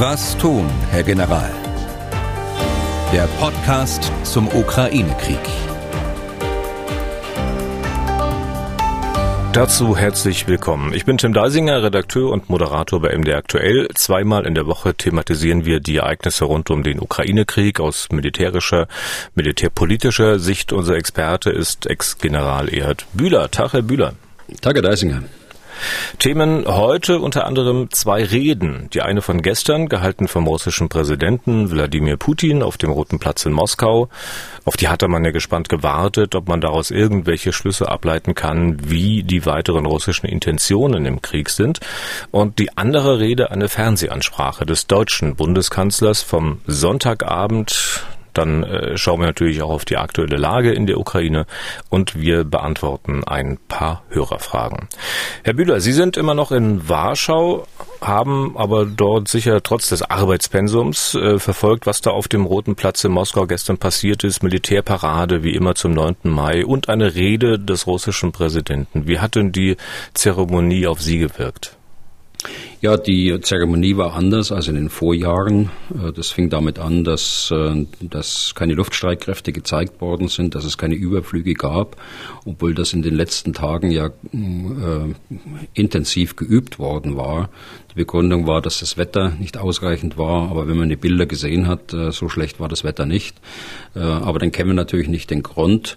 Was 0.00 0.38
tun, 0.38 0.70
Herr 0.92 1.02
General? 1.02 1.50
Der 3.12 3.26
Podcast 3.40 4.12
zum 4.22 4.46
Ukraine-Krieg. 4.46 5.40
Dazu 9.52 9.96
herzlich 9.96 10.46
willkommen. 10.46 10.94
Ich 10.94 11.04
bin 11.04 11.18
Tim 11.18 11.32
Deisinger, 11.32 11.82
Redakteur 11.82 12.30
und 12.30 12.48
Moderator 12.48 13.02
bei 13.02 13.12
MD 13.12 13.34
Aktuell. 13.34 13.88
Zweimal 13.96 14.46
in 14.46 14.54
der 14.54 14.68
Woche 14.68 14.94
thematisieren 14.94 15.64
wir 15.64 15.80
die 15.80 15.96
Ereignisse 15.96 16.44
rund 16.44 16.70
um 16.70 16.84
den 16.84 17.00
Ukraine-Krieg 17.00 17.80
aus 17.80 18.06
militärischer, 18.12 18.86
militärpolitischer 19.34 20.38
Sicht. 20.38 20.72
Unser 20.72 20.94
Experte 20.94 21.50
ist 21.50 21.86
Ex-General 21.86 22.72
Erhard 22.72 23.04
Bühler. 23.14 23.50
Tag, 23.50 23.72
Herr 23.72 23.82
Bühler. 23.82 24.12
Tag, 24.60 24.76
Herr 24.76 24.82
Deisinger. 24.82 25.24
Themen 26.18 26.64
heute 26.66 27.20
unter 27.20 27.46
anderem 27.46 27.90
zwei 27.90 28.24
Reden. 28.24 28.88
Die 28.92 29.02
eine 29.02 29.22
von 29.22 29.42
gestern, 29.42 29.88
gehalten 29.88 30.28
vom 30.28 30.46
russischen 30.46 30.88
Präsidenten 30.88 31.70
Wladimir 31.70 32.16
Putin 32.16 32.62
auf 32.62 32.76
dem 32.76 32.90
Roten 32.90 33.18
Platz 33.18 33.44
in 33.46 33.52
Moskau. 33.52 34.08
Auf 34.64 34.76
die 34.76 34.88
hatte 34.88 35.08
man 35.08 35.24
ja 35.24 35.30
gespannt 35.30 35.68
gewartet, 35.68 36.34
ob 36.34 36.48
man 36.48 36.60
daraus 36.60 36.90
irgendwelche 36.90 37.52
Schlüsse 37.52 37.88
ableiten 37.88 38.34
kann, 38.34 38.90
wie 38.90 39.22
die 39.22 39.46
weiteren 39.46 39.86
russischen 39.86 40.26
Intentionen 40.26 41.06
im 41.06 41.22
Krieg 41.22 41.50
sind. 41.50 41.80
Und 42.30 42.58
die 42.58 42.76
andere 42.76 43.18
Rede, 43.18 43.50
eine 43.50 43.68
Fernsehansprache 43.68 44.66
des 44.66 44.86
deutschen 44.86 45.36
Bundeskanzlers 45.36 46.22
vom 46.22 46.60
Sonntagabend, 46.66 48.04
dann 48.38 48.62
äh, 48.62 48.96
schauen 48.96 49.20
wir 49.20 49.26
natürlich 49.26 49.62
auch 49.62 49.70
auf 49.70 49.84
die 49.84 49.96
aktuelle 49.96 50.36
Lage 50.36 50.72
in 50.72 50.86
der 50.86 50.98
Ukraine 50.98 51.46
und 51.90 52.18
wir 52.18 52.44
beantworten 52.44 53.24
ein 53.24 53.58
paar 53.68 54.04
Hörerfragen. 54.10 54.88
Herr 55.42 55.54
Bühler, 55.54 55.80
Sie 55.80 55.92
sind 55.92 56.16
immer 56.16 56.34
noch 56.34 56.52
in 56.52 56.88
Warschau, 56.88 57.66
haben 58.00 58.56
aber 58.56 58.86
dort 58.86 59.28
sicher 59.28 59.62
trotz 59.62 59.88
des 59.88 60.02
Arbeitspensums 60.02 61.16
äh, 61.16 61.38
verfolgt, 61.38 61.86
was 61.86 62.00
da 62.00 62.10
auf 62.10 62.28
dem 62.28 62.46
Roten 62.46 62.76
Platz 62.76 63.02
in 63.02 63.10
Moskau 63.12 63.46
gestern 63.46 63.78
passiert 63.78 64.22
ist. 64.22 64.42
Militärparade 64.42 65.42
wie 65.42 65.54
immer 65.54 65.74
zum 65.74 65.92
9. 65.92 66.16
Mai 66.22 66.64
und 66.64 66.88
eine 66.88 67.16
Rede 67.16 67.58
des 67.58 67.86
russischen 67.86 68.30
Präsidenten. 68.30 69.08
Wie 69.08 69.18
hat 69.18 69.34
denn 69.34 69.50
die 69.50 69.76
Zeremonie 70.14 70.86
auf 70.86 71.02
Sie 71.02 71.18
gewirkt? 71.18 71.78
Ja, 72.80 72.96
die 72.96 73.40
Zeremonie 73.40 73.96
war 73.96 74.14
anders 74.14 74.52
als 74.52 74.68
in 74.68 74.76
den 74.76 74.88
Vorjahren. 74.88 75.70
Äh, 75.92 76.12
das 76.12 76.30
fing 76.30 76.48
damit 76.48 76.78
an, 76.78 77.02
dass, 77.02 77.50
äh, 77.50 77.86
dass 78.00 78.54
keine 78.54 78.74
Luftstreitkräfte 78.74 79.52
gezeigt 79.52 80.00
worden 80.00 80.28
sind, 80.28 80.54
dass 80.54 80.64
es 80.64 80.78
keine 80.78 80.94
Überflüge 80.94 81.54
gab, 81.54 81.96
obwohl 82.44 82.74
das 82.74 82.92
in 82.92 83.02
den 83.02 83.14
letzten 83.14 83.52
Tagen 83.52 83.90
ja 83.90 84.06
äh, 84.06 85.14
intensiv 85.74 86.36
geübt 86.36 86.78
worden 86.78 87.16
war. 87.16 87.50
Die 87.92 87.94
Begründung 87.94 88.46
war, 88.46 88.60
dass 88.60 88.80
das 88.80 88.98
Wetter 88.98 89.30
nicht 89.30 89.56
ausreichend 89.56 90.18
war, 90.18 90.50
aber 90.50 90.68
wenn 90.68 90.76
man 90.76 90.90
die 90.90 90.96
Bilder 90.96 91.24
gesehen 91.24 91.66
hat, 91.66 91.94
äh, 91.94 92.12
so 92.12 92.28
schlecht 92.28 92.60
war 92.60 92.68
das 92.68 92.84
Wetter 92.84 93.06
nicht. 93.06 93.38
Äh, 93.94 94.00
aber 94.00 94.38
dann 94.38 94.52
kennen 94.52 94.70
wir 94.70 94.74
natürlich 94.74 95.08
nicht 95.08 95.30
den 95.30 95.42
Grund 95.42 95.96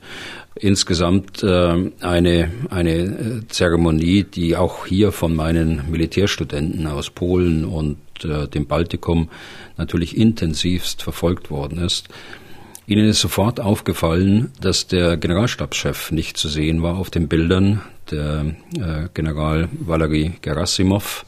insgesamt 0.55 1.43
äh, 1.43 1.91
eine, 1.99 2.51
eine 2.69 3.43
Zeremonie, 3.49 4.23
die 4.23 4.55
auch 4.55 4.85
hier 4.85 5.11
von 5.11 5.35
meinen 5.35 5.89
Militärstudenten 5.89 6.87
aus 6.87 7.09
Polen 7.09 7.65
und 7.65 7.97
dem 8.23 8.67
Baltikum 8.67 9.29
natürlich 9.77 10.15
intensivst 10.15 11.01
verfolgt 11.01 11.49
worden 11.49 11.79
ist. 11.79 12.07
Ihnen 12.85 13.07
ist 13.07 13.19
sofort 13.19 13.59
aufgefallen, 13.59 14.51
dass 14.61 14.85
der 14.85 15.17
Generalstabschef 15.17 16.11
nicht 16.11 16.37
zu 16.37 16.47
sehen 16.47 16.83
war 16.83 16.97
auf 16.97 17.09
den 17.09 17.27
Bildern, 17.27 17.81
der 18.11 18.53
General 19.15 19.69
Valery 19.71 20.33
Gerasimov, 20.43 21.25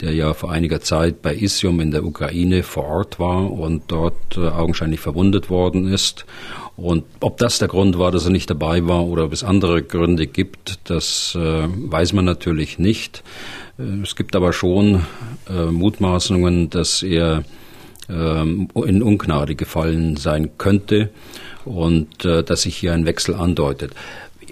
der 0.00 0.12
ja 0.12 0.34
vor 0.34 0.50
einiger 0.50 0.80
Zeit 0.80 1.22
bei 1.22 1.34
Isium 1.34 1.80
in 1.80 1.90
der 1.90 2.04
Ukraine 2.04 2.62
vor 2.62 2.84
Ort 2.84 3.18
war 3.20 3.50
und 3.50 3.84
dort 3.88 4.36
äh, 4.36 4.48
augenscheinlich 4.48 5.00
verwundet 5.00 5.50
worden 5.50 5.86
ist. 5.86 6.26
Und 6.76 7.04
ob 7.20 7.38
das 7.38 7.58
der 7.58 7.68
Grund 7.68 7.98
war, 7.98 8.10
dass 8.10 8.24
er 8.24 8.32
nicht 8.32 8.50
dabei 8.50 8.86
war 8.86 9.04
oder 9.06 9.24
ob 9.24 9.32
es 9.32 9.44
andere 9.44 9.82
Gründe 9.82 10.26
gibt, 10.26 10.80
das 10.90 11.36
äh, 11.40 11.68
weiß 11.68 12.12
man 12.12 12.24
natürlich 12.24 12.78
nicht. 12.78 13.22
Äh, 13.78 14.02
es 14.02 14.16
gibt 14.16 14.36
aber 14.36 14.52
schon 14.52 15.02
Mutmaßungen, 15.48 16.70
dass 16.70 17.02
er 17.02 17.44
ähm, 18.08 18.68
in 18.74 19.02
Ungnade 19.02 19.54
gefallen 19.54 20.16
sein 20.16 20.56
könnte 20.56 21.10
und 21.66 22.24
dass 22.24 22.62
sich 22.62 22.76
hier 22.76 22.92
ein 22.92 23.06
Wechsel 23.06 23.34
andeutet. 23.34 23.92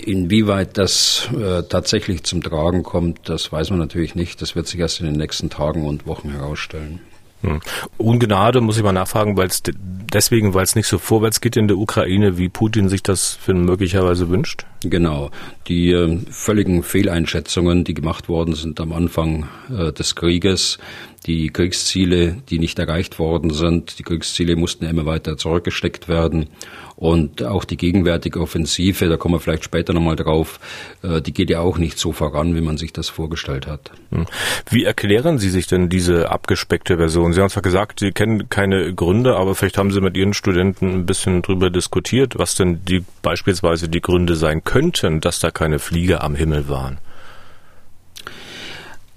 Inwieweit 0.05 0.79
das 0.79 1.29
äh, 1.33 1.63
tatsächlich 1.63 2.25
zum 2.25 2.43
Tragen 2.43 2.83
kommt, 2.83 3.29
das 3.29 3.53
weiß 3.53 3.71
man 3.71 3.79
natürlich 3.79 4.15
nicht. 4.15 4.43
Das 4.43 4.57
wird 4.57 4.67
sich 4.67 4.81
erst 4.81 5.01
in 5.01 5.07
den 5.07 5.17
nächsten 5.17 5.51
Tagen 5.51 5.87
und 5.87 6.07
Wochen 6.07 6.31
herausstellen. 6.31 7.01
Hm. 7.43 7.61
Ungnade 7.99 8.61
muss 8.61 8.77
ich 8.77 8.83
mal 8.83 8.93
nachfragen, 8.93 9.37
weil 9.37 9.49
es 9.49 9.63
deswegen, 9.65 10.55
weil 10.55 10.65
es 10.65 10.77
nicht 10.77 10.87
so 10.87 10.99
vorwärts 10.99 11.41
geht 11.41 11.57
in 11.57 11.69
der 11.69 11.79
Ukraine, 11.79 12.39
wie 12.39 12.49
Putin 12.49 12.89
sich 12.89 13.03
das 13.03 13.35
für 13.35 13.55
möglicherweise 13.55 14.29
wünscht? 14.29 14.65
Genau. 14.84 15.31
Die 15.69 15.91
äh, 15.91 16.19
völligen 16.31 16.82
Fehleinschätzungen, 16.82 17.84
die 17.84 17.94
gemacht 17.94 18.28
worden 18.28 18.54
sind 18.54 18.81
am 18.81 18.93
Anfang 18.93 19.48
äh, 19.70 19.93
des 19.93 20.15
Krieges, 20.15 20.78
die 21.26 21.48
Kriegsziele, 21.50 22.37
die 22.50 22.59
nicht 22.59 22.78
erreicht 22.78 23.19
worden 23.19 23.50
sind, 23.50 23.98
die 23.98 24.03
Kriegsziele 24.03 24.56
mussten 24.56 24.87
immer 24.87 25.06
weiter 25.06 25.37
zurückgesteckt 25.37 26.09
werden. 26.09 26.48
Und 26.97 27.42
auch 27.42 27.65
die 27.65 27.76
gegenwärtige 27.76 28.41
Offensive, 28.41 29.09
da 29.09 29.16
kommen 29.16 29.34
wir 29.34 29.41
vielleicht 29.41 29.65
später 29.65 29.92
nochmal 29.92 30.15
drauf, 30.15 30.60
äh, 31.03 31.21
die 31.21 31.32
geht 31.32 31.50
ja 31.50 31.60
auch 31.60 31.78
nicht 31.78 31.98
so 31.98 32.12
voran, 32.12 32.54
wie 32.54 32.60
man 32.60 32.76
sich 32.76 32.92
das 32.92 33.09
vorgestellt 33.09 33.66
hat. 33.66 33.91
Hm. 34.10 34.26
Wie 34.71 34.84
erklären 34.84 35.38
Sie 35.38 35.50
sich 35.50 35.66
denn 35.66 35.88
diese 35.88 36.31
abgespeckte 36.31 36.98
Version? 36.98 37.32
Sie 37.32 37.41
haben 37.41 37.50
zwar 37.50 37.62
gesagt, 37.62 38.00
Sie 38.00 38.12
kennen 38.12 38.48
keine 38.50 38.94
Gründe, 38.94 39.34
aber 39.37 39.54
vielleicht 39.54 39.78
haben 39.78 39.91
Sie 39.91 40.00
mit 40.00 40.16
Ihren 40.16 40.32
Studenten 40.32 40.92
ein 40.94 41.06
bisschen 41.06 41.42
drüber 41.42 41.71
diskutiert, 41.71 42.38
was 42.38 42.54
denn 42.54 42.84
die 42.84 43.04
beispielsweise 43.22 43.88
die 43.88 44.00
Gründe 44.00 44.37
sein 44.37 44.62
könnten, 44.72 45.21
dass 45.21 45.38
da 45.38 45.50
keine 45.50 45.78
Flieger 45.78 46.25
am 46.25 46.34
Himmel 46.34 46.66
waren. 46.66 46.97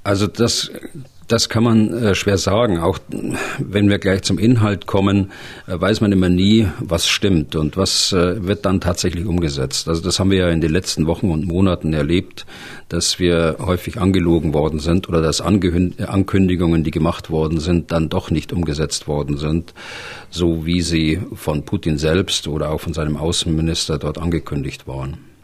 Also 0.03 0.27
das 0.27 0.69
das 1.27 1.49
kann 1.49 1.63
man 1.63 1.91
äh, 1.91 2.15
schwer 2.15 2.37
sagen. 2.37 2.79
Auch 2.79 2.99
wenn 3.57 3.89
wir 3.89 3.97
gleich 3.97 4.21
zum 4.21 4.37
Inhalt 4.37 4.85
kommen, 4.85 5.31
äh, 5.67 5.79
weiß 5.79 6.01
man 6.01 6.11
immer 6.11 6.29
nie, 6.29 6.67
was 6.79 7.07
stimmt 7.07 7.55
und 7.55 7.77
was 7.77 8.13
äh, 8.13 8.45
wird 8.45 8.65
dann 8.65 8.79
tatsächlich 8.79 9.25
umgesetzt. 9.25 9.87
Also 9.87 10.01
das 10.01 10.19
haben 10.19 10.29
wir 10.29 10.37
ja 10.37 10.49
in 10.49 10.61
den 10.61 10.71
letzten 10.71 11.07
Wochen 11.07 11.31
und 11.31 11.47
Monaten 11.47 11.93
erlebt, 11.93 12.45
dass 12.89 13.19
wir 13.19 13.57
häufig 13.59 13.99
angelogen 13.99 14.53
worden 14.53 14.79
sind 14.79 15.09
oder 15.09 15.21
dass 15.21 15.41
Ankündigungen, 15.41 16.83
die 16.83 16.91
gemacht 16.91 17.29
worden 17.29 17.59
sind, 17.59 17.91
dann 17.91 18.09
doch 18.09 18.29
nicht 18.29 18.53
umgesetzt 18.53 19.07
worden 19.07 19.37
sind, 19.37 19.73
so 20.29 20.65
wie 20.65 20.81
sie 20.81 21.19
von 21.33 21.65
Putin 21.65 21.97
selbst 21.97 22.47
oder 22.47 22.69
auch 22.69 22.81
von 22.81 22.93
seinem 22.93 23.17
Außenminister 23.17 23.97
dort 23.97 24.19
angekündigt 24.19 24.87
waren. 24.87 25.34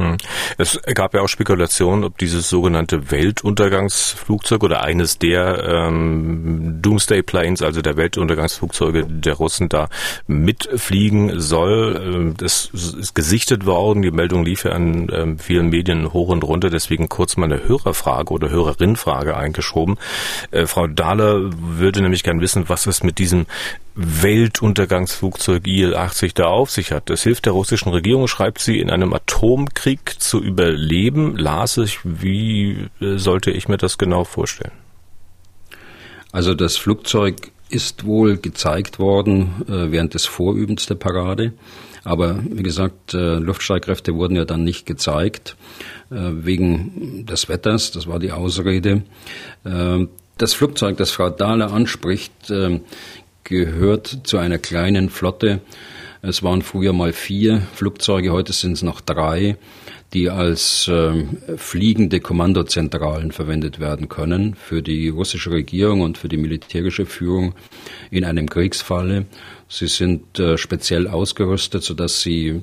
Hm. 0.00 0.16
Es 0.56 0.80
gab 0.94 1.12
ja 1.12 1.20
auch 1.20 1.28
Spekulationen, 1.28 2.04
ob 2.04 2.16
dieses 2.16 2.48
sogenannte 2.48 3.10
Weltuntergangsflugzeug 3.10 4.62
oder 4.62 4.82
eines 4.82 5.18
der 5.18 5.62
ähm, 5.62 6.78
Doomsday 6.80 7.22
Planes, 7.22 7.60
also 7.60 7.82
der 7.82 7.98
Weltuntergangsflugzeuge 7.98 9.04
der 9.04 9.34
Russen, 9.34 9.68
da 9.68 9.90
mitfliegen 10.26 11.38
soll. 11.38 12.00
Ähm, 12.02 12.34
das 12.34 12.70
ist 12.72 13.14
gesichtet 13.14 13.66
worden. 13.66 14.00
Die 14.00 14.10
Meldung 14.10 14.42
lief 14.42 14.64
ja 14.64 14.72
an 14.72 15.08
ähm, 15.12 15.38
vielen 15.38 15.68
Medien 15.68 16.14
hoch 16.14 16.30
und 16.30 16.44
runter. 16.44 16.70
Deswegen 16.70 17.10
kurz 17.10 17.36
mal 17.36 17.52
eine 17.52 17.68
Hörerfrage 17.68 18.32
oder 18.32 18.48
Hörerinfrage 18.48 19.36
eingeschoben. 19.36 19.98
Äh, 20.50 20.64
Frau 20.66 20.86
Dahler 20.86 21.50
würde 21.58 22.00
nämlich 22.00 22.22
gern 22.22 22.40
wissen, 22.40 22.70
was 22.70 22.86
es 22.86 23.02
mit 23.02 23.18
diesem 23.18 23.44
Weltuntergangsflugzeug 24.02 25.66
Il-80 25.66 26.32
da 26.34 26.46
auf 26.46 26.70
sich 26.70 26.90
hat. 26.90 27.10
Das 27.10 27.22
hilft 27.22 27.44
der 27.44 27.52
russischen 27.52 27.90
Regierung, 27.90 28.28
schreibt 28.28 28.60
sie, 28.60 28.78
in 28.80 28.90
einem 28.90 29.12
Atomkrieg 29.12 30.16
zu 30.18 30.42
überleben. 30.42 31.36
Las 31.36 31.76
ich, 31.76 31.98
wie 32.02 32.88
äh, 33.00 33.18
sollte 33.18 33.50
ich 33.50 33.68
mir 33.68 33.76
das 33.76 33.98
genau 33.98 34.24
vorstellen? 34.24 34.72
Also 36.32 36.54
das 36.54 36.78
Flugzeug 36.78 37.50
ist 37.68 38.04
wohl 38.04 38.38
gezeigt 38.38 38.98
worden 38.98 39.66
äh, 39.68 39.92
während 39.92 40.14
des 40.14 40.24
Vorübens 40.24 40.86
der 40.86 40.94
Parade. 40.94 41.52
Aber 42.02 42.42
wie 42.42 42.62
gesagt, 42.62 43.12
äh, 43.12 43.34
Luftstreitkräfte 43.34 44.14
wurden 44.14 44.34
ja 44.34 44.46
dann 44.46 44.64
nicht 44.64 44.86
gezeigt 44.86 45.56
äh, 46.10 46.14
wegen 46.16 47.26
des 47.26 47.50
Wetters. 47.50 47.90
Das 47.90 48.06
war 48.06 48.18
die 48.18 48.32
Ausrede. 48.32 49.02
Das 49.62 50.54
Flugzeug, 50.54 50.96
das 50.96 51.10
Frau 51.10 51.28
Dahler 51.28 51.70
anspricht, 51.70 52.50
gehört 53.50 54.20
zu 54.22 54.38
einer 54.38 54.58
kleinen 54.58 55.10
Flotte. 55.10 55.60
Es 56.22 56.42
waren 56.42 56.62
früher 56.62 56.92
mal 56.92 57.12
vier 57.12 57.62
Flugzeuge, 57.74 58.30
heute 58.30 58.52
sind 58.52 58.72
es 58.72 58.82
noch 58.82 59.00
drei, 59.00 59.56
die 60.12 60.30
als 60.30 60.86
äh, 60.86 61.24
fliegende 61.56 62.20
Kommandozentralen 62.20 63.32
verwendet 63.32 63.80
werden 63.80 64.08
können 64.08 64.54
für 64.54 64.82
die 64.82 65.08
russische 65.08 65.50
Regierung 65.50 66.02
und 66.02 66.16
für 66.16 66.28
die 66.28 66.36
militärische 66.36 67.06
Führung 67.06 67.54
in 68.10 68.24
einem 68.24 68.48
Kriegsfalle. 68.48 69.26
Sie 69.68 69.88
sind 69.88 70.38
äh, 70.38 70.56
speziell 70.56 71.08
ausgerüstet, 71.08 71.82
sodass 71.82 72.22
sie 72.22 72.62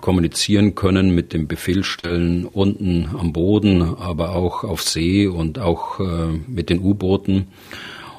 kommunizieren 0.00 0.74
können 0.74 1.14
mit 1.14 1.32
den 1.32 1.46
Befehlsstellen 1.46 2.44
unten 2.46 3.08
am 3.16 3.32
Boden, 3.32 3.82
aber 3.82 4.34
auch 4.34 4.64
auf 4.64 4.82
See 4.82 5.26
und 5.26 5.58
auch 5.58 6.00
äh, 6.00 6.28
mit 6.48 6.70
den 6.70 6.80
U-Booten. 6.80 7.48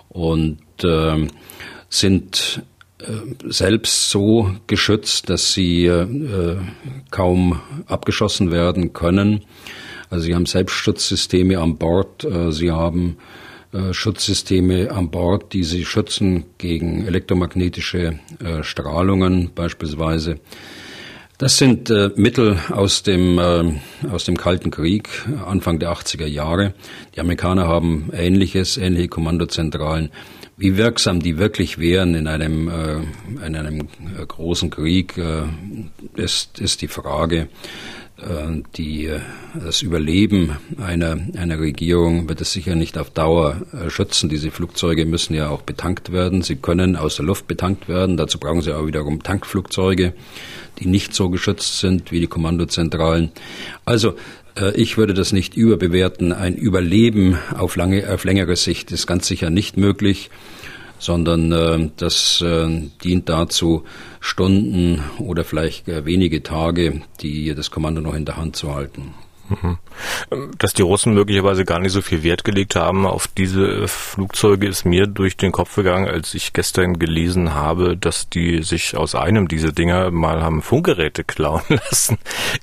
Und 0.09 0.59
äh, 0.83 1.27
sind 1.93 2.63
äh, 2.99 3.05
selbst 3.49 4.09
so 4.09 4.51
geschützt, 4.65 5.29
dass 5.29 5.53
sie 5.53 5.85
äh, 5.85 6.57
kaum 7.11 7.61
abgeschossen 7.85 8.51
werden 8.51 8.93
können. 8.93 9.41
Also 10.09 10.25
sie 10.25 10.35
haben 10.35 10.47
Selbstschutzsysteme 10.47 11.59
an 11.59 11.77
Bord, 11.77 12.23
äh, 12.23 12.51
sie 12.51 12.71
haben 12.71 13.17
Schutzsysteme 13.91 14.91
an 14.91 15.09
Bord, 15.09 15.51
die 15.51 15.63
sie 15.63 15.83
schützen 15.83 16.45
gegen 16.59 17.07
elektromagnetische 17.07 18.19
Strahlungen 18.61 19.49
beispielsweise. 19.55 20.37
Das 21.39 21.57
sind 21.57 21.89
Mittel 22.15 22.59
aus 22.69 23.01
dem, 23.01 23.39
aus 24.11 24.25
dem 24.25 24.37
Kalten 24.37 24.69
Krieg, 24.69 25.09
Anfang 25.43 25.79
der 25.79 25.91
80er 25.91 26.27
Jahre. 26.27 26.75
Die 27.15 27.19
Amerikaner 27.19 27.67
haben 27.67 28.11
Ähnliches, 28.13 28.77
ähnliche 28.77 29.07
Kommandozentralen. 29.07 30.11
Wie 30.55 30.77
wirksam 30.77 31.19
die 31.19 31.37
wirklich 31.37 31.79
wären 31.79 32.13
in 32.13 32.27
einem, 32.27 32.67
äh, 32.69 33.45
in 33.45 33.55
einem 33.55 33.81
äh, 33.81 34.25
großen 34.27 34.69
Krieg, 34.69 35.17
äh, 35.17 35.43
ist, 36.15 36.59
ist 36.59 36.81
die 36.81 36.87
Frage. 36.87 37.47
Äh, 38.17 38.61
die, 38.77 39.07
äh, 39.07 39.19
das 39.59 39.81
Überleben 39.81 40.57
einer, 40.77 41.17
einer 41.35 41.59
Regierung 41.59 42.29
wird 42.29 42.41
es 42.41 42.53
sicher 42.53 42.75
nicht 42.75 42.97
auf 42.97 43.09
Dauer 43.09 43.63
äh, 43.73 43.89
schützen. 43.89 44.29
Diese 44.29 44.51
Flugzeuge 44.51 45.05
müssen 45.05 45.33
ja 45.33 45.49
auch 45.49 45.63
betankt 45.63 46.11
werden. 46.11 46.43
Sie 46.43 46.55
können 46.55 46.95
aus 46.95 47.15
der 47.15 47.25
Luft 47.25 47.47
betankt 47.47 47.89
werden. 47.89 48.15
Dazu 48.15 48.37
brauchen 48.39 48.61
sie 48.61 48.73
auch 48.73 48.85
wiederum 48.85 49.23
Tankflugzeuge, 49.23 50.13
die 50.79 50.87
nicht 50.87 51.15
so 51.15 51.29
geschützt 51.31 51.79
sind 51.79 52.11
wie 52.11 52.19
die 52.19 52.27
Kommandozentralen. 52.27 53.31
Also 53.85 54.13
ich 54.75 54.97
würde 54.97 55.13
das 55.13 55.33
nicht 55.33 55.55
überbewerten. 55.55 56.31
Ein 56.31 56.55
Überleben 56.55 57.37
auf, 57.57 57.75
lange, 57.75 58.07
auf 58.13 58.23
längere 58.23 58.55
Sicht 58.55 58.91
ist 58.91 59.07
ganz 59.07 59.27
sicher 59.27 59.49
nicht 59.49 59.77
möglich 59.77 60.29
sondern 61.03 61.51
äh, 61.51 61.89
das 61.97 62.41
äh, 62.41 62.89
dient 63.03 63.27
dazu, 63.27 63.83
Stunden 64.21 65.01
oder 65.19 65.43
vielleicht 65.43 65.89
äh, 65.89 66.05
wenige 66.05 66.43
Tage 66.43 67.01
die 67.21 67.53
das 67.53 67.71
Kommando 67.71 68.01
noch 68.01 68.15
in 68.15 68.25
der 68.25 68.37
Hand 68.37 68.55
zu 68.55 68.73
halten. 68.73 69.13
Dass 70.57 70.73
die 70.73 70.81
Russen 70.81 71.13
möglicherweise 71.13 71.65
gar 71.65 71.79
nicht 71.79 71.91
so 71.91 72.01
viel 72.01 72.23
Wert 72.23 72.43
gelegt 72.43 72.75
haben 72.75 73.05
auf 73.05 73.27
diese 73.27 73.87
Flugzeuge, 73.87 74.67
ist 74.67 74.85
mir 74.85 75.07
durch 75.07 75.37
den 75.37 75.51
Kopf 75.51 75.75
gegangen, 75.75 76.07
als 76.07 76.33
ich 76.33 76.53
gestern 76.53 76.99
gelesen 76.99 77.53
habe, 77.53 77.95
dass 77.97 78.29
die 78.29 78.63
sich 78.63 78.97
aus 78.97 79.15
einem 79.15 79.47
dieser 79.47 79.71
Dinger 79.71 80.11
mal 80.11 80.41
haben 80.41 80.61
Funkgeräte 80.61 81.23
klauen 81.33 81.63
lassen 81.69 82.17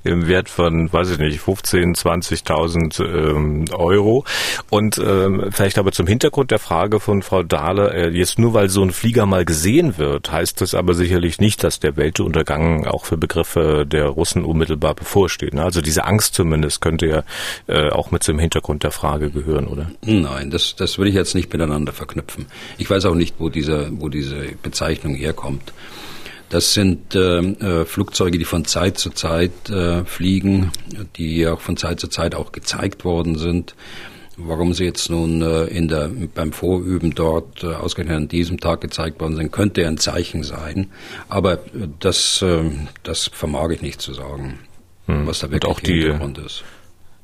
im 0.04 0.26
Wert 0.26 0.48
von, 0.48 0.92
weiß 0.92 1.10
ich 1.12 1.18
nicht, 1.18 1.40
15, 1.40 1.94
20.000 1.94 3.04
ähm, 3.04 3.64
Euro. 3.72 4.24
Und 4.70 4.98
ähm, 4.98 5.46
vielleicht 5.50 5.78
aber 5.78 5.92
zum 5.92 6.06
Hintergrund 6.06 6.50
der 6.50 6.58
Frage 6.58 7.00
von 7.00 7.22
Frau 7.22 7.42
Dahle, 7.42 7.92
äh, 7.92 8.08
jetzt 8.10 8.38
nur 8.38 8.54
weil 8.54 8.68
so 8.68 8.82
ein 8.82 8.90
Flieger 8.90 9.26
mal 9.26 9.44
gesehen 9.44 9.98
wird, 9.98 10.30
heißt 10.30 10.60
das 10.60 10.74
aber 10.74 10.94
sicherlich 10.94 11.40
nicht, 11.40 11.62
dass 11.64 11.80
der 11.80 11.96
Weltuntergang 11.96 12.86
auch 12.86 13.04
für 13.04 13.16
Begriffe 13.16 13.86
der 13.86 14.06
Russen 14.06 14.44
unmittelbar 14.44 14.94
bevorsteht. 14.94 15.54
Ne? 15.54 15.62
Also 15.62 15.80
diese 15.80 16.04
Angst 16.04 16.34
zumindest 16.34 16.79
könnte 16.80 17.06
ja 17.06 17.22
äh, 17.66 17.90
auch 17.90 18.10
mit 18.10 18.22
zum 18.22 18.38
Hintergrund 18.38 18.82
der 18.82 18.90
Frage 18.90 19.30
gehören, 19.30 19.66
oder? 19.66 19.90
Nein, 20.02 20.50
das, 20.50 20.76
das 20.76 20.98
würde 20.98 21.10
ich 21.10 21.14
jetzt 21.14 21.34
nicht 21.34 21.52
miteinander 21.52 21.92
verknüpfen. 21.92 22.46
Ich 22.78 22.88
weiß 22.90 23.04
auch 23.06 23.14
nicht, 23.14 23.36
wo 23.38 23.48
diese, 23.48 23.88
wo 23.92 24.08
diese 24.08 24.48
Bezeichnung 24.62 25.14
herkommt. 25.14 25.72
Das 26.50 26.74
sind 26.74 27.14
äh, 27.14 27.38
äh, 27.38 27.84
Flugzeuge, 27.84 28.36
die 28.36 28.44
von 28.44 28.64
Zeit 28.64 28.98
zu 28.98 29.10
Zeit 29.10 29.70
äh, 29.70 30.04
fliegen, 30.04 30.72
die 31.16 31.46
auch 31.46 31.60
von 31.60 31.76
Zeit 31.76 32.00
zu 32.00 32.08
Zeit 32.08 32.34
auch 32.34 32.50
gezeigt 32.50 33.04
worden 33.04 33.38
sind. 33.38 33.76
Warum 34.36 34.74
sie 34.74 34.84
jetzt 34.84 35.10
nun 35.10 35.42
äh, 35.42 35.66
in 35.66 35.86
der, 35.86 36.10
beim 36.34 36.52
Vorüben 36.52 37.14
dort 37.14 37.62
äh, 37.62 37.68
ausgerechnet 37.68 38.16
an 38.16 38.28
diesem 38.28 38.58
Tag 38.58 38.80
gezeigt 38.80 39.20
worden 39.20 39.36
sind, 39.36 39.52
könnte 39.52 39.86
ein 39.86 39.98
Zeichen 39.98 40.42
sein. 40.42 40.88
Aber 41.28 41.60
das, 42.00 42.42
äh, 42.42 42.64
das 43.04 43.28
vermag 43.32 43.70
ich 43.70 43.82
nicht 43.82 44.00
zu 44.00 44.12
sagen 44.12 44.58
hm. 45.10 45.26
was 45.26 45.40
da 45.40 45.50
wirklich 45.50 45.70
auch 45.70 45.80
die, 45.80 46.02
Hintergrund 46.02 46.38
ist. 46.38 46.64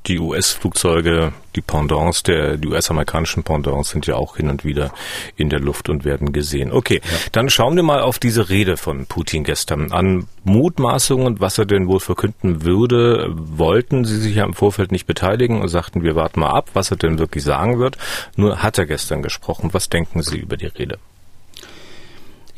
Die 0.07 0.19
US-Flugzeuge, 0.19 1.33
die 1.55 1.61
Pendants 1.61 2.23
der, 2.23 2.55
die 2.55 2.69
US-amerikanischen 2.69 3.43
Pendants 3.43 3.89
sind 3.89 4.07
ja 4.07 4.15
auch 4.15 4.37
hin 4.37 4.49
und 4.49 4.63
wieder 4.63 4.93
in 5.35 5.49
der 5.49 5.59
Luft 5.59 5.89
und 5.89 6.05
werden 6.05 6.31
gesehen. 6.31 6.71
Okay, 6.71 7.01
ja. 7.03 7.17
dann 7.33 7.49
schauen 7.49 7.75
wir 7.75 7.83
mal 7.83 7.99
auf 7.99 8.17
diese 8.17 8.47
Rede 8.47 8.77
von 8.77 9.05
Putin 9.05 9.43
gestern. 9.43 9.91
An 9.91 10.27
Mutmaßungen, 10.45 11.41
was 11.41 11.57
er 11.57 11.65
denn 11.65 11.87
wohl 11.87 11.99
verkünden 11.99 12.63
würde, 12.63 13.33
wollten 13.35 14.05
Sie 14.05 14.17
sich 14.17 14.35
ja 14.35 14.45
im 14.45 14.53
Vorfeld 14.53 14.93
nicht 14.93 15.07
beteiligen 15.07 15.61
und 15.61 15.67
sagten, 15.67 16.03
wir 16.03 16.15
warten 16.15 16.39
mal 16.39 16.51
ab, 16.51 16.69
was 16.73 16.89
er 16.89 16.97
denn 16.97 17.19
wirklich 17.19 17.43
sagen 17.43 17.79
wird. 17.79 17.97
Nur 18.37 18.63
hat 18.63 18.77
er 18.77 18.85
gestern 18.85 19.21
gesprochen. 19.21 19.73
Was 19.73 19.89
denken 19.89 20.23
Sie 20.23 20.37
über 20.37 20.55
die 20.55 20.67
Rede? 20.67 20.99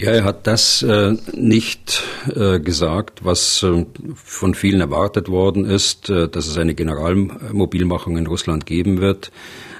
Ja, 0.02 0.12
er 0.12 0.24
hat 0.24 0.48
das 0.48 0.82
äh, 0.82 1.18
nicht 1.34 2.04
äh, 2.34 2.62
gesagt, 2.62 3.26
was 3.26 3.62
äh, 3.64 3.86
von 4.16 4.56
vielen 4.56 4.80
erwartet 4.80 5.28
worden 5.28 5.66
ist, 5.66 6.10
äh, 6.10 6.30
dass 6.30 6.48
es 6.48 6.58
eine 6.58 6.74
Generalmobilmachung 6.74 8.16
in 8.16 8.26
Russland 8.26 8.66
geben 8.66 9.02
wird. 9.02 9.30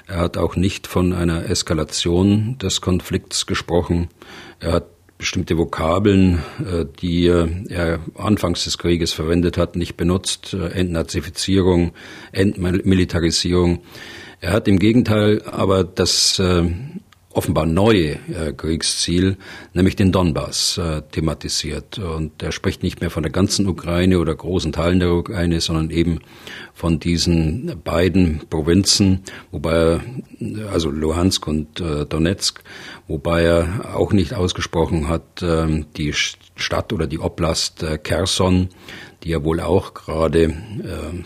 Er 0.06 0.18
hat 0.18 0.36
auch 0.36 0.56
nicht 0.56 0.86
von 0.86 1.14
einer 1.14 1.48
Eskalation 1.48 2.58
des 2.58 2.82
Konflikts 2.82 3.46
gesprochen. 3.46 4.08
Er 4.58 4.72
hat 4.72 4.88
bestimmte 5.16 5.56
Vokabeln, 5.56 6.42
äh, 6.70 6.84
die 7.00 7.26
äh, 7.26 7.48
er 7.70 8.00
anfangs 8.14 8.64
des 8.64 8.76
Krieges 8.76 9.14
verwendet 9.14 9.56
hat, 9.56 9.74
nicht 9.74 9.96
benutzt. 9.96 10.52
Entnazifizierung, 10.52 11.92
Entmilitarisierung. 12.32 13.84
Er 14.42 14.52
hat 14.52 14.68
im 14.68 14.78
Gegenteil 14.78 15.40
aber 15.46 15.82
das 15.82 16.42
offenbar 17.32 17.64
neue 17.64 18.18
äh, 18.28 18.52
Kriegsziel, 18.56 19.36
nämlich 19.72 19.94
den 19.94 20.10
Donbass, 20.10 20.78
äh, 20.78 21.02
thematisiert. 21.02 21.98
Und 21.98 22.42
er 22.42 22.50
spricht 22.50 22.82
nicht 22.82 23.00
mehr 23.00 23.10
von 23.10 23.22
der 23.22 23.30
ganzen 23.30 23.68
Ukraine 23.68 24.18
oder 24.18 24.34
großen 24.34 24.72
Teilen 24.72 24.98
der 24.98 25.12
Ukraine, 25.12 25.60
sondern 25.60 25.90
eben 25.90 26.20
von 26.74 26.98
diesen 26.98 27.80
beiden 27.84 28.40
Provinzen, 28.50 29.22
wobei 29.52 29.74
er, 29.74 30.00
also 30.72 30.90
Luhansk 30.90 31.46
und 31.46 31.80
äh, 31.80 32.04
Donetsk, 32.04 32.62
wobei 33.06 33.42
er 33.42 33.94
auch 33.94 34.12
nicht 34.12 34.34
ausgesprochen 34.34 35.08
hat, 35.08 35.42
äh, 35.42 35.84
die 35.96 36.12
Stadt 36.12 36.92
oder 36.92 37.06
die 37.06 37.20
Oblast 37.20 37.84
äh, 37.84 37.98
Kherson, 37.98 38.70
die 39.22 39.30
ja 39.30 39.44
wohl 39.44 39.60
auch 39.60 39.94
gerade 39.94 40.44
äh, 40.44 40.52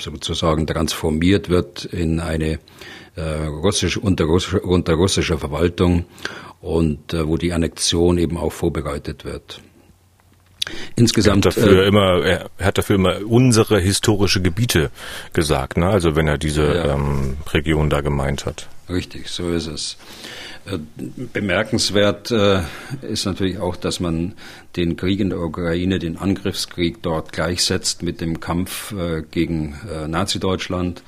sozusagen 0.00 0.66
transformiert 0.66 1.48
wird 1.48 1.86
in 1.86 2.20
eine 2.20 2.58
russisch, 3.22 3.96
unter, 3.96 4.24
russischer, 4.24 4.64
unter 4.64 4.94
russischer 4.94 5.38
Verwaltung 5.38 6.04
und 6.60 7.12
äh, 7.12 7.26
wo 7.26 7.36
die 7.36 7.52
Annexion 7.52 8.18
eben 8.18 8.36
auch 8.36 8.52
vorbereitet 8.52 9.24
wird. 9.24 9.60
Insgesamt 10.96 11.44
er 11.44 11.50
hat 11.50 11.56
dafür 11.58 11.82
äh, 11.84 11.88
immer, 11.88 12.24
er 12.24 12.50
hat 12.66 12.78
dafür 12.78 12.96
immer 12.96 13.18
unsere 13.26 13.78
historische 13.80 14.40
Gebiete 14.40 14.90
gesagt, 15.32 15.76
ne? 15.76 15.88
Also 15.88 16.16
wenn 16.16 16.26
er 16.26 16.38
diese 16.38 16.62
ja. 16.62 16.94
ähm, 16.94 17.36
Region 17.52 17.90
da 17.90 18.00
gemeint 18.00 18.46
hat. 18.46 18.68
Richtig, 18.88 19.28
so 19.28 19.50
ist 19.50 19.66
es. 19.66 19.96
Äh, 20.66 20.78
bemerkenswert 21.32 22.30
äh, 22.30 22.60
ist 23.02 23.26
natürlich 23.26 23.58
auch, 23.58 23.76
dass 23.76 24.00
man 24.00 24.34
den 24.76 24.96
Krieg 24.96 25.20
in 25.20 25.30
der 25.30 25.40
Ukraine, 25.40 25.98
den 25.98 26.16
Angriffskrieg 26.16 27.02
dort 27.02 27.32
gleichsetzt 27.32 28.02
mit 28.02 28.22
dem 28.22 28.40
Kampf 28.40 28.92
äh, 28.92 29.22
gegen 29.30 29.74
äh, 29.92 30.08
Nazi-Deutschland. 30.08 31.02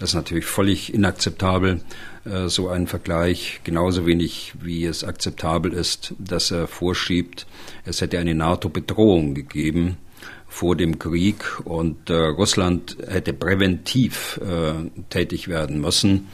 Das 0.00 0.10
ist 0.10 0.14
natürlich 0.14 0.46
völlig 0.46 0.94
inakzeptabel, 0.94 1.82
äh, 2.24 2.48
so 2.48 2.68
ein 2.68 2.86
Vergleich. 2.86 3.60
Genauso 3.64 4.06
wenig 4.06 4.54
wie 4.58 4.86
es 4.86 5.04
akzeptabel 5.04 5.74
ist, 5.74 6.14
dass 6.18 6.50
er 6.50 6.66
vorschiebt, 6.66 7.46
es 7.84 8.00
hätte 8.00 8.18
eine 8.18 8.34
NATO-Bedrohung 8.34 9.34
gegeben 9.34 9.98
vor 10.48 10.74
dem 10.74 10.98
Krieg 10.98 11.60
und 11.64 12.08
äh, 12.08 12.14
Russland 12.14 12.96
hätte 13.06 13.34
präventiv 13.34 14.40
äh, 14.42 14.88
tätig 15.10 15.48
werden 15.48 15.82
müssen. 15.82 16.28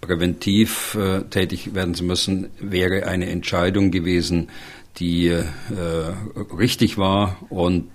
Präventiv 0.00 0.96
tätig 1.28 1.74
werden 1.74 1.94
zu 1.94 2.04
müssen 2.04 2.48
wäre 2.58 3.06
eine 3.06 3.28
Entscheidung 3.28 3.90
gewesen, 3.90 4.48
die 4.96 5.30
richtig 6.58 6.96
war 6.96 7.36
und 7.50 7.90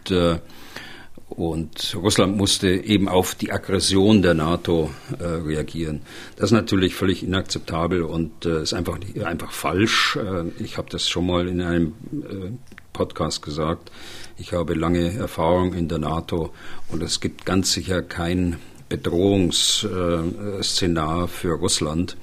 und 1.29 1.95
Russland 1.95 2.37
musste 2.37 2.69
eben 2.69 3.09
auf 3.09 3.35
die 3.35 3.51
Aggression 3.51 4.21
der 4.21 4.35
NATO 4.35 4.91
äh, 5.19 5.23
reagieren. 5.23 6.01
Das 6.35 6.45
ist 6.45 6.51
natürlich 6.51 6.95
völlig 6.95 7.23
inakzeptabel 7.23 8.03
und 8.03 8.45
äh, 8.45 8.61
ist 8.61 8.73
einfach, 8.73 8.99
einfach 9.23 9.51
falsch. 9.51 10.17
Äh, 10.17 10.63
ich 10.63 10.77
habe 10.77 10.89
das 10.89 11.09
schon 11.09 11.25
mal 11.25 11.47
in 11.47 11.61
einem 11.61 11.93
äh, 12.13 12.51
Podcast 12.93 13.41
gesagt. 13.41 13.91
Ich 14.37 14.53
habe 14.53 14.75
lange 14.75 15.13
Erfahrung 15.13 15.73
in 15.73 15.87
der 15.87 15.97
NATO 15.97 16.53
und 16.89 17.01
es 17.01 17.19
gibt 17.19 17.45
ganz 17.45 17.73
sicher 17.73 18.01
kein 18.01 18.57
Bedrohungsszenar 18.87 21.27
für 21.27 21.53
Russland. 21.53 22.17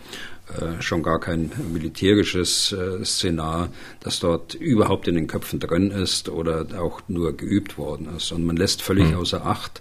Äh, 0.49 0.83
schon 0.83 1.05
gar 1.05 1.21
kein 1.21 1.53
militärisches 1.73 2.73
äh, 2.73 3.05
Szenar, 3.05 3.69
das 4.01 4.19
dort 4.19 4.55
überhaupt 4.55 5.07
in 5.07 5.15
den 5.15 5.29
Köpfen 5.29 5.61
drin 5.61 5.93
ist 5.93 6.29
oder 6.29 6.67
auch 6.81 7.01
nur 7.07 7.37
geübt 7.37 7.79
worden 7.79 8.09
ist. 8.17 8.33
Und 8.33 8.45
man 8.45 8.57
lässt 8.57 8.83
völlig 8.83 9.13
mhm. 9.13 9.19
außer 9.19 9.47
Acht, 9.47 9.81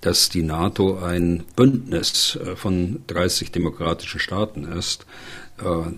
dass 0.00 0.30
die 0.30 0.42
NATO 0.42 0.98
ein 0.98 1.44
Bündnis 1.56 2.36
äh, 2.36 2.56
von 2.56 3.02
30 3.06 3.52
demokratischen 3.52 4.20
Staaten 4.20 4.64
ist. 4.64 5.06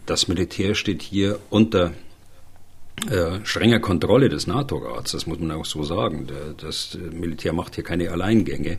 Das 0.06 0.26
Militär 0.26 0.74
steht 0.74 1.02
hier 1.02 1.38
unter 1.50 1.92
äh, 3.10 3.44
strenger 3.44 3.78
Kontrolle 3.78 4.30
des 4.30 4.46
NATO-Rats, 4.46 5.12
das 5.12 5.26
muss 5.26 5.38
man 5.38 5.50
auch 5.52 5.66
so 5.66 5.84
sagen. 5.84 6.26
Das 6.56 6.96
Militär 7.12 7.52
macht 7.52 7.74
hier 7.74 7.84
keine 7.84 8.10
Alleingänge 8.10 8.78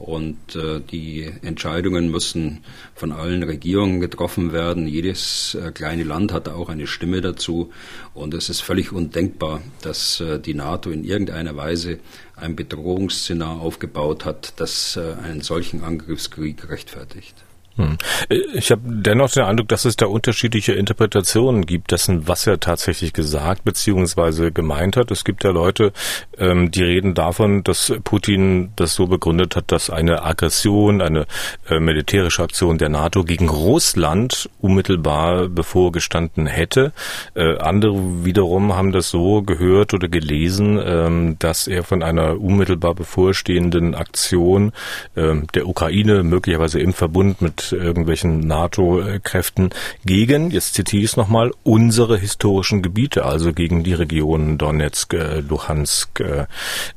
und 0.00 0.56
äh, 0.56 0.80
die 0.80 1.30
Entscheidungen 1.42 2.10
müssen 2.10 2.64
von 2.94 3.12
allen 3.12 3.42
Regierungen 3.42 4.00
getroffen 4.00 4.52
werden. 4.52 4.88
Jedes 4.88 5.54
äh, 5.54 5.70
kleine 5.72 6.04
Land 6.04 6.32
hat 6.32 6.48
auch 6.48 6.68
eine 6.68 6.86
Stimme 6.86 7.20
dazu 7.20 7.70
und 8.14 8.34
es 8.34 8.48
ist 8.48 8.60
völlig 8.60 8.92
undenkbar, 8.92 9.60
dass 9.82 10.20
äh, 10.20 10.40
die 10.40 10.54
NATO 10.54 10.90
in 10.90 11.04
irgendeiner 11.04 11.54
Weise 11.54 11.98
ein 12.36 12.56
Bedrohungsszenario 12.56 13.60
aufgebaut 13.60 14.24
hat, 14.24 14.54
das 14.56 14.96
äh, 14.96 15.14
einen 15.22 15.42
solchen 15.42 15.84
Angriffskrieg 15.84 16.68
rechtfertigt. 16.70 17.34
Hm. 17.80 17.98
Ich 18.54 18.70
habe 18.70 18.82
dennoch 18.84 19.30
den 19.30 19.44
Eindruck, 19.44 19.68
dass 19.68 19.84
es 19.84 19.96
da 19.96 20.06
unterschiedliche 20.06 20.72
Interpretationen 20.72 21.66
gibt 21.66 21.90
dessen, 21.90 22.28
was 22.28 22.46
er 22.46 22.60
tatsächlich 22.60 23.12
gesagt 23.12 23.64
bzw. 23.64 24.50
gemeint 24.50 24.96
hat. 24.96 25.10
Es 25.10 25.24
gibt 25.24 25.44
ja 25.44 25.50
Leute, 25.50 25.92
ähm, 26.38 26.70
die 26.70 26.82
reden 26.82 27.14
davon, 27.14 27.64
dass 27.64 27.92
Putin 28.04 28.72
das 28.76 28.94
so 28.94 29.06
begründet 29.06 29.56
hat, 29.56 29.72
dass 29.72 29.90
eine 29.90 30.22
Aggression, 30.22 31.00
eine 31.00 31.26
äh, 31.68 31.80
militärische 31.80 32.42
Aktion 32.42 32.78
der 32.78 32.88
NATO 32.88 33.24
gegen 33.24 33.48
Russland 33.48 34.48
unmittelbar 34.60 35.48
bevorgestanden 35.48 36.46
hätte. 36.46 36.92
Äh, 37.34 37.58
andere 37.58 38.24
wiederum 38.24 38.74
haben 38.76 38.92
das 38.92 39.10
so 39.10 39.42
gehört 39.42 39.94
oder 39.94 40.08
gelesen, 40.08 40.80
ähm, 40.84 41.36
dass 41.38 41.66
er 41.66 41.84
von 41.84 42.02
einer 42.02 42.40
unmittelbar 42.40 42.94
bevorstehenden 42.94 43.94
Aktion 43.94 44.72
ähm, 45.16 45.46
der 45.54 45.68
Ukraine 45.68 46.22
möglicherweise 46.22 46.80
im 46.80 46.92
Verbund 46.92 47.40
mit 47.42 47.69
irgendwelchen 47.76 48.40
NATO-Kräften 48.40 49.70
gegen, 50.04 50.50
jetzt 50.50 50.74
zitiere 50.74 51.02
ich 51.02 51.10
es 51.10 51.16
nochmal, 51.16 51.52
unsere 51.62 52.18
historischen 52.18 52.82
Gebiete, 52.82 53.24
also 53.24 53.52
gegen 53.52 53.84
die 53.84 53.94
Regionen 53.94 54.58
Donetsk, 54.58 55.14
äh, 55.14 55.40
Luhansk, 55.40 56.20
äh, 56.20 56.46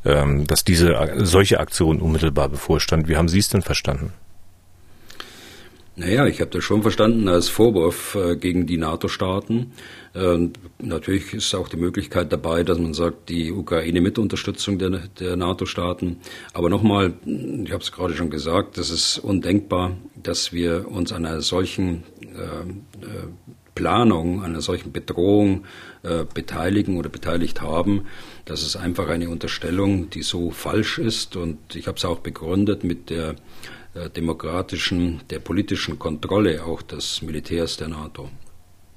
ähm, 0.05 0.45
dass 0.47 0.63
diese 0.63 1.13
solche 1.17 1.59
Aktion 1.59 2.01
unmittelbar 2.01 2.49
bevorstand. 2.49 3.07
Wie 3.07 3.17
haben 3.17 3.29
Sie 3.29 3.39
es 3.39 3.49
denn 3.49 3.61
verstanden? 3.61 4.13
Naja, 5.95 6.25
ich 6.25 6.41
habe 6.41 6.49
das 6.49 6.63
schon 6.63 6.81
verstanden 6.81 7.27
als 7.27 7.49
Vorwurf 7.49 8.15
äh, 8.15 8.35
gegen 8.35 8.65
die 8.65 8.77
NATO-Staaten. 8.77 9.73
Äh, 10.15 10.49
natürlich 10.79 11.35
ist 11.35 11.53
auch 11.53 11.67
die 11.67 11.77
Möglichkeit 11.77 12.33
dabei, 12.33 12.63
dass 12.63 12.79
man 12.79 12.95
sagt, 12.95 13.29
die 13.29 13.51
Ukraine 13.51 14.01
mit 14.01 14.17
Unterstützung 14.17 14.79
der, 14.79 14.89
der 15.19 15.35
NATO-Staaten. 15.35 16.17
Aber 16.53 16.71
nochmal, 16.71 17.13
ich 17.25 17.71
habe 17.71 17.83
es 17.83 17.91
gerade 17.91 18.15
schon 18.15 18.31
gesagt, 18.31 18.79
das 18.79 18.89
ist 18.89 19.19
undenkbar, 19.19 19.95
dass 20.15 20.51
wir 20.51 20.89
uns 20.89 21.11
einer 21.11 21.41
solchen 21.41 22.03
äh, 22.21 23.05
äh 23.05 23.27
Planung, 23.75 24.43
einer 24.43 24.61
solchen 24.61 24.91
Bedrohung 24.91 25.63
äh, 26.03 26.25
beteiligen 26.31 26.97
oder 26.97 27.09
beteiligt 27.09 27.61
haben. 27.61 28.05
Das 28.45 28.61
ist 28.61 28.75
einfach 28.75 29.09
eine 29.09 29.29
Unterstellung, 29.29 30.11
die 30.11 30.21
so 30.21 30.51
falsch 30.51 30.99
ist. 30.99 31.35
Und 31.35 31.75
ich 31.75 31.87
habe 31.87 31.97
es 31.97 32.05
auch 32.05 32.19
begründet 32.19 32.83
mit 32.83 33.09
der 33.09 33.35
äh, 33.95 34.09
demokratischen, 34.09 35.21
der 35.29 35.39
politischen 35.39 35.99
Kontrolle 35.99 36.63
auch 36.63 36.81
des 36.81 37.21
Militärs 37.21 37.77
der 37.77 37.89
NATO. 37.89 38.29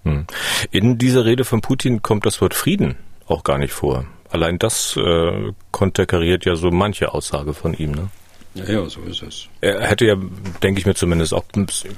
Hm. 0.05 0.27
In 0.71 0.99
dieser 0.99 1.25
Rede 1.25 1.45
von 1.45 1.61
Putin 1.61 2.03
kommt 2.03 2.27
das 2.27 2.41
Wort 2.41 2.55
Frieden 2.55 2.97
auch 3.27 3.45
gar 3.45 3.59
nicht 3.59 3.73
vor. 3.73 4.07
Allein 4.31 4.59
das 4.59 4.97
äh, 4.97 5.53
konterkariert 5.71 6.45
ja 6.45 6.57
so 6.57 6.71
manche 6.71 7.13
Aussage 7.13 7.55
von 7.55 7.75
ihm. 7.75 7.93
Ne? 7.93 8.09
Ja, 8.57 8.65
ja, 8.73 8.89
so 8.89 9.01
ist 9.03 9.23
es. 9.23 9.49
Er 9.61 9.83
hätte 9.83 10.07
ja, 10.07 10.17
denke 10.63 10.81
ich 10.81 10.87
mir 10.87 10.95
zumindest, 10.95 11.35
auch, 11.35 11.45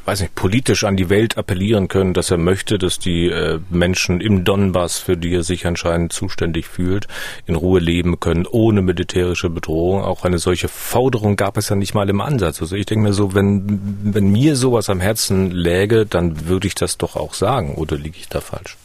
weiß 0.04 0.20
nicht, 0.20 0.34
politisch 0.34 0.84
an 0.84 0.96
die 0.96 1.08
Welt 1.08 1.38
appellieren 1.38 1.88
können, 1.88 2.14
dass 2.14 2.30
er 2.30 2.38
möchte, 2.38 2.78
dass 2.78 2.98
die 2.98 3.26
äh, 3.26 3.60
Menschen 3.70 4.20
im 4.20 4.44
Donbass, 4.44 4.98
für 4.98 5.16
die 5.16 5.34
er 5.34 5.42
sich 5.42 5.66
anscheinend 5.66 6.12
zuständig 6.12 6.66
fühlt, 6.66 7.06
in 7.46 7.54
Ruhe 7.54 7.80
leben 7.80 8.18
können, 8.18 8.46
ohne 8.46 8.82
militärische 8.82 9.50
Bedrohung. 9.50 10.02
Auch 10.02 10.24
eine 10.24 10.38
solche 10.38 10.68
Forderung 10.68 11.36
gab 11.36 11.56
es 11.56 11.68
ja 11.68 11.76
nicht 11.76 11.94
mal 11.94 12.08
im 12.08 12.20
Ansatz. 12.20 12.60
Also 12.60 12.74
ich 12.74 12.86
denke 12.86 13.04
mir 13.04 13.12
so, 13.12 13.34
wenn, 13.34 13.80
wenn 14.02 14.30
mir 14.30 14.56
sowas 14.56 14.90
am 14.90 15.00
Herzen 15.00 15.50
läge, 15.50 16.06
dann 16.06 16.48
würde 16.48 16.66
ich 16.66 16.74
das 16.74 16.98
doch 16.98 17.16
auch 17.16 17.34
sagen. 17.34 17.76
Oder 17.76 17.96
liege 17.96 18.16
ich 18.18 18.28
da 18.28 18.40
falsch? 18.40 18.76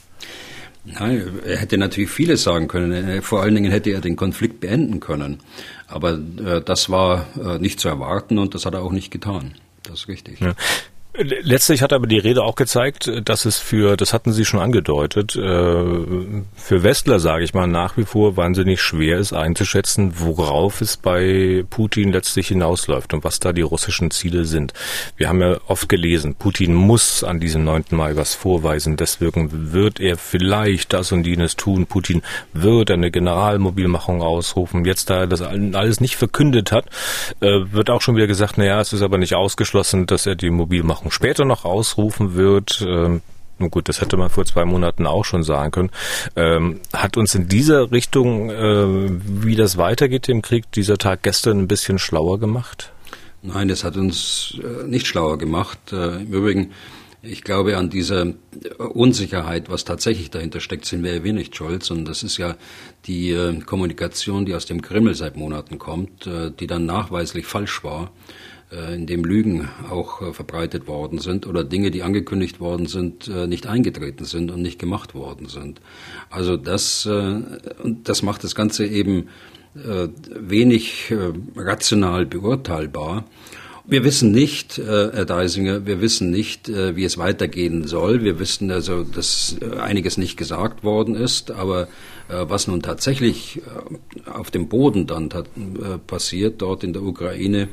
Nein, 0.85 1.39
er 1.45 1.57
hätte 1.57 1.77
natürlich 1.77 2.09
vieles 2.09 2.43
sagen 2.43 2.67
können. 2.67 3.21
Vor 3.21 3.41
allen 3.41 3.55
Dingen 3.55 3.71
hätte 3.71 3.91
er 3.91 4.01
den 4.01 4.15
Konflikt 4.15 4.59
beenden 4.59 4.99
können. 4.99 5.39
Aber 5.87 6.13
äh, 6.13 6.61
das 6.61 6.89
war 6.89 7.25
äh, 7.41 7.57
nicht 7.59 7.79
zu 7.79 7.87
erwarten 7.87 8.37
und 8.37 8.53
das 8.53 8.65
hat 8.65 8.73
er 8.73 8.81
auch 8.81 8.91
nicht 8.91 9.11
getan. 9.11 9.53
Das 9.83 10.01
ist 10.01 10.07
richtig. 10.07 10.39
Ja. 10.39 10.53
Letztlich 11.15 11.84
hat 11.84 11.93
aber 11.93 12.08
die 12.08 12.17
Rede 12.17 12.41
auch 12.43 12.55
gezeigt, 12.55 13.12
dass 13.25 13.46
es 13.46 13.60
für, 13.60 13.98
das 13.98 14.13
hatten 14.13 14.34
Sie 14.34 14.46
schon 14.46 14.60
angedeutet, 14.60 15.36
äh, 15.36 15.39
für 15.39 16.84
Westler, 16.84 17.20
sage 17.20 17.43
ich 17.43 17.53
mal, 17.53 17.67
nach 17.67 17.98
wie 17.98 18.05
vor 18.05 18.36
wahnsinnig 18.36 18.82
schwer 18.82 19.20
ist 19.20 19.32
einzuschätzen, 19.32 20.13
worauf 20.17 20.82
es 20.82 20.98
bei 20.98 21.65
Putin 21.70 22.12
letztlich 22.12 22.48
hinausläuft 22.48 23.13
und 23.13 23.24
was 23.24 23.39
da 23.39 23.53
die 23.53 23.62
russischen 23.62 24.10
Ziele 24.10 24.46
sind. 24.46 24.74
Wir 25.15 25.29
haben 25.29 25.39
ja 25.39 25.60
oft 25.67 25.88
gelesen, 25.88 26.34
Putin 26.34 26.74
muss 26.74 27.24
an 27.24 27.39
diesem 27.39 27.63
9. 27.63 27.86
Mai 27.91 28.15
was 28.15 28.34
vorweisen, 28.34 28.98
deswegen 28.98 29.72
wird 29.72 30.00
er 30.00 30.17
vielleicht 30.17 30.93
das 30.93 31.12
und 31.12 31.27
jenes 31.27 31.55
tun. 31.55 31.86
Putin 31.86 32.24
wird 32.53 32.89
eine 32.89 33.12
Generalmobilmachung 33.12 34.24
ausrufen. 34.24 34.84
Jetzt, 34.84 35.12
da 35.12 35.20
er 35.20 35.27
das 35.27 35.43
alles 35.43 36.01
nicht 36.01 36.15
verkündet 36.15 36.72
hat, 36.72 36.88
äh, 37.39 37.72
wird 37.72 37.91
auch 37.91 38.01
schon 38.01 38.15
wieder 38.15 38.25
gesagt, 38.25 38.58
naja, 38.58 38.82
es 38.82 38.93
ist 38.93 39.03
aber 39.03 39.20
nicht 39.20 39.36
ausgeschlossen, 39.36 40.08
dass 40.08 40.25
er 40.25 40.34
die 40.34 40.50
Mobilmachung 40.50 41.02
Wochen 41.03 41.12
später 41.12 41.45
noch 41.45 41.65
ausrufen 41.65 42.36
wird. 42.36 42.83
Ähm, 42.88 43.22
gut, 43.69 43.89
das 43.89 44.01
hätte 44.01 44.17
man 44.17 44.29
vor 44.29 44.45
zwei 44.45 44.65
Monaten 44.65 45.05
auch 45.05 45.25
schon 45.25 45.43
sagen 45.43 45.72
können. 45.72 45.91
Ähm, 46.36 46.79
hat 46.93 47.17
uns 47.17 47.36
in 47.36 47.48
dieser 47.48 47.91
Richtung, 47.91 48.50
äh, 48.50 49.10
wie 49.43 49.55
das 49.55 49.77
weitergeht 49.77 50.29
im 50.29 50.41
Krieg, 50.41 50.72
dieser 50.72 50.98
Tag 50.98 51.24
gestern 51.24 51.60
ein 51.60 51.67
bisschen 51.67 52.00
schlauer 52.00 52.39
gemacht? 52.39 52.91
Nein, 53.41 53.67
das 53.67 53.83
hat 53.83 53.98
uns 53.98 54.57
äh, 54.63 54.88
nicht 54.88 55.07
schlauer 55.07 55.38
gemacht. 55.38 55.91
Äh, 55.91 56.22
Im 56.22 56.33
Übrigen, 56.33 56.72
ich 57.22 57.43
glaube, 57.43 57.77
an 57.77 57.89
dieser 57.89 58.33
Unsicherheit, 58.77 59.69
was 59.69 59.86
tatsächlich 59.86 60.29
dahinter 60.29 60.60
steckt, 60.60 60.86
sind 60.86 61.03
wir 61.03 61.13
ja 61.15 61.33
nicht 61.33 61.55
schuld, 61.55 61.83
sondern 61.83 62.05
das 62.05 62.24
ist 62.24 62.38
ja 62.38 62.55
die 63.05 63.31
äh, 63.31 63.60
Kommunikation, 63.62 64.45
die 64.45 64.55
aus 64.55 64.65
dem 64.65 64.81
Kreml 64.81 65.15
seit 65.15 65.38
Monaten 65.38 65.79
kommt, 65.79 66.27
äh, 66.27 66.51
die 66.51 66.67
dann 66.67 66.86
nachweislich 66.86 67.45
falsch 67.45 67.83
war. 67.83 68.12
Äh, 68.73 68.95
in 68.95 69.05
dem 69.05 69.23
Lügen 69.23 69.69
auch 69.89 70.21
äh, 70.21 70.33
verbreitet 70.33 70.87
worden 70.87 71.19
sind 71.19 71.45
oder 71.47 71.63
Dinge, 71.63 71.91
die 71.91 72.03
angekündigt 72.03 72.59
worden 72.59 72.87
sind, 72.87 73.27
äh, 73.27 73.47
nicht 73.47 73.67
eingetreten 73.67 74.25
sind 74.25 74.51
und 74.51 74.61
nicht 74.61 74.79
gemacht 74.79 75.13
worden 75.13 75.47
sind. 75.47 75.81
Also 76.29 76.57
das, 76.57 77.07
das 78.03 78.23
macht 78.23 78.43
das 78.43 78.55
Ganze 78.55 78.85
eben 78.85 79.29
wenig 79.75 81.13
rational 81.55 82.25
beurteilbar. 82.25 83.25
Wir 83.85 84.03
wissen 84.03 84.31
nicht, 84.31 84.77
Herr 84.77 85.25
Deisinger, 85.25 85.85
wir 85.85 85.99
wissen 86.01 86.31
nicht, 86.31 86.69
wie 86.69 87.03
es 87.03 87.17
weitergehen 87.17 87.85
soll. 87.85 88.23
Wir 88.23 88.39
wissen 88.39 88.71
also, 88.71 89.03
dass 89.03 89.55
einiges 89.79 90.17
nicht 90.17 90.37
gesagt 90.37 90.83
worden 90.83 91.15
ist, 91.15 91.51
aber 91.51 91.87
was 92.27 92.67
nun 92.67 92.81
tatsächlich 92.81 93.61
auf 94.31 94.51
dem 94.51 94.69
Boden 94.69 95.05
dann 95.05 95.29
passiert, 96.07 96.61
dort 96.61 96.83
in 96.83 96.93
der 96.93 97.03
Ukraine, 97.03 97.67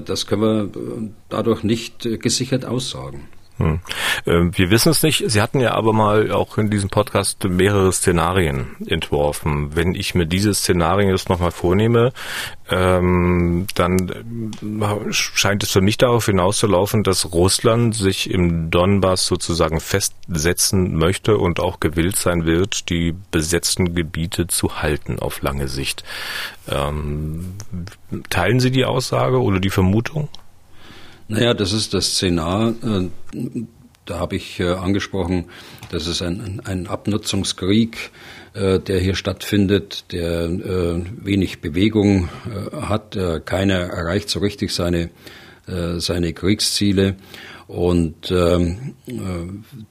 das 0.00 0.26
können 0.26 0.42
wir 0.42 0.62
äh, 0.64 1.10
dadurch 1.28 1.62
nicht 1.62 2.06
äh, 2.06 2.18
gesichert 2.18 2.64
aussagen. 2.64 3.28
Hm. 3.58 3.80
Ähm, 4.26 4.50
wir 4.56 4.70
wissen 4.70 4.90
es 4.90 5.02
nicht. 5.02 5.24
Sie 5.26 5.40
hatten 5.40 5.60
ja 5.60 5.72
aber 5.72 5.94
mal 5.94 6.30
auch 6.30 6.58
in 6.58 6.68
diesem 6.68 6.90
Podcast 6.90 7.42
mehrere 7.44 7.90
Szenarien 7.90 8.76
entworfen. 8.86 9.74
Wenn 9.74 9.94
ich 9.94 10.14
mir 10.14 10.26
diese 10.26 10.52
Szenarien 10.52 11.08
jetzt 11.08 11.30
nochmal 11.30 11.52
vornehme, 11.52 12.12
ähm, 12.68 13.66
dann 13.74 14.52
äh, 14.62 15.12
scheint 15.12 15.62
es 15.62 15.70
für 15.70 15.80
mich 15.80 15.96
darauf 15.96 16.26
hinauszulaufen, 16.26 17.02
dass 17.02 17.32
Russland 17.32 17.94
sich 17.94 18.30
im 18.30 18.70
Donbass 18.70 19.24
sozusagen 19.26 19.80
festsetzen 19.80 20.94
möchte 20.96 21.38
und 21.38 21.58
auch 21.58 21.80
gewillt 21.80 22.16
sein 22.16 22.44
wird, 22.44 22.90
die 22.90 23.14
besetzten 23.30 23.94
Gebiete 23.94 24.48
zu 24.48 24.82
halten 24.82 25.18
auf 25.18 25.40
lange 25.40 25.68
Sicht. 25.68 26.04
Ähm, 26.68 27.54
teilen 28.28 28.60
Sie 28.60 28.70
die 28.70 28.84
Aussage 28.84 29.40
oder 29.40 29.60
die 29.60 29.70
Vermutung? 29.70 30.28
Naja, 31.28 31.54
das 31.54 31.72
ist 31.72 31.92
das 31.92 32.14
Szenar. 32.14 32.74
Äh, 32.84 33.08
da 34.04 34.18
habe 34.20 34.36
ich 34.36 34.60
äh, 34.60 34.70
angesprochen, 34.70 35.46
das 35.90 36.06
ist 36.06 36.22
ein, 36.22 36.62
ein 36.64 36.86
Abnutzungskrieg, 36.86 38.12
äh, 38.54 38.78
der 38.78 39.00
hier 39.00 39.16
stattfindet, 39.16 40.12
der 40.12 40.48
wenig 40.48 41.60
Bewegung 41.60 42.28
hat. 42.72 43.18
Keiner 43.44 43.74
erreicht 43.74 44.30
so 44.30 44.40
richtig 44.40 44.70
seine, 44.72 45.10
seine 45.66 46.32
Kriegsziele. 46.32 47.16
Und 47.66 48.30
ähm, 48.30 48.94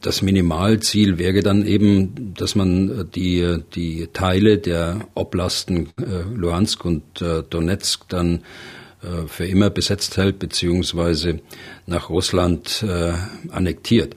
das 0.02 0.22
Minimalziel 0.22 1.18
wäre 1.18 1.42
dann 1.42 1.66
eben, 1.66 2.34
dass 2.34 2.56
man 2.56 3.10
die, 3.14 3.60
die 3.76 4.08
Teile 4.14 4.58
der 4.58 5.08
Oblasten 5.14 5.90
Luhansk 6.34 6.86
und 6.86 7.04
Donetsk 7.50 8.08
dann 8.08 8.44
für 9.28 9.46
immer 9.46 9.70
besetzt 9.70 10.18
hält, 10.18 10.40
beziehungsweise 10.40 11.40
nach 11.86 12.10
Russland 12.10 12.84
äh, 12.88 13.14
annektiert. 13.52 14.16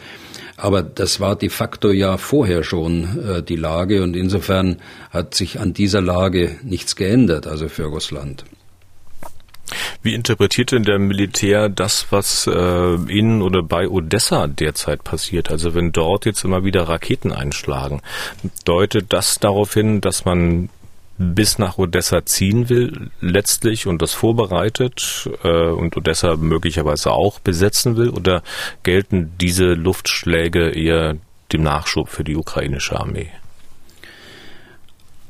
Aber 0.56 0.82
das 0.82 1.20
war 1.20 1.36
de 1.36 1.50
facto 1.50 1.92
ja 1.92 2.16
vorher 2.16 2.64
schon 2.64 3.24
äh, 3.24 3.42
die 3.42 3.56
Lage 3.56 4.02
und 4.02 4.16
insofern 4.16 4.78
hat 5.10 5.34
sich 5.34 5.60
an 5.60 5.72
dieser 5.72 6.00
Lage 6.00 6.56
nichts 6.62 6.96
geändert, 6.96 7.46
also 7.46 7.68
für 7.68 7.84
Russland. 7.84 8.44
Wie 10.02 10.14
interpretiert 10.14 10.72
denn 10.72 10.82
der 10.82 10.98
Militär 10.98 11.68
das, 11.68 12.06
was 12.10 12.46
äh, 12.46 12.94
in 13.08 13.42
oder 13.42 13.62
bei 13.62 13.88
Odessa 13.88 14.46
derzeit 14.46 15.04
passiert? 15.04 15.50
Also 15.50 15.74
wenn 15.74 15.92
dort 15.92 16.24
jetzt 16.26 16.44
immer 16.44 16.64
wieder 16.64 16.84
Raketen 16.88 17.32
einschlagen, 17.32 18.00
deutet 18.64 19.06
das 19.12 19.38
darauf 19.38 19.74
hin, 19.74 20.00
dass 20.00 20.24
man 20.24 20.70
bis 21.18 21.58
nach 21.58 21.78
Odessa 21.78 22.24
ziehen 22.24 22.68
will, 22.68 23.10
letztlich 23.20 23.86
und 23.86 24.00
das 24.00 24.12
vorbereitet 24.12 25.28
äh, 25.42 25.68
und 25.68 25.96
Odessa 25.96 26.36
möglicherweise 26.36 27.10
auch 27.10 27.40
besetzen 27.40 27.96
will? 27.96 28.10
Oder 28.10 28.42
gelten 28.84 29.32
diese 29.40 29.74
Luftschläge 29.74 30.70
eher 30.70 31.16
dem 31.52 31.62
Nachschub 31.62 32.08
für 32.08 32.24
die 32.24 32.36
ukrainische 32.36 32.98
Armee? 32.98 33.30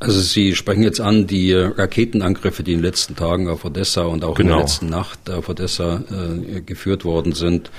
Also 0.00 0.20
Sie 0.20 0.54
sprechen 0.54 0.82
jetzt 0.82 1.00
an 1.00 1.26
die 1.26 1.52
Raketenangriffe, 1.52 2.62
die 2.62 2.72
in 2.72 2.78
den 2.78 2.84
letzten 2.84 3.16
Tagen 3.16 3.48
auf 3.48 3.64
Odessa 3.64 4.02
und 4.02 4.24
auch 4.24 4.34
genau. 4.34 4.36
in 4.36 4.36
der 4.36 4.44
genau. 4.46 4.60
letzten 4.60 4.86
Nacht 4.86 5.30
auf 5.30 5.48
Odessa 5.48 6.04
äh, 6.10 6.60
geführt 6.60 7.04
worden 7.04 7.32
sind. 7.32 7.70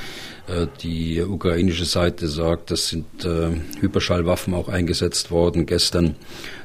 Äh, 0.48 0.68
die 0.82 1.22
ukrainische 1.22 1.86
Seite 1.86 2.28
sagt, 2.28 2.72
es 2.72 2.90
sind 2.90 3.24
äh, 3.24 3.52
Hyperschallwaffen 3.80 4.54
auch 4.54 4.68
eingesetzt 4.68 5.32
worden 5.32 5.66
gestern. 5.66 6.16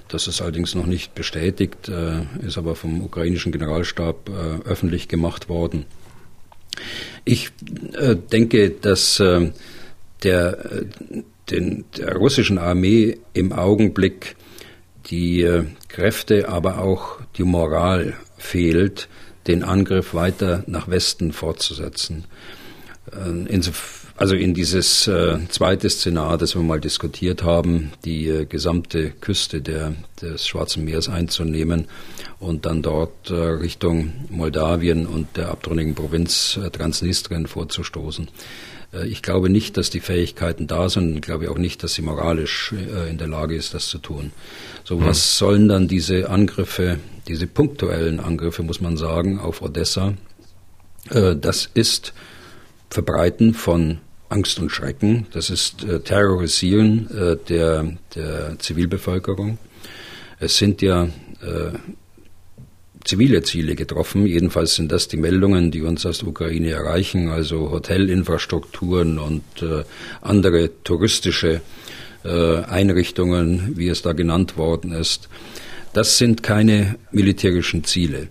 Das 0.09 0.27
ist 0.29 0.41
allerdings 0.41 0.75
noch 0.75 0.87
nicht 0.87 1.15
bestätigt, 1.15 1.89
äh, 1.89 2.23
ist 2.47 2.59
aber 2.59 2.77
vom 2.77 3.03
ukrainischen 3.03 3.53
Generalstab 3.53 4.29
äh, 4.29 4.69
öffentlich 4.69 5.09
gemacht 5.09 5.49
worden. 5.49 5.87
Ich 7.25 7.51
äh, 7.95 8.17
denke, 8.17 8.71
dass 8.71 9.23
der, 10.23 10.85
den, 11.51 11.85
der 11.97 12.17
russischen 12.17 12.59
Armee 12.59 13.19
im 13.33 13.53
Augenblick 13.53 14.37
die 15.07 15.47
Kräfte, 15.89 16.49
aber 16.49 16.79
auch 16.79 17.21
die 17.37 17.45
Moral 17.45 18.15
fehlt, 18.37 19.09
den 19.47 19.63
Angriff 19.63 20.15
weiter 20.15 20.65
nach 20.67 20.89
Westen 20.89 21.33
fortzusetzen. 21.33 22.25
Äh, 23.13 23.49
also 24.17 24.37
in 24.37 24.55
dieses 24.55 25.09
äh, 25.09 25.39
zweite 25.49 25.91
Szenar, 25.91 26.39
das 26.39 26.55
wir 26.55 26.63
mal 26.63 26.81
diskutiert 26.81 27.43
haben, 27.43 27.93
die 28.05 28.29
äh, 28.29 28.45
gesamte 28.45 29.11
Küste 29.11 29.61
der, 29.61 29.95
des 30.23 30.47
Schwarzen 30.47 30.85
Meeres 30.85 31.09
einzunehmen 31.09 31.87
und 32.39 32.65
dann 32.65 32.81
dort 32.83 33.31
äh, 33.31 33.35
Richtung 33.35 34.13
Moldawien 34.31 35.07
und 35.07 35.37
der 35.37 35.49
abtrünnigen 35.49 35.97
Provinz 35.97 36.61
äh, 36.63 36.71
Transnistrien 36.71 37.49
vorzustoßen. 37.49 38.29
Äh, 38.93 39.09
ich 39.09 39.21
glaube 39.21 39.51
nicht, 39.51 39.77
dass 39.77 39.91
die 39.91 40.01
Fähigkeiten 40.01 40.69
da 40.69 40.89
sind. 40.89 41.17
Ich 41.17 41.23
glaube 41.23 41.51
auch 41.51 41.59
nicht, 41.59 41.83
dass 41.83 41.95
sie 41.95 42.03
moralisch 42.03 42.73
äh, 42.73 43.11
in 43.11 43.19
der 43.19 43.29
Lage 43.29 43.57
ist, 43.57 43.75
das 43.75 43.89
zu 43.89 43.99
tun. 43.99 44.31
So, 44.85 45.01
was 45.01 45.19
hm. 45.19 45.47
sollen 45.47 45.69
dann 45.69 45.89
diese 45.89 46.31
Angriffe, 46.31 47.01
diese 47.27 47.49
punktuellen 47.49 48.21
Angriffe, 48.21 48.63
muss 48.63 48.81
man 48.81 48.97
sagen, 48.97 49.41
auf 49.41 49.61
Odessa? 49.61 50.15
Das 51.11 51.69
ist 51.75 52.15
Verbreiten 52.89 53.53
von 53.53 53.99
Angst 54.29 54.59
und 54.59 54.71
Schrecken. 54.71 55.27
Das 55.33 55.51
ist 55.51 55.87
Terrorisieren 56.05 57.09
der, 57.49 57.97
der 58.15 58.59
Zivilbevölkerung. 58.59 59.59
Es 60.41 60.57
sind 60.57 60.83
ja 60.83 61.09
zivile 63.05 63.43
Ziele 63.43 63.75
getroffen. 63.75 64.27
Jedenfalls 64.27 64.75
sind 64.75 64.91
das 64.91 65.09
die 65.09 65.17
Meldungen, 65.17 65.71
die 65.71 65.83
uns 65.83 66.05
aus 66.07 66.19
der 66.19 66.29
Ukraine 66.29 66.71
erreichen, 66.71 67.29
also 67.29 67.71
Hotelinfrastrukturen 67.71 69.19
und 69.19 69.45
äh, 69.63 69.85
andere 70.23 70.71
touristische 70.83 71.61
äh, 72.25 72.57
Einrichtungen, 72.63 73.77
wie 73.77 73.89
es 73.89 74.03
da 74.03 74.13
genannt 74.13 74.57
worden 74.57 74.93
ist. 74.93 75.29
Das 75.93 76.19
sind 76.19 76.43
keine 76.43 76.97
militärischen 77.13 77.85
Ziele. 77.85 78.29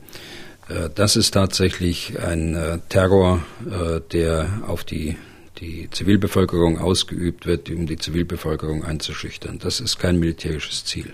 Äh, 0.70 0.89
das 0.94 1.15
ist 1.15 1.32
tatsächlich 1.32 2.20
ein 2.20 2.56
äh, 2.56 2.80
Terror, 2.89 3.44
äh, 3.70 4.02
der 4.12 4.63
auf 4.67 4.84
die 4.84 5.15
die 5.60 5.89
Zivilbevölkerung 5.92 6.80
ausgeübt 6.80 7.46
wird, 7.46 7.70
um 7.70 7.86
die 7.86 7.98
Zivilbevölkerung 7.98 8.84
einzuschüchtern. 8.84 9.60
Das 9.60 9.80
ist 9.80 10.00
kein 10.00 10.20
militärisches 10.20 10.86
Ziel. 10.86 11.13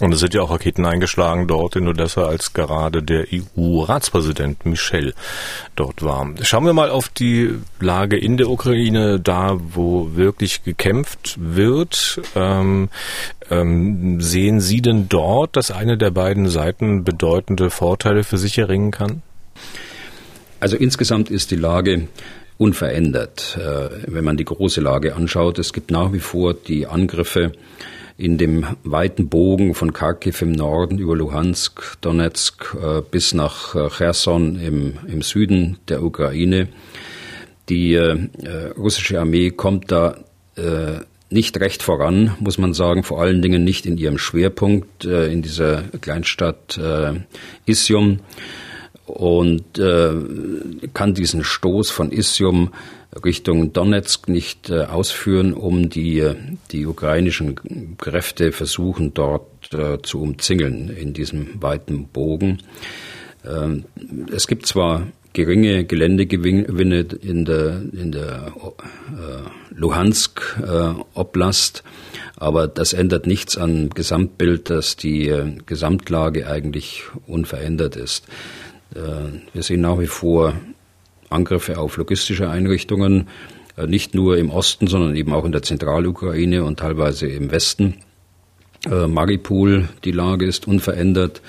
Und 0.00 0.14
es 0.14 0.20
sind 0.20 0.32
ja 0.32 0.40
auch 0.40 0.50
Raketen 0.50 0.86
eingeschlagen 0.86 1.46
dort 1.46 1.76
in 1.76 1.86
Odessa, 1.86 2.24
als 2.24 2.54
gerade 2.54 3.02
der 3.02 3.26
EU-Ratspräsident 3.30 4.64
Michel 4.64 5.12
dort 5.76 6.02
war. 6.02 6.26
Schauen 6.40 6.64
wir 6.64 6.72
mal 6.72 6.88
auf 6.88 7.10
die 7.10 7.50
Lage 7.80 8.16
in 8.16 8.38
der 8.38 8.48
Ukraine, 8.48 9.20
da 9.20 9.58
wo 9.60 10.14
wirklich 10.14 10.64
gekämpft 10.64 11.36
wird. 11.38 12.22
Ähm, 12.34 12.88
ähm, 13.50 14.22
sehen 14.22 14.60
Sie 14.60 14.80
denn 14.80 15.10
dort, 15.10 15.56
dass 15.56 15.70
eine 15.70 15.98
der 15.98 16.10
beiden 16.10 16.48
Seiten 16.48 17.04
bedeutende 17.04 17.68
Vorteile 17.68 18.24
für 18.24 18.38
sich 18.38 18.56
erringen 18.56 18.92
kann? 18.92 19.20
Also 20.60 20.76
insgesamt 20.76 21.30
ist 21.30 21.50
die 21.50 21.56
Lage 21.56 22.08
unverändert, 22.60 23.58
äh, 23.58 23.88
wenn 24.06 24.22
man 24.22 24.36
die 24.36 24.44
große 24.44 24.82
Lage 24.82 25.16
anschaut. 25.16 25.58
Es 25.58 25.72
gibt 25.72 25.90
nach 25.90 26.12
wie 26.12 26.18
vor 26.18 26.52
die 26.52 26.86
Angriffe 26.86 27.52
in 28.18 28.36
dem 28.36 28.66
weiten 28.84 29.30
Bogen 29.30 29.72
von 29.72 29.94
Kharkiv 29.94 30.42
im 30.42 30.52
Norden 30.52 30.98
über 30.98 31.16
Luhansk, 31.16 31.96
Donetsk 32.02 32.74
äh, 32.74 33.00
bis 33.00 33.32
nach 33.32 33.74
äh, 33.74 33.88
Cherson 33.88 34.60
im, 34.60 34.98
im 35.08 35.22
Süden 35.22 35.78
der 35.88 36.02
Ukraine. 36.02 36.68
Die 37.70 37.94
russische 38.76 39.20
Armee 39.20 39.50
kommt 39.50 39.92
da 39.92 40.16
nicht 41.30 41.60
recht 41.60 41.84
voran, 41.84 42.34
muss 42.40 42.58
man 42.58 42.74
sagen, 42.74 43.04
vor 43.04 43.22
allen 43.22 43.42
Dingen 43.42 43.62
nicht 43.62 43.86
in 43.86 43.96
ihrem 43.96 44.18
Schwerpunkt 44.18 45.04
in 45.04 45.40
dieser 45.40 45.84
Kleinstadt 46.00 46.80
Isium 47.66 48.18
und 49.10 49.78
äh, 49.78 50.12
kann 50.94 51.14
diesen 51.14 51.44
Stoß 51.44 51.90
von 51.90 52.12
Isium 52.12 52.70
Richtung 53.24 53.72
Donetsk 53.72 54.28
nicht 54.28 54.70
äh, 54.70 54.84
ausführen, 54.84 55.52
um 55.52 55.90
die, 55.90 56.30
die 56.70 56.86
ukrainischen 56.86 57.96
Kräfte 57.98 58.52
versuchen, 58.52 59.14
dort 59.14 59.72
äh, 59.74 60.00
zu 60.02 60.22
umzingeln 60.22 60.88
in 60.88 61.12
diesem 61.12 61.60
weiten 61.60 62.06
Bogen. 62.06 62.58
Ähm, 63.44 63.84
es 64.32 64.46
gibt 64.46 64.66
zwar 64.66 65.08
geringe 65.32 65.84
Geländegewinne 65.84 67.06
in 67.22 67.44
der, 67.44 67.82
in 67.92 68.12
der 68.12 68.52
äh, 69.08 69.74
Luhansk 69.74 70.58
äh, 70.60 70.94
Oblast, 71.14 71.82
aber 72.36 72.68
das 72.68 72.92
ändert 72.92 73.26
nichts 73.26 73.56
am 73.56 73.90
Gesamtbild, 73.90 74.70
dass 74.70 74.96
die 74.96 75.28
äh, 75.28 75.56
Gesamtlage 75.66 76.46
eigentlich 76.48 77.04
unverändert 77.26 77.96
ist. 77.96 78.26
Äh, 78.94 78.98
wir 79.52 79.62
sehen 79.62 79.82
nach 79.82 79.98
wie 79.98 80.06
vor 80.06 80.54
Angriffe 81.28 81.78
auf 81.78 81.96
logistische 81.96 82.48
Einrichtungen, 82.50 83.28
äh, 83.76 83.86
nicht 83.86 84.14
nur 84.14 84.36
im 84.36 84.50
Osten, 84.50 84.86
sondern 84.86 85.14
eben 85.16 85.32
auch 85.32 85.44
in 85.44 85.52
der 85.52 85.62
Zentralukraine 85.62 86.64
und 86.64 86.80
teilweise 86.80 87.28
im 87.28 87.50
Westen. 87.50 87.98
Äh, 88.90 89.06
Maripol, 89.06 89.88
die 90.04 90.12
Lage 90.12 90.46
ist 90.46 90.66
unverändert. 90.66 91.42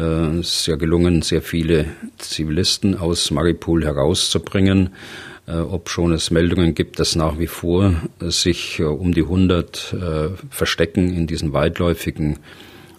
Es 0.00 0.60
ist 0.60 0.66
ja 0.68 0.76
gelungen, 0.76 1.22
sehr 1.22 1.42
viele 1.42 1.86
Zivilisten 2.18 2.96
aus 2.96 3.32
Maripol 3.32 3.84
herauszubringen, 3.84 4.90
ob 5.48 5.90
schon 5.90 6.12
es 6.12 6.30
Meldungen 6.30 6.76
gibt, 6.76 7.00
dass 7.00 7.16
nach 7.16 7.40
wie 7.40 7.48
vor 7.48 7.94
sich 8.20 8.80
um 8.80 9.12
die 9.12 9.22
100 9.22 9.96
verstecken 10.50 11.12
in 11.12 11.26
diesen 11.26 11.52
weitläufigen 11.52 12.38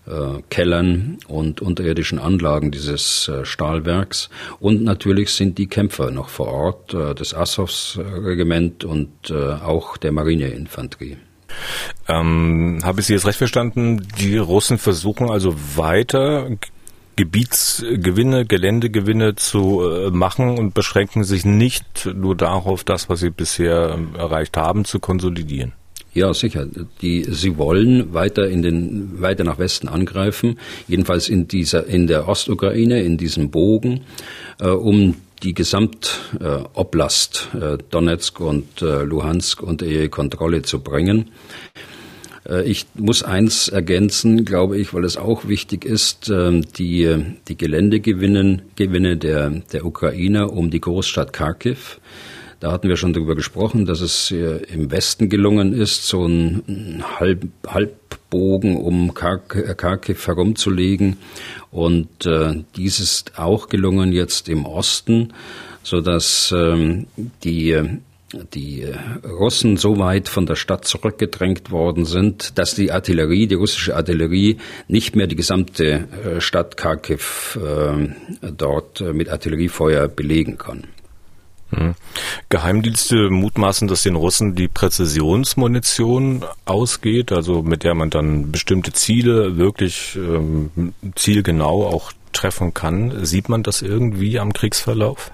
äh, 0.10 0.42
Kellern 0.50 1.18
und 1.28 1.62
unterirdischen 1.62 2.20
Anlagen 2.20 2.72
dieses 2.72 3.28
äh, 3.28 3.46
Stahlwerks. 3.46 4.30
Und 4.60 4.84
natürlich 4.84 5.32
sind 5.32 5.58
die 5.58 5.68
Kämpfer 5.68 6.12
noch 6.12 6.30
vor 6.30 6.48
Ort, 6.48 6.94
äh, 6.94 7.14
das 7.16 7.34
Assows-Regiment 7.34 8.84
und 8.84 9.32
auch 9.32 9.98
der 9.98 10.12
Marineinfanterie. 10.12 11.18
Ähm, 12.08 12.80
habe 12.84 13.02
ich 13.02 13.08
Sie 13.08 13.14
jetzt 13.14 13.26
recht 13.26 13.38
verstanden? 13.38 14.08
Die 14.20 14.38
Russen 14.38 14.78
versuchen 14.78 15.30
also 15.30 15.56
weiter 15.76 16.50
Gebietsgewinne, 17.20 18.46
Geländegewinne 18.46 19.36
zu 19.36 19.82
äh, 19.86 20.10
machen 20.10 20.58
und 20.58 20.74
beschränken 20.74 21.26
sich 21.26 21.44
nicht 21.44 22.10
nur 22.16 22.34
darauf, 22.34 22.86
das, 22.86 23.10
was 23.10 23.20
sie 23.20 23.30
bisher 23.30 24.00
äh, 24.16 24.18
erreicht 24.18 24.56
haben, 24.56 24.86
zu 24.86 25.02
konsolidieren. 25.02 25.74
Ja, 26.20 26.34
sicher. 26.34 26.68
Die, 27.02 27.24
sie 27.24 27.58
wollen 27.58 28.14
weiter 28.14 28.50
in 28.50 28.62
den, 28.62 29.22
weiter 29.22 29.46
nach 29.46 29.58
Westen 29.58 29.88
angreifen, 29.88 30.60
jedenfalls 30.86 31.30
in 31.30 31.48
dieser, 31.48 31.88
in 31.88 32.08
der 32.08 32.28
Ostukraine, 32.28 33.02
in 33.02 33.16
diesem 33.16 33.52
Bogen, 33.52 34.02
äh, 34.60 34.68
um 34.68 35.16
die 35.44 35.54
Gesamtoblast 35.54 37.48
äh, 37.54 37.76
äh, 37.76 37.78
Donetsk 37.90 38.42
und 38.42 38.82
äh, 38.82 39.04
Luhansk 39.04 39.64
unter 39.64 39.86
ihre 39.86 40.10
Kontrolle 40.10 40.62
zu 40.64 40.82
bringen. 40.82 41.30
Äh, 42.46 42.70
ich 42.70 42.86
muss 42.96 43.24
eins 43.24 43.70
ergänzen, 43.70 44.44
glaube 44.44 44.78
ich, 44.78 44.94
weil 44.94 45.06
es 45.06 45.16
auch 45.16 45.48
wichtig 45.48 45.86
ist, 45.86 46.30
ähm, 46.30 46.66
die, 46.78 47.16
die 47.48 47.56
Geländegewinne 47.56 48.62
Gewinne 48.76 49.16
der, 49.16 49.52
der 49.72 49.86
Ukrainer 49.86 50.52
um 50.52 50.70
die 50.70 50.82
Großstadt 50.82 51.32
Kharkiv 51.32 52.02
Da 52.60 52.74
hatten 52.74 52.90
wir 52.90 52.98
schon 52.98 53.14
darüber 53.14 53.36
gesprochen, 53.36 53.86
dass 53.86 54.02
es 54.02 54.32
äh, 54.32 54.58
im 54.74 54.92
Westen 54.92 55.30
gelungen 55.30 55.74
ist, 55.74 56.08
so 56.08 56.26
einen 56.26 57.04
Halb, 57.20 57.48
Halbbogen 57.66 58.76
um 58.76 59.14
Kharkiv 59.14 60.28
herumzulegen. 60.28 61.18
Und 61.72 62.26
äh, 62.26 62.64
dies 62.76 63.00
ist 63.00 63.40
auch 63.40 63.70
gelungen 63.70 64.12
jetzt 64.12 64.50
im 64.50 64.66
Osten, 64.66 65.34
so 65.84 66.02
dass 66.02 66.54
ähm, 66.56 67.08
die 67.44 68.00
die 68.54 68.86
Russen 69.24 69.78
so 69.78 69.98
weit 69.98 70.30
von 70.30 70.46
der 70.46 70.56
Stadt 70.56 70.86
zurückgedrängt 70.86 71.72
worden 71.72 72.06
sind, 72.06 72.58
dass 72.60 72.76
die 72.76 72.92
Artillerie, 72.92 73.48
die 73.48 73.56
russische 73.56 73.96
Artillerie, 73.96 74.58
nicht 74.88 75.16
mehr 75.16 75.28
die 75.28 75.36
gesamte 75.36 76.08
äh, 76.24 76.42
Stadt 76.42 76.78
Kharkiv 76.78 77.58
äh, 77.60 78.52
dort 78.52 79.02
äh, 79.02 79.14
mit 79.14 79.30
Artilleriefeuer 79.30 80.08
belegen 80.08 80.58
kann. 80.58 80.84
Hm. 81.72 81.94
Geheimdienste 82.50 83.30
mutmaßen, 83.30 83.88
dass 83.88 84.04
den 84.04 84.16
Russen 84.16 84.56
die 84.56 84.68
Präzisionsmunition 84.68 86.44
ausgeht, 86.66 87.32
also 87.32 87.62
mit 87.62 87.84
der 87.84 87.94
man 87.94 88.10
dann 88.10 88.52
bestimmte 88.52 88.92
Ziele 88.92 89.58
wirklich 89.58 90.16
ähm, 90.16 90.94
zielgenau 91.16 91.86
auch 91.88 92.12
treffen 92.34 92.74
kann. 92.74 93.26
Sieht 93.26 93.50
man 93.50 93.64
das 93.64 93.82
irgendwie 93.82 94.40
am 94.40 94.54
Kriegsverlauf? 94.54 95.32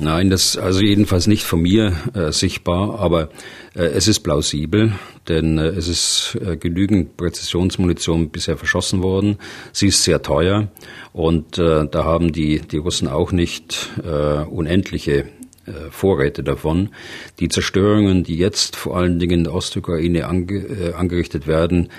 Nein, 0.00 0.30
das 0.30 0.56
also 0.56 0.80
jedenfalls 0.80 1.26
nicht 1.26 1.42
von 1.42 1.60
mir 1.60 1.92
äh, 2.14 2.30
sichtbar, 2.30 3.00
aber 3.00 3.30
äh, 3.74 3.82
es 3.82 4.06
ist 4.06 4.20
plausibel, 4.20 4.92
denn 5.26 5.58
äh, 5.58 5.66
es 5.66 5.88
ist 5.88 6.38
äh, 6.40 6.56
genügend 6.56 7.16
Präzisionsmunition 7.16 8.30
bisher 8.30 8.56
verschossen 8.56 9.02
worden. 9.02 9.38
Sie 9.72 9.88
ist 9.88 10.04
sehr 10.04 10.22
teuer 10.22 10.68
und 11.12 11.58
äh, 11.58 11.84
da 11.90 12.04
haben 12.04 12.32
die, 12.32 12.60
die 12.60 12.76
Russen 12.76 13.08
auch 13.08 13.32
nicht 13.32 13.90
äh, 14.04 14.44
unendliche 14.44 15.26
Vorräte 15.90 16.42
davon. 16.42 16.88
Die 17.40 17.50
Zerstörungen, 17.50 18.24
die 18.24 18.38
jetzt 18.38 18.74
vor 18.74 18.96
allen 18.96 19.18
Dingen 19.18 19.40
in 19.40 19.44
der 19.44 19.52
Ostukraine 19.52 20.26
ange, 20.26 20.94
angerichtet 20.96 21.46
werden, 21.46 21.90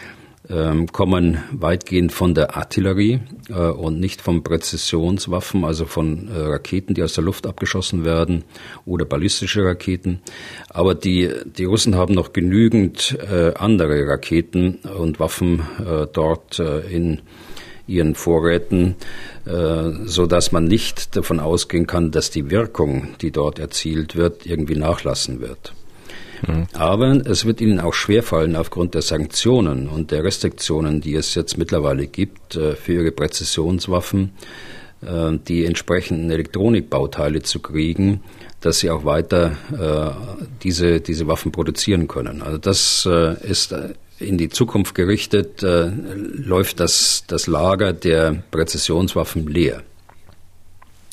ähm, 0.49 0.87
kommen 0.87 1.37
weitgehend 1.51 2.11
von 2.11 2.33
der 2.33 2.57
Artillerie 2.57 3.19
äh, 3.49 3.53
und 3.53 3.99
nicht 3.99 4.21
von 4.21 4.43
Präzisionswaffen, 4.43 5.63
also 5.63 5.85
von 5.85 6.27
äh, 6.27 6.39
Raketen, 6.39 6.95
die 6.95 7.03
aus 7.03 7.13
der 7.13 7.23
Luft 7.23 7.45
abgeschossen 7.45 8.03
werden 8.03 8.43
oder 8.85 9.05
ballistische 9.05 9.63
Raketen. 9.63 10.21
Aber 10.69 10.95
die, 10.95 11.29
die 11.45 11.65
Russen 11.65 11.95
haben 11.95 12.13
noch 12.13 12.33
genügend 12.33 13.17
äh, 13.31 13.53
andere 13.53 14.07
Raketen 14.07 14.79
und 14.97 15.19
Waffen 15.19 15.61
äh, 15.79 16.07
dort 16.11 16.59
äh, 16.59 16.79
in 16.81 17.21
ihren 17.87 18.15
Vorräten, 18.15 18.95
äh, 19.45 19.91
so 20.05 20.27
dass 20.27 20.51
man 20.51 20.65
nicht 20.65 21.15
davon 21.15 21.39
ausgehen 21.39 21.87
kann, 21.87 22.11
dass 22.11 22.29
die 22.29 22.49
Wirkung, 22.49 23.09
die 23.21 23.31
dort 23.31 23.59
erzielt 23.59 24.15
wird, 24.15 24.45
irgendwie 24.45 24.75
nachlassen 24.75 25.41
wird. 25.41 25.73
Aber 26.73 27.21
es 27.25 27.45
wird 27.45 27.61
ihnen 27.61 27.79
auch 27.79 27.93
schwerfallen 27.93 28.55
aufgrund 28.55 28.93
der 28.93 29.01
Sanktionen 29.01 29.87
und 29.87 30.11
der 30.11 30.23
Restriktionen, 30.23 31.01
die 31.01 31.15
es 31.15 31.35
jetzt 31.35 31.57
mittlerweile 31.57 32.07
gibt 32.07 32.55
äh, 32.55 32.75
für 32.75 32.93
ihre 32.93 33.11
Präzisionswaffen, 33.11 34.31
äh, 35.01 35.37
die 35.47 35.65
entsprechenden 35.65 36.31
Elektronikbauteile 36.31 37.41
zu 37.41 37.59
kriegen, 37.59 38.21
dass 38.61 38.79
sie 38.79 38.89
auch 38.89 39.05
weiter 39.05 39.57
äh, 39.71 40.11
diese, 40.63 41.01
diese 41.01 41.27
Waffen 41.27 41.51
produzieren 41.51 42.07
können. 42.07 42.41
Also 42.41 42.57
das 42.57 43.07
ist 43.41 43.73
in 44.19 44.37
die 44.37 44.49
Zukunft 44.49 44.95
gerichtet, 44.95 45.61
läuft 45.61 46.81
das, 46.81 47.23
das 47.27 47.47
Lager 47.47 47.93
der 47.93 48.43
Präzisionswaffen 48.51 49.47
leer. 49.47 49.83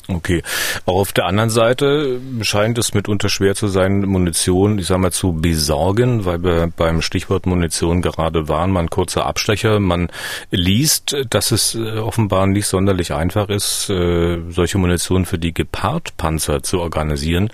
Okay. 0.09 0.41
Auch 0.85 1.01
auf 1.01 1.11
der 1.11 1.25
anderen 1.25 1.49
Seite 1.49 2.21
scheint 2.41 2.77
es 2.77 2.93
mitunter 2.93 3.27
schwer 3.27 3.55
zu 3.55 3.67
sein, 3.67 4.05
Munition, 4.05 4.79
ich 4.79 4.87
sag 4.87 4.99
mal, 4.99 5.11
zu 5.11 5.33
besorgen, 5.33 6.23
weil 6.23 6.43
wir 6.43 6.71
beim 6.75 7.01
Stichwort 7.01 7.45
Munition 7.45 8.01
gerade 8.01 8.47
waren, 8.47 8.71
mal 8.71 8.81
ein 8.81 8.89
kurzer 8.89 9.25
Abstecher. 9.25 9.81
Man 9.81 10.07
liest, 10.49 11.17
dass 11.29 11.51
es 11.51 11.75
äh, 11.75 11.97
offenbar 11.97 12.47
nicht 12.47 12.67
sonderlich 12.67 13.13
einfach 13.13 13.49
ist, 13.49 13.89
äh, 13.89 14.37
solche 14.49 14.77
Munition 14.77 15.25
für 15.25 15.37
die 15.37 15.53
Gepard-Panzer 15.53 16.63
zu 16.63 16.79
organisieren, 16.79 17.49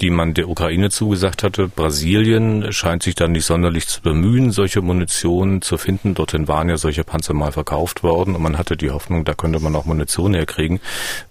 die 0.00 0.10
man 0.10 0.32
der 0.34 0.48
Ukraine 0.48 0.90
zugesagt 0.90 1.42
hatte. 1.42 1.66
Brasilien 1.66 2.72
scheint 2.72 3.02
sich 3.02 3.16
dann 3.16 3.32
nicht 3.32 3.46
sonderlich 3.46 3.88
zu 3.88 4.00
bemühen, 4.00 4.52
solche 4.52 4.80
Munition 4.80 5.60
zu 5.60 5.76
finden. 5.76 6.14
Dorthin 6.14 6.46
waren 6.46 6.68
ja 6.68 6.76
solche 6.76 7.02
Panzer 7.02 7.34
mal 7.34 7.50
verkauft 7.50 8.04
worden 8.04 8.36
und 8.36 8.42
man 8.42 8.58
hatte 8.58 8.76
die 8.76 8.92
Hoffnung, 8.92 9.24
da 9.24 9.34
könnte 9.34 9.58
man 9.58 9.74
auch 9.74 9.86
Munition 9.86 10.34
herkriegen. 10.34 10.78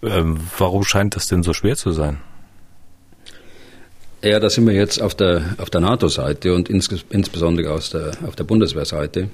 Ähm, 0.04 0.38
warum 0.66 0.84
scheint 0.84 1.16
das 1.16 1.28
denn 1.28 1.44
so 1.44 1.54
schwer 1.54 1.76
zu 1.76 1.92
sein? 1.92 2.18
Ja, 4.24 4.40
da 4.40 4.50
sind 4.50 4.66
wir 4.66 4.74
jetzt 4.74 5.00
auf 5.00 5.14
der, 5.14 5.54
auf 5.60 5.70
der 5.70 5.82
NATO-Seite 5.82 6.56
und 6.56 6.68
ins, 6.68 6.90
insbesondere 7.12 7.72
aus 7.72 7.92
der, 7.92 8.14
auf 8.26 8.36
der 8.36 8.44
Bundeswehrseite. 8.44 9.30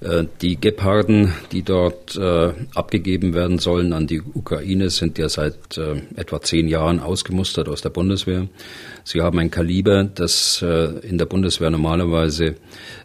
Äh, 0.00 0.24
die 0.42 0.60
Geparden, 0.60 1.32
die 1.52 1.62
dort 1.62 2.16
äh, 2.16 2.50
abgegeben 2.74 3.32
werden 3.32 3.60
sollen 3.60 3.92
an 3.92 4.08
die 4.08 4.20
Ukraine, 4.20 4.90
sind 4.90 5.18
ja 5.18 5.28
seit 5.28 5.78
äh, 5.78 6.02
etwa 6.16 6.40
zehn 6.40 6.66
Jahren 6.66 6.98
ausgemustert 6.98 7.68
aus 7.68 7.82
der 7.82 7.90
Bundeswehr. 7.90 8.48
Sie 9.04 9.20
haben 9.20 9.38
ein 9.38 9.52
Kaliber, 9.52 10.02
das 10.02 10.60
äh, 10.62 10.98
in 11.06 11.16
der 11.16 11.26
Bundeswehr 11.26 11.70
normalerweise 11.70 12.56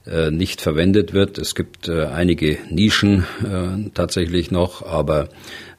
äh, 0.08 0.32
nicht 0.32 0.62
verwendet 0.62 1.14
wird. 1.14 1.38
Es 1.38 1.54
gibt 1.54 1.90
äh, 1.90 2.06
einige 2.06 2.58
Nischen 2.72 3.26
tatsächlich 3.94 4.50
noch, 4.50 4.84
aber 4.84 5.30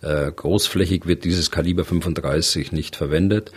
großflächig 0.02 1.06
wird 1.06 1.24
dieses 1.24 1.50
Kaliber 1.50 1.84
35 1.84 2.72
nicht 2.72 2.96
verwendet. 2.96 3.52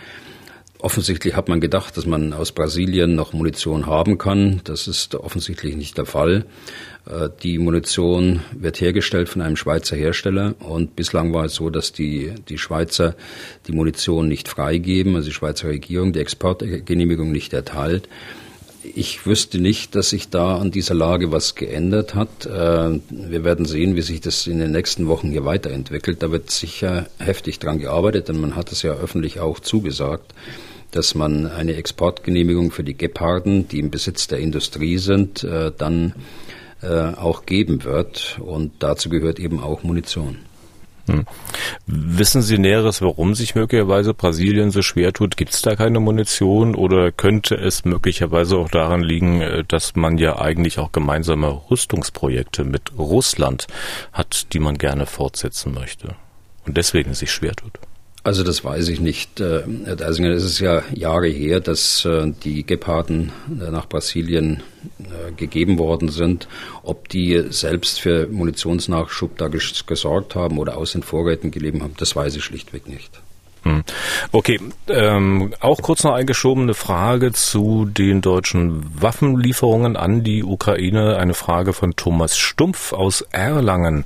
Offensichtlich 0.84 1.38
hat 1.38 1.48
man 1.48 1.62
gedacht, 1.62 1.96
dass 1.96 2.06
man 2.06 2.34
aus 2.34 2.52
Brasilien 2.52 3.16
noch 3.16 3.32
Munition 3.32 3.86
haben 3.86 4.18
kann. 4.18 4.60
Das 4.66 4.90
ist 4.90 5.16
offensichtlich 5.16 5.78
nicht 5.78 5.98
der 5.98 6.06
Fall. 6.06 6.46
Äh, 7.06 7.30
die 7.42 7.58
Munition 7.58 8.42
wird 8.52 8.82
hergestellt 8.82 9.30
von 9.30 9.42
einem 9.42 9.56
Schweizer 9.56 9.96
Hersteller 9.96 10.56
und 10.60 10.98
bislang 10.98 11.34
war 11.34 11.46
es 11.46 11.56
so, 11.56 11.70
dass 11.70 11.94
die, 11.94 12.34
die 12.50 12.58
Schweizer 12.58 13.16
die 13.66 13.72
Munition 13.72 14.28
nicht 14.28 14.50
freigeben, 14.50 15.16
also 15.16 15.30
die 15.30 15.34
Schweizer 15.34 15.70
Regierung 15.70 16.12
die 16.12 16.20
Exportgenehmigung 16.20 17.32
nicht 17.32 17.54
erteilt 17.54 18.10
ich 18.84 19.26
wüsste 19.26 19.60
nicht, 19.60 19.96
dass 19.96 20.10
sich 20.10 20.30
da 20.30 20.58
an 20.58 20.72
dieser 20.72 20.94
Lage 20.94 21.32
was 21.32 21.56
geändert 21.56 22.16
hat. 22.16 22.46
Äh, 22.46 23.00
wir 23.10 23.44
werden 23.44 23.66
sehen, 23.66 23.96
wie 23.96 24.02
sich 24.02 24.22
das 24.22 24.48
in 24.48 24.60
den 24.60 24.72
nächsten 24.72 25.08
Wochen 25.08 25.30
hier 25.30 25.46
weiterentwickelt. 25.46 26.22
Da 26.22 26.32
wird 26.32 26.52
sicher 26.52 27.08
heftig 27.20 27.60
dran 27.60 27.80
gearbeitet, 27.80 28.28
denn 28.28 28.40
man 28.40 28.56
hat 28.56 28.72
es 28.72 28.82
ja 28.82 28.94
öffentlich 28.94 29.40
auch 29.40 29.60
zugesagt, 29.60 30.34
dass 30.92 31.16
man 31.16 31.48
eine 31.48 31.76
Exportgenehmigung 31.76 32.72
für 32.72 32.84
die 32.84 32.98
Geparden, 32.98 33.68
die 33.68 33.80
im 33.80 33.90
Besitz 33.90 34.28
der 34.28 34.40
Industrie 34.40 34.98
sind, 34.98 35.44
äh, 35.44 35.72
dann 35.76 36.14
äh, 36.82 37.14
auch 37.16 37.46
geben 37.46 37.84
wird. 37.84 38.38
Und 38.40 38.74
dazu 38.80 39.10
gehört 39.10 39.40
eben 39.40 39.60
auch 39.60 39.84
Munition. 39.84 40.38
Hm. 41.08 41.26
Wissen 41.86 42.42
Sie 42.42 42.58
Näheres, 42.58 43.02
warum 43.02 43.36
sich 43.36 43.56
möglicherweise 43.56 44.14
Brasilien 44.14 44.72
so 44.72 44.82
schwer 44.82 45.12
tut? 45.12 45.36
Gibt 45.36 45.54
es 45.54 45.62
da 45.62 45.76
keine 45.76 46.00
Munition 46.00 46.76
oder 46.76 47.12
könnte 47.12 47.56
es 47.56 47.84
möglicherweise 47.84 48.58
auch 48.58 48.70
daran 48.70 49.02
liegen, 49.02 49.42
äh, 49.42 49.64
dass 49.66 49.96
man 49.96 50.18
ja 50.18 50.40
eigentlich 50.40 50.80
auch 50.80 50.92
gemeinsame 50.94 51.62
Rüstungsprojekte 51.70 52.64
mit 52.64 52.98
Russland 52.98 53.68
hat, 54.14 54.54
die 54.54 54.60
man 54.60 54.78
gerne 54.78 55.06
fortsetzen 55.06 55.74
möchte 55.74 56.16
und 56.66 56.78
deswegen 56.78 57.14
sich 57.14 57.32
schwer 57.32 57.54
tut? 57.54 57.80
Also 58.24 58.44
das 58.44 58.64
weiß 58.64 58.88
ich 58.88 59.02
nicht. 59.02 59.42
Äh, 59.42 59.64
Herr 59.86 59.98
Deisinger, 59.98 60.30
es 60.30 60.44
ist 60.44 60.60
ja 60.60 60.82
Jahre 60.94 61.28
her, 61.28 61.60
dass 61.60 62.06
äh, 62.06 62.32
die 62.44 62.66
Geparden 62.66 63.34
äh, 63.50 63.70
nach 63.70 63.88
Brasilien 63.88 64.64
gegeben 65.38 65.80
worden 65.80 66.10
sind. 66.10 66.50
Ob 66.84 67.08
die 67.08 67.46
selbst 67.50 68.02
für 68.02 68.28
Munitionsnachschub 68.28 69.38
da 69.38 69.48
gesorgt 69.48 70.36
haben 70.36 70.58
oder 70.58 70.78
aus 70.78 70.92
den 70.92 71.04
Vorräten 71.04 71.52
gelebt 71.52 71.82
haben, 71.82 71.94
das 71.98 72.18
weiß 72.18 72.36
ich 72.36 72.44
schlichtweg 72.44 72.88
nicht. 72.88 73.22
Hm. 73.64 73.84
Okay, 74.34 74.60
ähm, 74.90 75.54
auch 75.62 75.82
kurz 75.82 76.04
noch 76.04 76.14
eingeschobene 76.14 76.74
Frage 76.74 77.32
zu 77.32 77.86
den 77.86 78.20
deutschen 78.20 78.84
Waffenlieferungen 79.02 79.96
an 79.96 80.24
die 80.24 80.44
Ukraine. 80.44 81.16
Eine 81.18 81.34
Frage 81.34 81.72
von 81.72 81.96
Thomas 81.96 82.38
Stumpf 82.38 82.92
aus 82.92 83.22
Erlangen. 83.32 84.06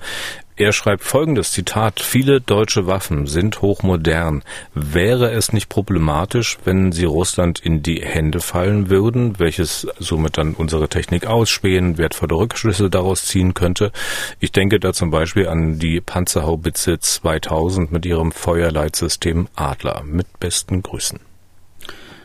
Er 0.60 0.74
schreibt 0.74 1.04
folgendes 1.04 1.52
Zitat, 1.52 2.00
viele 2.00 2.42
deutsche 2.42 2.88
Waffen 2.88 3.28
sind 3.28 3.62
hochmodern. 3.62 4.44
Wäre 4.74 5.30
es 5.30 5.54
nicht 5.54 5.70
problematisch, 5.70 6.58
wenn 6.66 6.92
sie 6.92 7.06
Russland 7.06 7.60
in 7.60 7.84
die 7.84 8.02
Hände 8.02 8.40
fallen 8.40 8.90
würden, 8.90 9.38
welches 9.38 9.88
somit 10.00 10.40
dann 10.40 10.56
unsere 10.56 10.90
Technik 10.90 11.28
ausspähen, 11.28 12.00
wertvolle 12.00 12.34
Rückschlüsse 12.34 12.90
daraus 12.90 13.26
ziehen 13.26 13.54
könnte? 13.54 13.92
Ich 14.40 14.52
denke 14.52 14.80
da 14.80 14.94
zum 14.94 15.12
Beispiel 15.12 15.48
an 15.48 15.78
die 15.78 16.02
Panzerhaubitze 16.02 16.98
2000 16.98 17.92
mit 17.92 18.08
ihrem 18.08 18.32
Feuerleitsystem 18.32 19.50
Adler. 19.54 20.02
Mit 20.06 20.40
besten 20.40 20.82
Grüßen. 20.82 21.20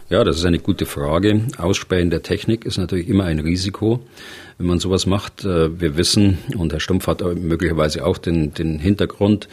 Ja, 0.08 0.24
das 0.24 0.36
ist 0.36 0.44
eine 0.44 0.58
gute 0.58 0.84
Frage. 0.84 1.48
Ausspähen 1.56 2.10
der 2.10 2.22
Technik 2.22 2.64
ist 2.64 2.76
natürlich 2.76 3.08
immer 3.08 3.24
ein 3.24 3.38
Risiko, 3.38 4.00
wenn 4.62 4.68
man 4.68 4.78
sowas 4.78 5.06
macht. 5.06 5.44
Äh, 5.44 5.80
wir 5.80 5.96
wissen, 5.96 6.38
und 6.56 6.72
Herr 6.72 6.80
Stumpf 6.80 7.06
hat 7.08 7.20
möglicherweise 7.20 8.06
auch 8.06 8.16
den, 8.16 8.54
den 8.54 8.78
Hintergrund, 8.78 9.48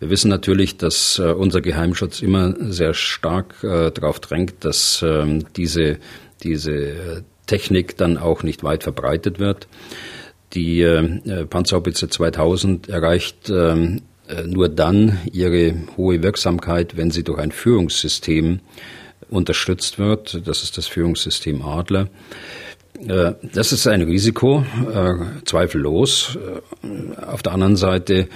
wir 0.00 0.10
wissen 0.10 0.28
natürlich, 0.28 0.76
dass 0.76 1.18
äh, 1.18 1.30
unser 1.32 1.60
Geheimschutz 1.60 2.20
immer 2.20 2.54
sehr 2.58 2.92
stark 2.92 3.62
äh, 3.62 3.90
darauf 3.90 4.20
drängt, 4.20 4.64
dass 4.64 5.02
ähm, 5.06 5.46
diese, 5.56 5.98
diese 6.42 7.24
Technik 7.46 7.96
dann 7.96 8.18
auch 8.18 8.42
nicht 8.42 8.64
weit 8.64 8.82
verbreitet 8.82 9.38
wird. 9.38 9.68
Die 10.54 10.82
Panzerhaubitze 11.50 12.08
2000 12.08 12.88
erreicht 12.88 13.50
ähm, 13.50 14.00
nur 14.46 14.70
dann 14.70 15.18
ihre 15.30 15.74
hohe 15.98 16.22
Wirksamkeit, 16.22 16.96
wenn 16.96 17.10
sie 17.10 17.22
durch 17.22 17.38
ein 17.38 17.52
Führungssystem 17.52 18.60
unterstützt 19.28 19.98
wird. 19.98 20.46
Das 20.46 20.62
ist 20.62 20.78
das 20.78 20.86
Führungssystem 20.86 21.60
Adler. 21.60 22.08
Äh, 23.06 23.34
das 23.52 23.72
ist 23.72 23.86
ein 23.86 24.02
Risiko, 24.02 24.64
äh, 24.92 25.14
zweifellos. 25.44 26.36
Äh, 26.36 27.22
auf 27.22 27.42
der 27.42 27.52
anderen 27.52 27.76
Seite 27.76 28.28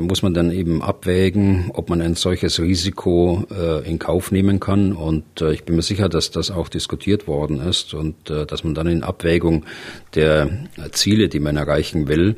muss 0.00 0.22
man 0.22 0.32
dann 0.32 0.52
eben 0.52 0.80
abwägen, 0.80 1.70
ob 1.74 1.90
man 1.90 2.00
ein 2.00 2.14
solches 2.14 2.58
Risiko 2.58 3.44
in 3.84 3.98
Kauf 3.98 4.32
nehmen 4.32 4.58
kann. 4.58 4.94
Und 4.94 5.42
ich 5.42 5.64
bin 5.64 5.76
mir 5.76 5.82
sicher, 5.82 6.08
dass 6.08 6.30
das 6.30 6.50
auch 6.50 6.70
diskutiert 6.70 7.26
worden 7.26 7.60
ist 7.60 7.92
und 7.92 8.14
dass 8.30 8.64
man 8.64 8.74
dann 8.74 8.86
in 8.86 9.02
Abwägung 9.02 9.66
der 10.14 10.48
Ziele, 10.92 11.28
die 11.28 11.40
man 11.40 11.58
erreichen 11.58 12.08
will, 12.08 12.36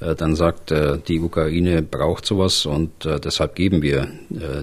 dann 0.00 0.34
sagt, 0.34 0.72
die 1.08 1.20
Ukraine 1.20 1.82
braucht 1.82 2.24
sowas 2.24 2.64
und 2.64 3.04
deshalb 3.04 3.54
geben 3.54 3.82
wir 3.82 4.08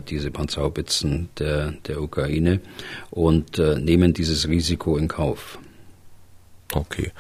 diese 0.09 0.31
Panzerhaubitzen 0.31 1.29
der, 1.37 1.75
der 1.87 2.01
Ukraine 2.01 2.59
und 3.11 3.59
nehmen 3.59 4.13
dieses 4.15 4.49
Risiko 4.49 4.97
in 4.97 5.07
Kauf. 5.07 5.59
Okay. 6.73 7.11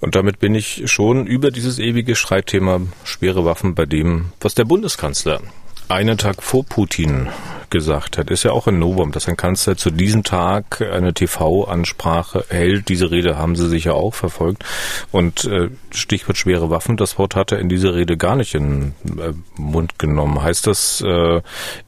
Und 0.00 0.14
damit 0.14 0.38
bin 0.38 0.54
ich 0.54 0.90
schon 0.90 1.26
über 1.26 1.50
dieses 1.50 1.78
ewige 1.78 2.16
Streitthema 2.16 2.80
schwere 3.04 3.44
Waffen 3.44 3.74
bei 3.74 3.84
dem, 3.84 4.32
was 4.40 4.54
der 4.54 4.64
Bundeskanzler 4.64 5.40
einen 5.88 6.18
Tag 6.18 6.42
vor 6.42 6.64
Putin 6.64 7.28
gesagt 7.68 8.18
hat, 8.18 8.30
ist 8.30 8.42
ja 8.42 8.52
auch 8.52 8.66
ein 8.66 8.78
Novum, 8.78 9.12
dass 9.12 9.28
ein 9.28 9.36
Kanzler 9.36 9.76
zu 9.76 9.90
diesem 9.90 10.24
Tag 10.24 10.80
eine 10.80 11.14
TV-Ansprache 11.14 12.44
hält. 12.48 12.88
Diese 12.88 13.10
Rede 13.10 13.36
haben 13.36 13.56
Sie 13.56 13.68
sicher 13.68 13.94
auch 13.94 14.14
verfolgt. 14.14 14.64
Und 15.12 15.44
äh, 15.44 15.68
Stichwort 15.90 16.36
schwere 16.36 16.70
Waffen, 16.70 16.96
das 16.96 17.18
Wort 17.18 17.36
hat 17.36 17.52
er 17.52 17.58
in 17.58 17.68
dieser 17.68 17.94
Rede 17.94 18.16
gar 18.16 18.36
nicht 18.36 18.54
in 18.54 18.94
äh, 19.18 19.32
Mund 19.56 19.98
genommen. 19.98 20.42
Heißt 20.42 20.66
das, 20.66 21.00
äh, 21.00 21.42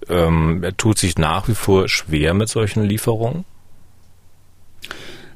ähm, 0.09 0.62
er 0.62 0.77
tut 0.77 0.98
sich 0.98 1.18
nach 1.18 1.48
wie 1.48 1.55
vor 1.55 1.88
schwer 1.88 2.35
mit 2.35 2.48
solchen 2.48 2.85
Lieferungen? 2.85 3.44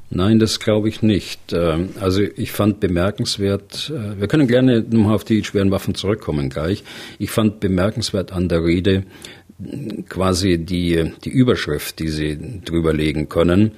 Nein, 0.09 0.39
das 0.39 0.59
glaube 0.59 0.87
ich 0.87 1.01
nicht. 1.01 1.53
Ähm, 1.53 1.89
also 1.99 2.21
ich 2.21 2.51
fand 2.51 2.79
bemerkenswert, 2.79 3.91
äh, 3.93 4.19
wir 4.19 4.27
können 4.27 4.47
gerne 4.47 4.81
nochmal 4.81 5.15
auf 5.15 5.25
die 5.25 5.43
schweren 5.43 5.71
Waffen 5.71 5.95
zurückkommen 5.95 6.49
gleich. 6.49 6.83
Ich 7.19 7.29
fand 7.29 7.59
bemerkenswert 7.59 8.31
an 8.31 8.47
der 8.47 8.63
Rede 8.63 9.03
quasi 10.07 10.59
die, 10.59 11.13
die 11.23 11.29
Überschrift, 11.29 11.97
die 11.97 12.09
Sie 12.09 12.61
drüber 12.63 12.93
legen 12.93 13.27
können, 13.27 13.71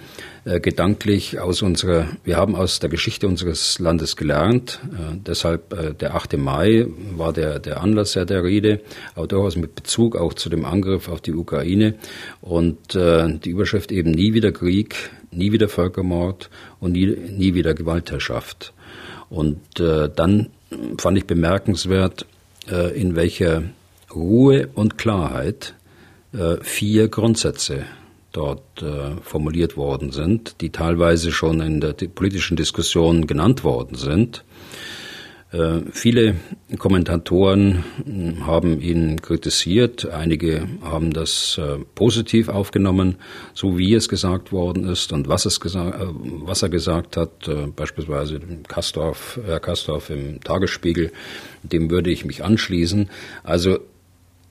äh, 0.44 0.60
gedanklich 0.60 1.40
aus 1.40 1.62
unserer, 1.62 2.08
wir 2.26 2.36
haben 2.36 2.56
aus 2.56 2.80
der 2.80 2.90
Geschichte 2.90 3.28
unseres 3.28 3.80
Landes 3.80 4.18
gelernt, 4.18 4.82
äh, 4.92 5.16
deshalb 5.26 5.72
äh, 5.74 5.94
der 5.94 6.16
8. 6.16 6.38
Mai 6.38 6.86
war 7.16 7.32
der, 7.32 7.60
der 7.60 7.82
Anlass 7.82 8.14
der 8.14 8.44
Rede, 8.44 8.82
aber 9.16 9.28
durchaus 9.28 9.56
mit 9.56 9.76
Bezug 9.76 10.18
auch 10.18 10.34
zu 10.34 10.50
dem 10.50 10.66
Angriff 10.66 11.08
auf 11.08 11.22
die 11.22 11.34
Ukraine 11.34 11.96
und 12.42 12.96
äh, 12.96 13.40
die 13.40 13.52
Überschrift 13.52 13.94
eben 13.94 14.12
nie 14.12 14.34
wieder 14.34 14.52
Krieg, 14.52 14.96
nie 15.32 15.52
wieder 15.52 15.70
Völkermord 15.70 16.50
und 16.80 16.94
nie, 16.94 17.08
nie 17.08 17.54
wieder 17.54 17.74
Gewaltherrschaft. 17.74 18.74
Und 19.30 19.80
äh, 19.80 20.10
dann 20.14 20.50
fand 20.98 21.18
ich 21.18 21.26
bemerkenswert, 21.26 22.26
äh, 22.70 23.00
in 23.00 23.16
welcher 23.16 23.64
Ruhe 24.14 24.70
und 24.74 24.98
Klarheit 24.98 25.76
äh, 26.34 26.58
vier 26.62 27.08
Grundsätze 27.08 27.86
dort 28.32 28.82
äh, 28.82 29.16
formuliert 29.22 29.78
worden 29.78 30.12
sind, 30.12 30.62
die 30.62 30.70
teilweise 30.70 31.32
schon 31.32 31.62
in 31.62 31.82
der 31.82 31.94
politischen 31.94 32.58
Diskussion 32.58 33.28
genannt 33.28 33.64
worden 33.64 33.96
sind. 33.96 34.44
Äh, 35.52 35.82
viele 35.92 36.36
Kommentatoren 36.78 37.84
hm, 38.06 38.46
haben 38.46 38.80
ihn 38.82 39.20
kritisiert, 39.20 40.08
einige 40.08 40.68
haben 40.84 41.12
das 41.12 41.60
äh, 41.60 41.80
positiv 41.96 42.50
aufgenommen, 42.50 43.16
so 43.56 43.76
wie 43.78 43.96
es 43.96 44.10
gesagt 44.10 44.52
worden 44.52 44.88
ist 44.88 45.12
und 45.12 45.28
was, 45.28 45.48
es 45.48 45.58
äh, 45.58 45.92
was 46.44 46.62
er 46.62 46.70
gesagt 46.70 47.18
hat, 47.18 47.50
beispielsweise 47.76 48.40
Kastorf, 48.68 49.40
Herr 49.44 49.60
Kastorf 49.60 50.12
im 50.12 50.40
Tagesspiegel, 50.42 51.12
dem 51.64 51.90
würde 51.90 52.12
ich 52.12 52.26
mich 52.26 52.44
anschließen. 52.44 53.10
Also 53.44 53.80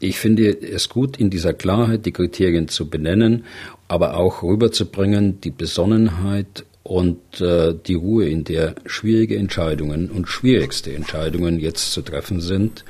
ich 0.00 0.18
finde 0.18 0.50
es 0.50 0.88
gut, 0.88 1.16
in 1.16 1.30
dieser 1.30 1.54
Klarheit 1.54 2.06
die 2.06 2.12
Kriterien 2.12 2.66
zu 2.66 2.88
benennen, 2.90 3.44
aber 3.86 4.16
auch 4.16 4.42
rüberzubringen 4.42 5.40
die 5.40 5.50
Besonnenheit 5.50 6.64
und 6.88 7.42
äh, 7.42 7.74
die 7.86 7.94
Ruhe, 7.94 8.28
in 8.28 8.44
der 8.44 8.74
schwierige 8.86 9.36
Entscheidungen 9.36 10.10
und 10.10 10.26
schwierigste 10.26 10.94
Entscheidungen 10.94 11.60
jetzt 11.60 11.92
zu 11.92 12.00
treffen 12.00 12.40
sind, 12.40 12.82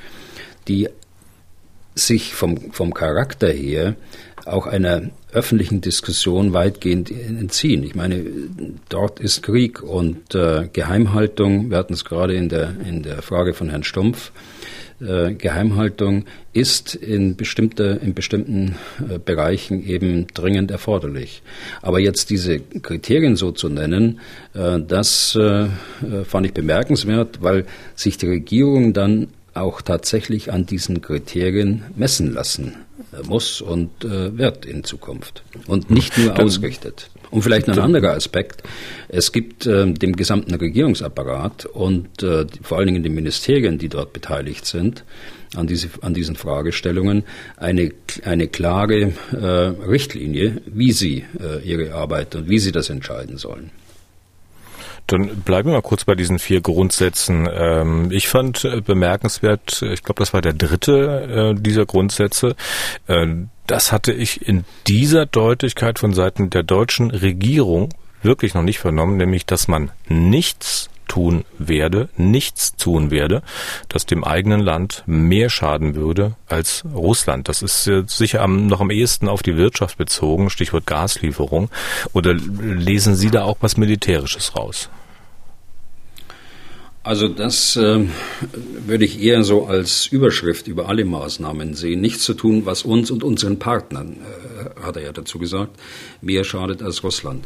die 0.69 0.87
sich 1.95 2.33
vom, 2.33 2.71
vom 2.71 2.93
Charakter 2.93 3.49
her 3.49 3.95
auch 4.45 4.67
einer 4.67 5.09
öffentlichen 5.33 5.81
Diskussion 5.81 6.53
weitgehend 6.53 7.11
entziehen. 7.11 7.83
Ich 7.83 7.93
meine, 7.93 8.23
dort 8.87 9.19
ist 9.19 9.43
Krieg 9.43 9.83
und 9.83 10.33
äh, 10.33 10.69
Geheimhaltung, 10.71 11.69
wir 11.69 11.77
hatten 11.77 11.93
es 11.93 12.05
gerade 12.05 12.35
in 12.35 12.47
der, 12.47 12.75
in 12.87 13.03
der 13.03 13.21
Frage 13.21 13.53
von 13.53 13.69
Herrn 13.69 13.83
Stumpf, 13.83 14.31
äh, 15.01 15.33
Geheimhaltung 15.33 16.25
ist 16.53 16.95
in, 16.95 17.35
bestimmte, 17.35 17.99
in 18.01 18.13
bestimmten 18.13 18.75
äh, 19.09 19.19
Bereichen 19.19 19.85
eben 19.85 20.27
dringend 20.27 20.71
erforderlich. 20.71 21.41
Aber 21.81 21.99
jetzt 21.99 22.29
diese 22.29 22.59
Kriterien 22.59 23.35
so 23.35 23.51
zu 23.51 23.69
nennen, 23.69 24.19
äh, 24.53 24.79
das 24.79 25.35
äh, 25.35 25.67
fand 26.25 26.45
ich 26.45 26.53
bemerkenswert, 26.53 27.41
weil 27.41 27.65
sich 27.95 28.17
die 28.17 28.27
Regierung 28.27 28.93
dann 28.93 29.27
auch 29.53 29.81
tatsächlich 29.81 30.51
an 30.51 30.65
diesen 30.65 31.01
Kriterien 31.01 31.83
messen 31.95 32.33
lassen 32.33 32.75
äh, 33.11 33.27
muss 33.27 33.61
und 33.61 34.03
äh, 34.03 34.37
wird 34.37 34.65
in 34.65 34.83
Zukunft 34.83 35.43
und 35.67 35.89
nicht 35.89 36.17
nur 36.17 36.39
ausrichtet. 36.39 37.09
Und 37.31 37.43
vielleicht 37.43 37.67
noch 37.67 37.77
ein 37.77 37.83
anderer 37.83 38.13
Aspekt. 38.13 38.63
Es 39.07 39.31
gibt 39.31 39.65
äh, 39.65 39.91
dem 39.91 40.15
gesamten 40.15 40.55
Regierungsapparat 40.55 41.65
und 41.65 42.23
äh, 42.23 42.45
vor 42.61 42.77
allen 42.77 42.87
Dingen 42.87 43.03
den 43.03 43.13
Ministerien, 43.13 43.77
die 43.77 43.89
dort 43.89 44.13
beteiligt 44.13 44.65
sind, 44.65 45.03
an, 45.55 45.67
diese, 45.67 45.89
an 46.01 46.13
diesen 46.13 46.35
Fragestellungen, 46.35 47.23
eine, 47.57 47.91
eine 48.23 48.47
klare 48.47 49.13
äh, 49.31 49.45
Richtlinie, 49.45 50.61
wie 50.65 50.91
sie 50.91 51.25
äh, 51.39 51.63
ihre 51.63 51.93
Arbeit 51.93 52.35
und 52.35 52.49
wie 52.49 52.59
sie 52.59 52.71
das 52.71 52.89
entscheiden 52.89 53.37
sollen. 53.37 53.71
Dann 55.07 55.41
bleiben 55.43 55.69
wir 55.69 55.73
mal 55.73 55.81
kurz 55.81 56.05
bei 56.05 56.13
diesen 56.13 56.37
vier 56.37 56.61
Grundsätzen. 56.61 57.49
Ähm, 57.51 58.11
ich 58.11 58.27
fand 58.27 58.63
äh, 58.63 58.81
bemerkenswert, 58.81 59.81
ich 59.81 60.03
glaube, 60.03 60.19
das 60.19 60.33
war 60.33 60.41
der 60.41 60.53
dritte 60.53 61.55
äh, 61.57 61.59
dieser 61.59 61.87
Grundsätze. 61.87 62.55
Das 63.69 63.91
hatte 63.91 64.11
ich 64.11 64.47
in 64.47 64.65
dieser 64.87 65.27
Deutlichkeit 65.27 65.99
von 65.99 66.11
Seiten 66.11 66.49
der 66.49 66.63
deutschen 66.63 67.11
Regierung 67.11 67.89
wirklich 68.23 68.55
noch 68.55 68.63
nicht 68.63 68.79
vernommen, 68.79 69.17
nämlich, 69.17 69.45
dass 69.45 69.67
man 69.67 69.91
nichts 70.07 70.89
tun 71.07 71.45
werde, 71.59 72.09
nichts 72.17 72.75
tun 72.77 73.11
werde, 73.11 73.43
das 73.87 74.07
dem 74.07 74.23
eigenen 74.23 74.61
Land 74.61 75.03
mehr 75.05 75.51
schaden 75.51 75.93
würde 75.93 76.35
als 76.47 76.83
Russland. 76.95 77.47
Das 77.47 77.61
ist 77.61 77.83
sicher 78.07 78.41
am, 78.41 78.65
noch 78.65 78.81
am 78.81 78.89
ehesten 78.89 79.27
auf 79.27 79.43
die 79.43 79.55
Wirtschaft 79.55 79.99
bezogen, 79.99 80.49
Stichwort 80.49 80.87
Gaslieferung. 80.87 81.69
Oder 82.13 82.33
lesen 82.33 83.13
Sie 83.13 83.29
da 83.29 83.43
auch 83.43 83.57
was 83.61 83.77
Militärisches 83.77 84.55
raus? 84.55 84.89
Also 87.01 87.29
das 87.29 87.77
äh, 87.77 88.05
würde 88.85 89.05
ich 89.05 89.21
eher 89.21 89.43
so 89.43 89.65
als 89.65 90.07
Überschrift 90.07 90.67
über 90.67 90.89
alle 90.89 91.05
Maßnahmen 91.05 91.73
sehen. 91.73 92.01
Nichts 92.01 92.25
zu 92.25 92.33
tun, 92.33 92.65
was 92.65 92.83
uns 92.83 93.09
und 93.09 93.23
unseren 93.23 93.57
Partnern, 93.57 94.17
äh, 94.17 94.81
hat 94.81 94.97
er 94.97 95.03
ja 95.03 95.11
dazu 95.13 95.39
gesagt, 95.39 95.79
mehr 96.21 96.43
schadet 96.43 96.81
als 96.83 97.03
Russland. 97.03 97.45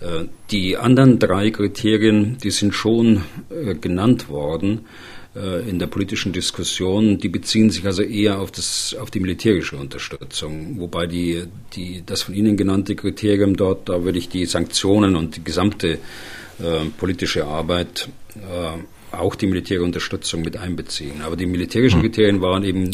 Äh, 0.00 0.24
die 0.50 0.78
anderen 0.78 1.18
drei 1.18 1.50
Kriterien, 1.50 2.38
die 2.42 2.50
sind 2.50 2.74
schon 2.74 3.22
äh, 3.50 3.74
genannt 3.74 4.30
worden 4.30 4.86
äh, 5.36 5.68
in 5.68 5.78
der 5.78 5.88
politischen 5.88 6.32
Diskussion. 6.32 7.18
Die 7.18 7.28
beziehen 7.28 7.68
sich 7.68 7.84
also 7.84 8.02
eher 8.02 8.40
auf, 8.40 8.50
das, 8.50 8.96
auf 8.98 9.10
die 9.10 9.20
militärische 9.20 9.76
Unterstützung. 9.76 10.80
Wobei 10.80 11.06
die, 11.06 11.44
die, 11.74 12.02
das 12.04 12.22
von 12.22 12.34
Ihnen 12.34 12.56
genannte 12.56 12.96
Kriterium 12.96 13.56
dort, 13.56 13.90
da 13.90 14.04
würde 14.04 14.18
ich 14.18 14.30
die 14.30 14.46
Sanktionen 14.46 15.16
und 15.16 15.36
die 15.36 15.44
gesamte 15.44 15.98
politische 16.96 17.46
Arbeit 17.46 18.08
äh, 18.36 18.82
auch 19.12 19.34
die 19.34 19.46
militärische 19.46 19.84
Unterstützung 19.84 20.42
mit 20.42 20.56
einbeziehen. 20.56 21.22
Aber 21.22 21.36
die 21.36 21.46
militärischen 21.46 22.02
hm. 22.02 22.02
Kriterien 22.02 22.40
waren 22.42 22.64
eben 22.64 22.90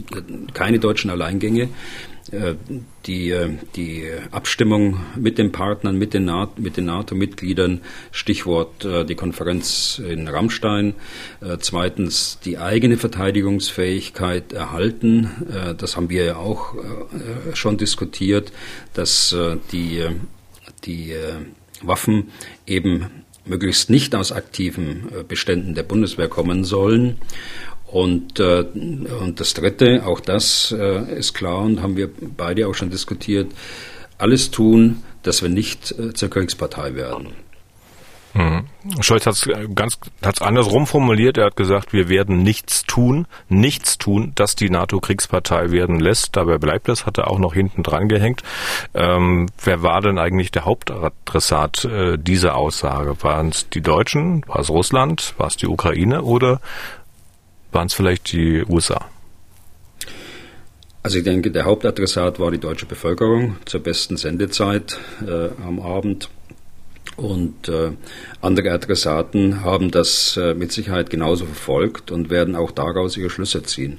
keine 0.53 0.79
deutschen 0.79 1.11
Alleingänge. 1.11 1.68
Äh, 2.31 2.55
die, 3.07 3.31
äh, 3.31 3.48
die 3.75 4.05
Abstimmung 4.31 5.01
mit 5.16 5.38
den 5.38 5.51
Partnern, 5.51 5.96
mit 5.98 6.14
den, 6.14 6.31
mit 6.59 6.77
den 6.77 6.85
NATO-Mitgliedern, 6.85 7.81
Stichwort 8.12 8.87
die 9.09 9.14
Konferenz 9.16 10.01
in 10.07 10.29
Rammstein. 10.29 10.94
Zweitens 11.59 12.38
die 12.44 12.59
eigene 12.59 12.96
Verteidigungsfähigkeit 12.96 14.53
erhalten. 14.53 15.75
Das 15.79 15.96
haben 15.96 16.11
wir 16.11 16.25
ja 16.25 16.37
auch 16.37 16.75
schon 17.55 17.77
diskutiert, 17.77 18.53
dass 18.94 19.35
die, 19.72 20.05
die 20.85 21.14
Waffen 21.83 22.31
eben 22.66 23.21
möglichst 23.44 23.90
nicht 23.90 24.14
aus 24.14 24.33
aktiven 24.33 25.09
Beständen 25.26 25.74
der 25.74 25.83
Bundeswehr 25.83 26.28
kommen 26.28 26.64
sollen. 26.64 27.18
Und, 27.92 28.40
äh, 28.40 28.64
und 29.20 29.38
das 29.38 29.52
Dritte, 29.52 30.07
auch 30.07 30.20
das 30.20 30.74
äh, 30.76 31.18
ist 31.18 31.35
klar 31.35 31.59
und 31.59 31.83
haben 31.83 31.96
wir 31.96 32.09
beide 32.37 32.66
auch 32.66 32.74
schon 32.74 32.88
diskutiert, 32.88 33.52
alles 34.16 34.50
tun, 34.50 35.02
dass 35.22 35.42
wir 35.42 35.50
nicht 35.50 35.92
äh, 35.98 36.14
zur 36.14 36.31
Kriegspartei 36.31 36.94
werden. 36.94 37.28
Mhm. 38.34 38.64
Scholz 39.00 39.26
hat 39.26 39.34
es 39.34 39.48
ganz 39.74 39.98
hat's 40.22 40.40
andersrum 40.40 40.86
formuliert. 40.86 41.36
Er 41.36 41.46
hat 41.46 41.56
gesagt, 41.56 41.92
wir 41.92 42.08
werden 42.08 42.42
nichts 42.42 42.84
tun, 42.84 43.26
nichts 43.48 43.98
tun, 43.98 44.32
dass 44.34 44.56
die 44.56 44.70
NATO 44.70 45.00
Kriegspartei 45.00 45.70
werden 45.70 46.00
lässt. 46.00 46.36
Dabei 46.36 46.58
bleibt 46.58 46.88
es, 46.88 47.04
hat 47.04 47.18
er 47.18 47.30
auch 47.30 47.38
noch 47.38 47.54
hinten 47.54 47.82
dran 47.82 48.08
gehängt. 48.08 48.42
Ähm, 48.94 49.48
wer 49.62 49.82
war 49.82 50.00
denn 50.00 50.18
eigentlich 50.18 50.50
der 50.50 50.64
Hauptadressat 50.64 51.84
äh, 51.84 52.18
dieser 52.18 52.56
Aussage? 52.56 53.22
Waren 53.22 53.50
es 53.50 53.68
die 53.68 53.82
Deutschen, 53.82 54.44
war 54.46 54.60
es 54.60 54.70
Russland, 54.70 55.34
war 55.36 55.48
es 55.48 55.56
die 55.56 55.66
Ukraine 55.66 56.22
oder 56.22 56.60
waren 57.70 57.86
es 57.86 57.94
vielleicht 57.94 58.32
die 58.32 58.64
USA? 58.68 59.06
Also 61.02 61.18
ich 61.18 61.24
denke, 61.24 61.50
der 61.50 61.64
Hauptadressat 61.64 62.38
war 62.38 62.52
die 62.52 62.60
deutsche 62.60 62.86
Bevölkerung 62.86 63.56
zur 63.64 63.82
besten 63.82 64.16
Sendezeit 64.16 64.98
äh, 65.26 65.48
am 65.66 65.80
Abend. 65.80 66.30
Und 67.22 67.68
äh, 67.68 67.92
andere 68.40 68.72
Adressaten 68.72 69.62
haben 69.62 69.92
das 69.92 70.37
äh, 70.37 70.54
mit 70.54 70.72
Sicherheit 70.72 71.08
genauso 71.08 71.44
verfolgt 71.44 72.11
und 72.11 72.30
werden 72.30 72.56
auch 72.56 72.72
daraus 72.72 73.16
ihre 73.16 73.30
Schlüsse 73.30 73.62
ziehen. 73.62 73.98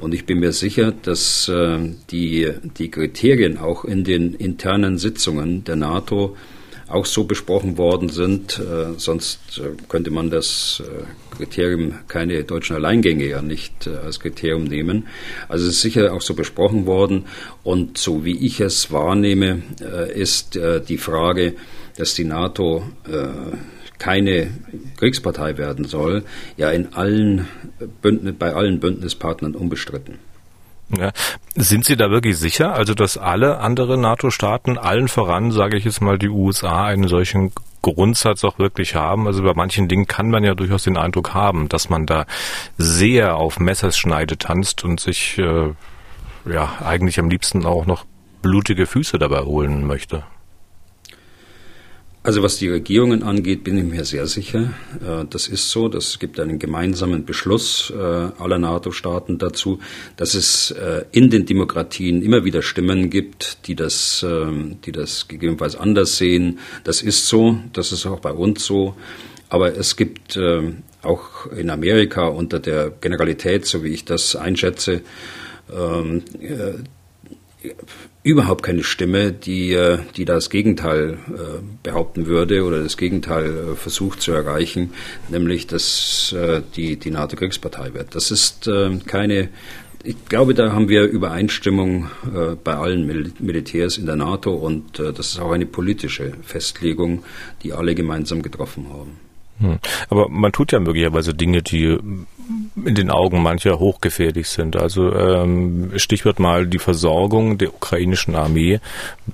Und 0.00 0.12
ich 0.12 0.26
bin 0.26 0.40
mir 0.40 0.50
sicher, 0.50 0.92
dass 1.02 1.48
äh, 1.48 1.78
die, 2.10 2.50
die 2.76 2.90
Kriterien 2.90 3.58
auch 3.58 3.84
in 3.84 4.02
den 4.02 4.34
internen 4.34 4.98
Sitzungen 4.98 5.62
der 5.62 5.76
NATO 5.76 6.36
auch 6.88 7.06
so 7.06 7.24
besprochen 7.24 7.78
worden 7.78 8.08
sind. 8.08 8.58
Äh, 8.58 8.98
sonst 8.98 9.58
äh, 9.58 9.76
könnte 9.88 10.10
man 10.10 10.30
das 10.30 10.82
äh, 10.84 11.36
Kriterium 11.36 11.94
keine 12.08 12.44
deutschen 12.44 12.76
Alleingänge 12.76 13.26
ja 13.26 13.42
nicht 13.42 13.86
äh, 13.86 13.96
als 13.96 14.20
Kriterium 14.20 14.64
nehmen. 14.64 15.06
Also 15.48 15.66
es 15.66 15.74
ist 15.74 15.80
sicher 15.82 16.12
auch 16.12 16.20
so 16.20 16.34
besprochen 16.34 16.86
worden. 16.86 17.24
Und 17.62 17.98
so 17.98 18.24
wie 18.24 18.36
ich 18.46 18.60
es 18.60 18.92
wahrnehme, 18.92 19.62
ist 20.14 20.58
die 20.88 20.98
Frage, 20.98 21.54
dass 21.96 22.14
die 22.14 22.24
NATO 22.24 22.84
keine 23.98 24.50
Kriegspartei 24.96 25.56
werden 25.56 25.84
soll, 25.84 26.24
ja 26.56 26.70
in 26.70 26.92
allen 26.92 27.46
Bündnis, 28.02 28.34
bei 28.38 28.54
allen 28.54 28.80
Bündnispartnern 28.80 29.54
unbestritten. 29.54 30.18
Ja. 30.88 31.12
Sind 31.54 31.84
Sie 31.84 31.96
da 31.96 32.10
wirklich 32.10 32.36
sicher, 32.36 32.74
also 32.74 32.94
dass 32.94 33.16
alle 33.16 33.58
anderen 33.58 34.00
NATO-Staaten, 34.00 34.78
allen 34.78 35.08
voran, 35.08 35.50
sage 35.50 35.76
ich 35.76 35.84
jetzt 35.84 36.00
mal, 36.00 36.18
die 36.18 36.28
USA, 36.28 36.86
einen 36.86 37.08
solchen 37.08 37.52
Grundsatz 37.82 38.44
auch 38.44 38.58
wirklich 38.58 38.94
haben? 38.94 39.26
Also 39.26 39.42
bei 39.42 39.54
manchen 39.54 39.88
Dingen 39.88 40.06
kann 40.06 40.30
man 40.30 40.44
ja 40.44 40.54
durchaus 40.54 40.84
den 40.84 40.96
Eindruck 40.96 41.34
haben, 41.34 41.68
dass 41.68 41.88
man 41.88 42.06
da 42.06 42.26
sehr 42.76 43.36
auf 43.36 43.58
Messerschneide 43.58 44.36
tanzt 44.36 44.84
und 44.84 45.00
sich 45.00 45.38
äh, 45.38 45.70
ja 46.44 46.72
eigentlich 46.84 47.18
am 47.18 47.30
liebsten 47.30 47.64
auch 47.64 47.86
noch 47.86 48.04
blutige 48.42 48.86
Füße 48.86 49.18
dabei 49.18 49.40
holen 49.40 49.86
möchte. 49.86 50.24
Also 52.26 52.42
was 52.42 52.56
die 52.56 52.68
Regierungen 52.68 53.22
angeht, 53.22 53.64
bin 53.64 53.76
ich 53.76 53.84
mir 53.84 54.06
sehr 54.06 54.26
sicher. 54.26 54.72
Äh, 55.06 55.26
das 55.28 55.46
ist 55.46 55.70
so. 55.70 55.88
Es 55.90 56.18
gibt 56.18 56.40
einen 56.40 56.58
gemeinsamen 56.58 57.26
Beschluss 57.26 57.92
äh, 57.94 58.00
aller 58.00 58.58
NATO-Staaten 58.58 59.36
dazu, 59.36 59.78
dass 60.16 60.32
es 60.32 60.70
äh, 60.70 61.04
in 61.12 61.28
den 61.28 61.44
Demokratien 61.44 62.22
immer 62.22 62.42
wieder 62.46 62.62
Stimmen 62.62 63.10
gibt, 63.10 63.68
die 63.68 63.74
das, 63.74 64.24
ähm, 64.26 64.78
die 64.86 64.92
das 64.92 65.28
gegebenenfalls 65.28 65.76
anders 65.76 66.16
sehen. 66.16 66.60
Das 66.82 67.02
ist 67.02 67.28
so. 67.28 67.58
Das 67.74 67.92
ist 67.92 68.06
auch 68.06 68.20
bei 68.20 68.32
uns 68.32 68.64
so. 68.64 68.96
Aber 69.50 69.76
es 69.76 69.94
gibt 69.94 70.36
auch 71.02 71.46
in 71.54 71.70
Amerika 71.70 72.26
unter 72.26 72.58
der 72.58 72.90
Generalität, 72.90 73.66
so 73.66 73.84
wie 73.84 73.90
ich 73.90 74.04
das 74.04 74.34
einschätze, 74.34 75.02
ähm, 75.72 76.22
überhaupt 78.24 78.62
keine 78.64 78.82
Stimme, 78.82 79.32
die, 79.32 79.74
äh, 79.74 79.98
die 80.16 80.24
das 80.24 80.48
Gegenteil 80.50 81.18
äh, 81.28 81.60
behaupten 81.82 82.26
würde 82.26 82.64
oder 82.64 82.82
das 82.82 82.96
Gegenteil 82.96 83.44
äh, 83.44 83.76
versucht 83.76 84.22
zu 84.22 84.32
erreichen, 84.32 84.92
nämlich 85.28 85.66
dass 85.66 86.34
die, 86.74 86.96
die 86.96 87.10
NATO-Kriegspartei 87.10 87.92
wird. 87.92 88.14
Das 88.14 88.30
ist 88.30 88.68
keine, 89.06 89.50
ich 90.02 90.16
glaube, 90.28 90.54
da 90.54 90.72
haben 90.72 90.88
wir 90.88 91.04
Übereinstimmung 91.04 92.08
bei 92.64 92.74
allen 92.74 93.06
Mil 93.06 93.32
Militärs 93.38 93.98
in 93.98 94.06
der 94.06 94.16
NATO 94.16 94.54
und 94.54 94.98
das 94.98 95.32
ist 95.32 95.38
auch 95.38 95.52
eine 95.52 95.66
politische 95.66 96.32
Festlegung, 96.42 97.24
die 97.62 97.74
alle 97.74 97.94
gemeinsam 97.94 98.42
getroffen 98.42 98.86
haben. 98.90 99.18
Hm. 99.58 99.78
Aber 100.08 100.28
man 100.30 100.50
tut 100.50 100.72
ja 100.72 100.80
möglicherweise 100.80 101.34
Dinge, 101.34 101.62
die 101.62 101.98
in 102.84 102.94
den 102.94 103.10
Augen 103.10 103.42
mancher 103.42 103.78
hochgefährlich 103.78 104.48
sind. 104.48 104.76
Also 104.76 105.12
ähm, 105.14 105.92
Stichwort 105.96 106.38
mal 106.38 106.66
die 106.66 106.78
Versorgung 106.78 107.58
der 107.58 107.74
ukrainischen 107.74 108.34
Armee 108.34 108.80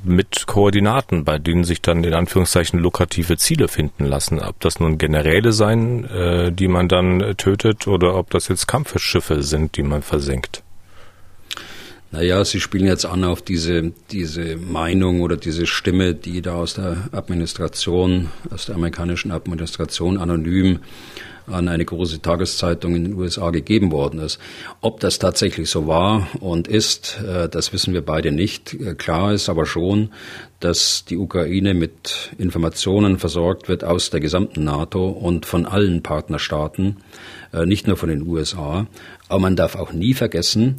mit 0.05 0.47
Koordinaten, 0.47 1.25
bei 1.25 1.39
denen 1.39 1.65
sich 1.65 1.81
dann 1.83 2.05
in 2.05 2.15
Anführungszeichen 2.15 2.79
lukrative 2.79 3.37
Ziele 3.37 3.69
finden 3.69 4.05
lassen. 4.05 4.41
Ob 4.41 4.61
das 4.61 4.81
nun 4.81 4.99
Generäle 4.99 5.53
sein, 5.53 6.05
äh, 6.05 6.53
die 6.53 6.69
man 6.69 6.89
dann 6.89 7.35
tötet, 7.37 7.87
oder 7.87 8.15
ob 8.15 8.31
das 8.31 8.49
jetzt 8.49 8.67
Kampfschiffe 8.67 9.43
sind, 9.43 9.77
die 9.77 9.83
man 9.83 10.03
versenkt. 10.03 10.63
Naja, 12.13 12.45
Sie 12.45 12.59
spielen 12.59 12.87
jetzt 12.87 13.07
an 13.07 13.23
auf 13.23 13.41
diese, 13.41 13.93
diese 14.11 14.57
Meinung 14.57 15.21
oder 15.21 15.37
diese 15.37 15.67
Stimme, 15.67 16.15
die 16.15 16.43
da 16.43 16.55
aus 16.55 16.75
der 16.75 17.09
Administration, 17.13 18.31
aus 18.51 18.67
der 18.67 18.75
amerikanischen 18.75 19.31
Administration 19.31 20.19
anonym 20.19 20.81
an 21.51 21.69
eine 21.69 21.85
große 21.85 22.23
Tageszeitung 22.23 22.95
in 22.95 23.05
den 23.05 23.15
USA 23.15 23.51
gegeben 23.51 23.93
worden 23.93 24.21
ist. 24.21 24.39
Ob 24.81 25.01
das 25.01 25.19
tatsächlich 25.19 25.71
so 25.71 25.87
war 25.87 26.29
und 26.41 26.69
ist, 26.69 27.21
äh, 27.27 27.49
das 27.49 27.73
wissen 27.73 27.95
wir 27.95 28.03
beide 28.03 28.33
nicht. 28.33 28.75
Äh, 28.75 28.95
klar 28.95 29.33
ist 29.33 29.49
aber 29.49 29.67
schon, 29.67 30.11
dass 30.61 31.05
die 31.05 31.17
Ukraine 31.17 31.75
mit 31.75 32.31
Informationen 32.39 33.19
versorgt 33.19 33.69
wird 33.69 33.85
aus 33.85 34.11
der 34.11 34.21
gesamten 34.21 34.65
NATO 34.65 35.09
und 35.09 35.47
von 35.47 35.67
allen 35.67 36.03
Partnerstaaten, 36.03 36.99
äh, 37.53 37.67
nicht 37.67 37.87
nur 37.87 37.97
von 37.97 38.09
den 38.09 38.27
USA. 38.27 38.87
Aber 39.29 39.41
man 39.41 39.57
darf 39.57 39.77
auch 39.77 39.93
nie 39.93 40.15
vergessen, 40.15 40.77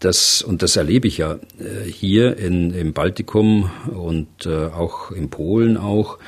das, 0.00 0.42
und 0.42 0.62
das 0.62 0.76
erlebe 0.76 1.08
ich 1.08 1.16
ja 1.16 1.38
hier 1.86 2.36
in, 2.36 2.74
im 2.74 2.92
Baltikum 2.92 3.70
und 3.86 4.46
auch 4.46 5.12
in 5.12 5.30
Polen 5.30 5.78
auch, 5.78 6.18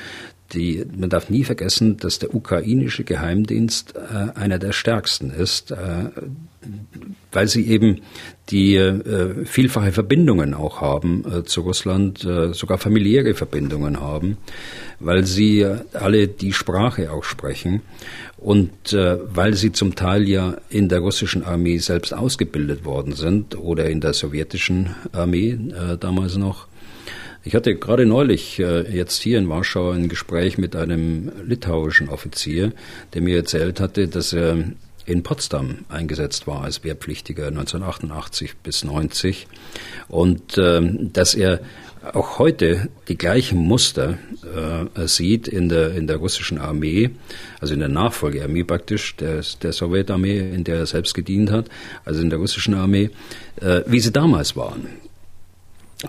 die, 0.53 0.85
man 0.97 1.11
darf 1.11 1.31
nie 1.31 1.45
vergessen, 1.45 1.97
dass 1.97 2.19
der 2.19 2.35
ukrainische 2.35 3.05
Geheimdienst 3.05 3.95
äh, 3.97 4.39
einer 4.39 4.59
der 4.59 4.73
stärksten 4.73 5.31
ist, 5.31 5.73
äh, 5.73 6.11
weil 7.33 7.49
sie 7.49 7.67
eben 7.67 8.01
die 8.51 8.77
äh, 8.77 9.45
vielfache 9.45 9.93
Verbindungen 9.93 10.55
auch 10.55 10.81
haben 10.81 11.25
äh, 11.25 11.45
zu 11.45 11.63
Russland, 11.63 12.25
äh, 12.25 12.55
sogar 12.55 12.79
familiäre 12.79 13.35
Verbindungen 13.35 14.01
haben, 14.01 14.39
weil 15.01 15.25
sie 15.25 15.67
alle 15.93 16.29
die 16.29 16.53
Sprache 16.53 17.13
auch 17.13 17.25
sprechen 17.25 17.83
und 18.37 18.93
äh, 18.93 19.19
weil 19.35 19.55
sie 19.55 19.73
zum 19.73 19.95
Teil 19.97 20.29
ja 20.29 20.57
in 20.71 20.89
der 20.89 21.01
russischen 21.01 21.45
Armee 21.45 21.79
selbst 21.79 22.15
ausgebildet 22.15 22.85
worden 22.85 23.13
sind 23.15 23.59
oder 23.59 23.91
in 23.91 24.01
der 24.01 24.15
sowjetischen 24.15 24.95
Armee 25.13 25.51
äh, 25.51 25.99
damals 25.99 26.37
noch. 26.37 26.69
Ich 27.47 27.55
hatte 27.55 27.77
gerade 27.77 28.07
neulich 28.07 28.59
äh, 28.59 28.93
jetzt 28.93 29.23
hier 29.23 29.39
in 29.39 29.49
Warschau 29.49 29.91
ein 29.93 30.09
Gespräch 30.09 30.59
mit 30.59 30.75
einem 30.75 31.31
litauischen 31.45 32.09
Offizier, 32.09 32.73
der 33.15 33.23
mir 33.23 33.37
erzählt 33.37 33.79
hatte, 33.79 34.09
dass 34.09 34.33
er 34.33 34.65
in 35.05 35.23
Potsdam 35.23 35.85
eingesetzt 35.89 36.49
war 36.49 36.65
als 36.65 36.83
Wehrpflichtiger 36.83 37.47
1988 37.47 38.57
bis 38.65 38.83
90 38.83 39.47
und 40.09 40.59
äh, 40.59 40.81
dass 41.13 41.37
er 41.37 41.61
auch 42.13 42.41
heute 42.41 42.89
die 43.07 43.17
gleichen 43.17 43.59
Muster 43.59 44.19
äh, 44.97 45.07
sieht 45.07 45.47
in 45.47 45.69
der, 45.69 45.93
in 45.93 46.09
der 46.09 46.17
russischen 46.17 46.59
Armee, 46.59 47.11
also 47.61 47.75
in 47.75 47.81
der 47.81 47.89
Nachfolgearmee 47.89 48.65
praktisch, 48.65 49.15
der, 49.15 49.43
der 49.63 49.73
Sowjetarmee, 49.73 50.39
in 50.53 50.65
der 50.65 50.79
er 50.79 50.87
selbst 50.87 51.15
gedient 51.15 51.53
hat, 51.53 51.69
also 52.05 52.21
in 52.23 52.31
der 52.31 52.41
russischen 52.41 52.75
Armee, 52.75 53.11
äh, 53.61 53.83
wie 53.87 54.01
sie 54.01 54.11
damals 54.11 54.57
waren. 54.57 54.89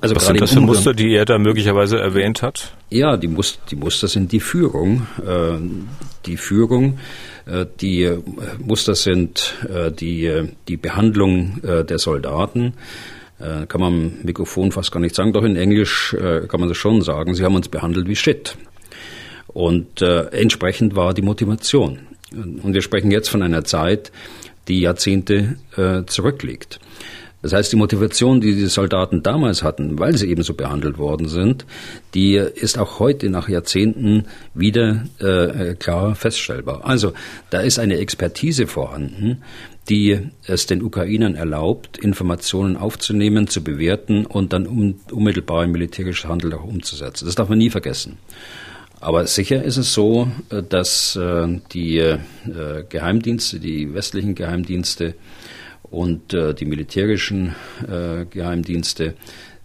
Also 0.01 0.15
Was 0.15 0.27
sind 0.27 0.41
das 0.41 0.53
für 0.53 0.59
Muster, 0.59 0.93
die 0.93 1.13
er 1.13 1.25
da 1.25 1.37
möglicherweise 1.37 1.99
erwähnt 1.99 2.41
hat? 2.41 2.73
Ja, 2.89 3.17
die, 3.17 3.27
Muster, 3.27 3.59
die 3.71 3.75
Muster 3.75 4.07
sind 4.07 4.31
die 4.31 4.39
Führung, 4.39 5.07
äh, 5.25 5.57
die 6.25 6.37
Führung. 6.37 6.99
Die 7.79 8.11
Muster 8.59 8.93
sind 8.93 9.53
die, 10.01 10.49
die 10.67 10.75
Behandlung 10.75 11.61
der 11.63 11.97
Soldaten. 11.97 12.73
Kann 13.39 13.79
man 13.79 13.93
im 13.93 14.23
Mikrofon 14.23 14.73
fast 14.73 14.91
gar 14.91 14.99
nicht 14.99 15.15
sagen, 15.15 15.31
doch 15.31 15.45
in 15.45 15.55
Englisch 15.55 16.13
kann 16.19 16.59
man 16.59 16.67
das 16.67 16.77
schon 16.77 17.01
sagen. 17.01 17.35
Sie 17.35 17.45
haben 17.45 17.55
uns 17.55 17.69
behandelt 17.69 18.09
wie 18.09 18.17
Shit. 18.17 18.57
Und 19.47 20.01
entsprechend 20.01 20.97
war 20.97 21.13
die 21.13 21.21
Motivation. 21.21 21.99
Und 22.33 22.73
wir 22.73 22.81
sprechen 22.81 23.11
jetzt 23.11 23.29
von 23.29 23.41
einer 23.41 23.63
Zeit, 23.63 24.11
die 24.67 24.81
Jahrzehnte 24.81 25.55
zurückliegt. 26.07 26.81
Das 27.41 27.53
heißt, 27.53 27.71
die 27.71 27.77
Motivation, 27.77 28.41
die 28.41 28.55
die 28.55 28.65
Soldaten 28.65 29.21
damals 29.21 29.61
hatten, 29.61 29.99
weil 29.99 30.17
sie 30.17 30.27
eben 30.27 30.41
so 30.41 30.53
behandelt 30.55 30.97
worden 30.97 31.27
sind, 31.27 31.65
die 32.13 32.35
ist 32.35 32.79
auch 32.79 32.99
heute 32.99 33.29
nach 33.29 33.47
Jahrzehnten 33.47 34.25
wieder 34.55 35.05
äh, 35.19 35.75
klar 35.75 36.15
feststellbar. 36.15 36.85
Also 36.85 37.13
da 37.51 37.59
ist 37.59 37.77
eine 37.77 37.97
Expertise 37.97 38.65
vorhanden, 38.65 39.43
die 39.88 40.19
es 40.45 40.65
den 40.65 40.83
Ukrainern 40.83 41.35
erlaubt, 41.35 41.97
Informationen 41.97 42.75
aufzunehmen, 42.75 43.47
zu 43.47 43.63
bewerten 43.63 44.25
und 44.25 44.51
dann 44.51 44.67
um, 44.67 44.99
unmittelbar 45.11 45.63
im 45.63 45.71
militärischen 45.71 46.29
Handel 46.29 46.53
auch 46.53 46.63
umzusetzen. 46.63 47.25
Das 47.25 47.35
darf 47.35 47.49
man 47.49 47.59
nie 47.59 47.69
vergessen. 47.69 48.17
Aber 48.99 49.27
sicher 49.27 49.63
ist 49.63 49.77
es 49.77 49.93
so, 49.93 50.27
äh, 50.49 50.63
dass 50.63 51.15
äh, 51.15 51.59
die 51.71 51.99
äh, 51.99 52.17
Geheimdienste, 52.89 53.59
die 53.59 53.93
westlichen 53.93 54.33
Geheimdienste, 54.33 55.13
und 55.89 56.33
äh, 56.33 56.53
die 56.53 56.65
militärischen 56.65 57.55
äh, 57.88 58.25
Geheimdienste 58.25 59.15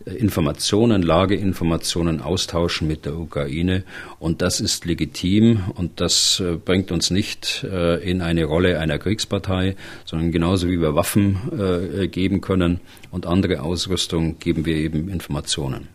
äh, 0.04 0.10
Informationen, 0.14 1.02
Lageinformationen 1.02 2.20
austauschen 2.20 2.88
mit 2.88 3.06
der 3.06 3.16
Ukraine. 3.16 3.84
Und 4.18 4.42
das 4.42 4.60
ist 4.60 4.84
legitim 4.84 5.64
und 5.74 6.00
das 6.00 6.40
äh, 6.40 6.56
bringt 6.56 6.92
uns 6.92 7.10
nicht 7.10 7.64
äh, 7.64 8.02
in 8.08 8.20
eine 8.20 8.44
Rolle 8.44 8.78
einer 8.78 8.98
Kriegspartei, 8.98 9.76
sondern 10.04 10.32
genauso 10.32 10.68
wie 10.68 10.80
wir 10.80 10.94
Waffen 10.94 11.38
äh, 11.58 12.08
geben 12.08 12.40
können 12.40 12.80
und 13.10 13.26
andere 13.26 13.62
Ausrüstung, 13.62 14.38
geben 14.38 14.66
wir 14.66 14.76
eben 14.76 15.08
Informationen. 15.08 15.88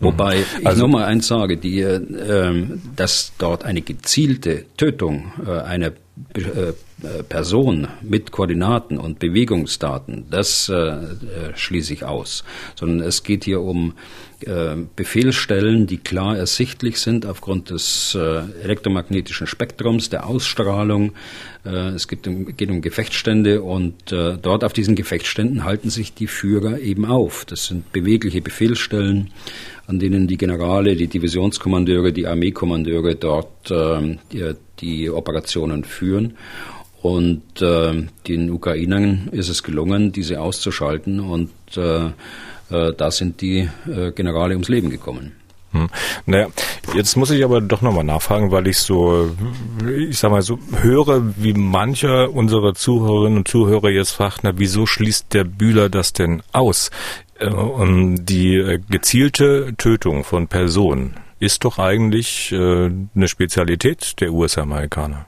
Wobei 0.00 0.40
ich 0.60 0.66
also, 0.66 0.82
nochmal 0.82 1.04
eins 1.04 1.26
sage, 1.26 1.56
die, 1.56 1.80
äh, 1.80 2.00
dass 2.94 3.32
dort 3.38 3.64
eine 3.64 3.82
gezielte 3.82 4.64
Tötung 4.76 5.32
äh, 5.46 5.50
einer 5.50 5.92
Person 7.28 7.88
mit 8.00 8.32
Koordinaten 8.32 8.96
und 8.96 9.18
Bewegungsdaten, 9.18 10.24
das 10.30 10.70
äh, 10.70 10.96
schließe 11.54 11.92
ich 11.92 12.04
aus, 12.04 12.42
sondern 12.74 13.06
es 13.06 13.22
geht 13.22 13.44
hier 13.44 13.60
um 13.60 13.92
äh, 14.40 14.76
Befehlsstellen, 14.96 15.86
die 15.86 15.98
klar 15.98 16.38
ersichtlich 16.38 17.00
sind 17.00 17.26
aufgrund 17.26 17.68
des 17.68 18.14
äh, 18.14 18.42
elektromagnetischen 18.62 19.46
Spektrums, 19.46 20.08
der 20.08 20.26
Ausstrahlung. 20.26 21.12
Äh, 21.66 21.90
es 21.90 22.08
gibt, 22.08 22.28
geht 22.56 22.70
um 22.70 22.80
Gefechtsstände 22.80 23.60
und 23.60 24.10
äh, 24.10 24.38
dort 24.40 24.64
auf 24.64 24.72
diesen 24.72 24.94
Gefechtsständen 24.94 25.64
halten 25.64 25.90
sich 25.90 26.14
die 26.14 26.28
Führer 26.28 26.78
eben 26.78 27.04
auf. 27.04 27.44
Das 27.44 27.66
sind 27.66 27.92
bewegliche 27.92 28.40
Befehlsstellen 28.40 29.30
an 29.88 30.00
denen 30.00 30.26
die 30.26 30.36
Generale, 30.36 30.96
die 30.96 31.06
Divisionskommandeure, 31.06 32.12
die 32.12 32.26
Armeekommandeure 32.26 33.14
dort 33.14 33.70
äh, 33.70 34.18
die, 34.32 34.54
die 34.80 35.10
Operationen 35.10 35.84
führen. 35.84 36.36
Und 37.02 37.62
äh, 37.62 38.06
den 38.26 38.50
Ukrainern 38.50 39.28
ist 39.30 39.48
es 39.48 39.62
gelungen, 39.62 40.12
diese 40.12 40.40
auszuschalten 40.40 41.20
und 41.20 41.50
äh, 41.76 42.06
äh, 42.70 42.92
da 42.96 43.10
sind 43.10 43.40
die 43.40 43.68
äh, 43.86 44.10
Generale 44.12 44.54
ums 44.54 44.68
Leben 44.68 44.90
gekommen. 44.90 45.32
Hm. 45.72 45.88
Naja, 46.26 46.48
jetzt 46.94 47.16
muss 47.16 47.30
ich 47.30 47.44
aber 47.44 47.60
doch 47.60 47.82
nochmal 47.82 48.04
nachfragen, 48.04 48.50
weil 48.50 48.66
ich 48.66 48.78
so, 48.78 49.30
ich 49.86 50.18
sag 50.18 50.30
mal 50.30 50.42
so, 50.42 50.58
höre, 50.80 51.34
wie 51.36 51.52
mancher 51.52 52.32
unserer 52.32 52.74
Zuhörerinnen 52.74 53.38
und 53.38 53.48
Zuhörer 53.48 53.90
jetzt 53.90 54.12
fragt, 54.12 54.40
na, 54.42 54.52
wieso 54.56 54.86
schließt 54.86 55.32
der 55.34 55.44
Bühler 55.44 55.88
das 55.88 56.12
denn 56.12 56.42
aus? 56.52 56.90
Äh, 57.38 57.50
die 58.20 58.56
äh, 58.56 58.80
gezielte 58.88 59.74
Tötung 59.76 60.24
von 60.24 60.48
Personen 60.48 61.14
ist 61.38 61.64
doch 61.64 61.78
eigentlich 61.78 62.52
äh, 62.52 62.90
eine 63.14 63.28
Spezialität 63.28 64.20
der 64.20 64.32
US-Amerikaner. 64.32 65.26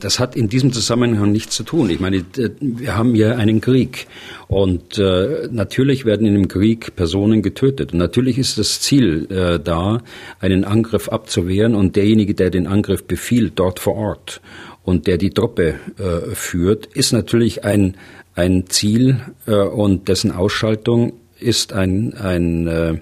Das 0.00 0.18
hat 0.18 0.36
in 0.36 0.48
diesem 0.48 0.72
Zusammenhang 0.72 1.30
nichts 1.30 1.54
zu 1.54 1.62
tun. 1.62 1.88
Ich 1.90 2.00
meine, 2.00 2.24
wir 2.60 2.96
haben 2.96 3.14
ja 3.14 3.36
einen 3.36 3.60
Krieg 3.60 4.06
und 4.48 4.98
äh, 4.98 5.48
natürlich 5.50 6.04
werden 6.04 6.26
in 6.26 6.34
dem 6.34 6.48
Krieg 6.48 6.94
Personen 6.96 7.42
getötet. 7.42 7.92
Und 7.92 7.98
natürlich 7.98 8.38
ist 8.38 8.58
das 8.58 8.80
Ziel 8.80 9.26
äh, 9.30 9.60
da, 9.60 10.02
einen 10.40 10.64
Angriff 10.64 11.08
abzuwehren 11.08 11.74
und 11.74 11.96
derjenige, 11.96 12.34
der 12.34 12.50
den 12.50 12.66
Angriff 12.66 13.04
befiehlt, 13.04 13.52
dort 13.56 13.78
vor 13.78 13.94
Ort 13.94 14.40
und 14.84 15.06
der 15.06 15.16
die 15.16 15.30
Truppe 15.30 15.74
äh, 15.98 16.34
führt, 16.34 16.86
ist 16.86 17.12
natürlich 17.12 17.64
ein, 17.64 17.96
ein 18.34 18.66
Ziel 18.68 19.20
äh, 19.46 19.54
und 19.54 20.08
dessen 20.08 20.32
Ausschaltung 20.32 21.12
ist 21.38 21.72
ein, 21.72 22.14
ein 22.14 22.66
äh, 22.66 22.98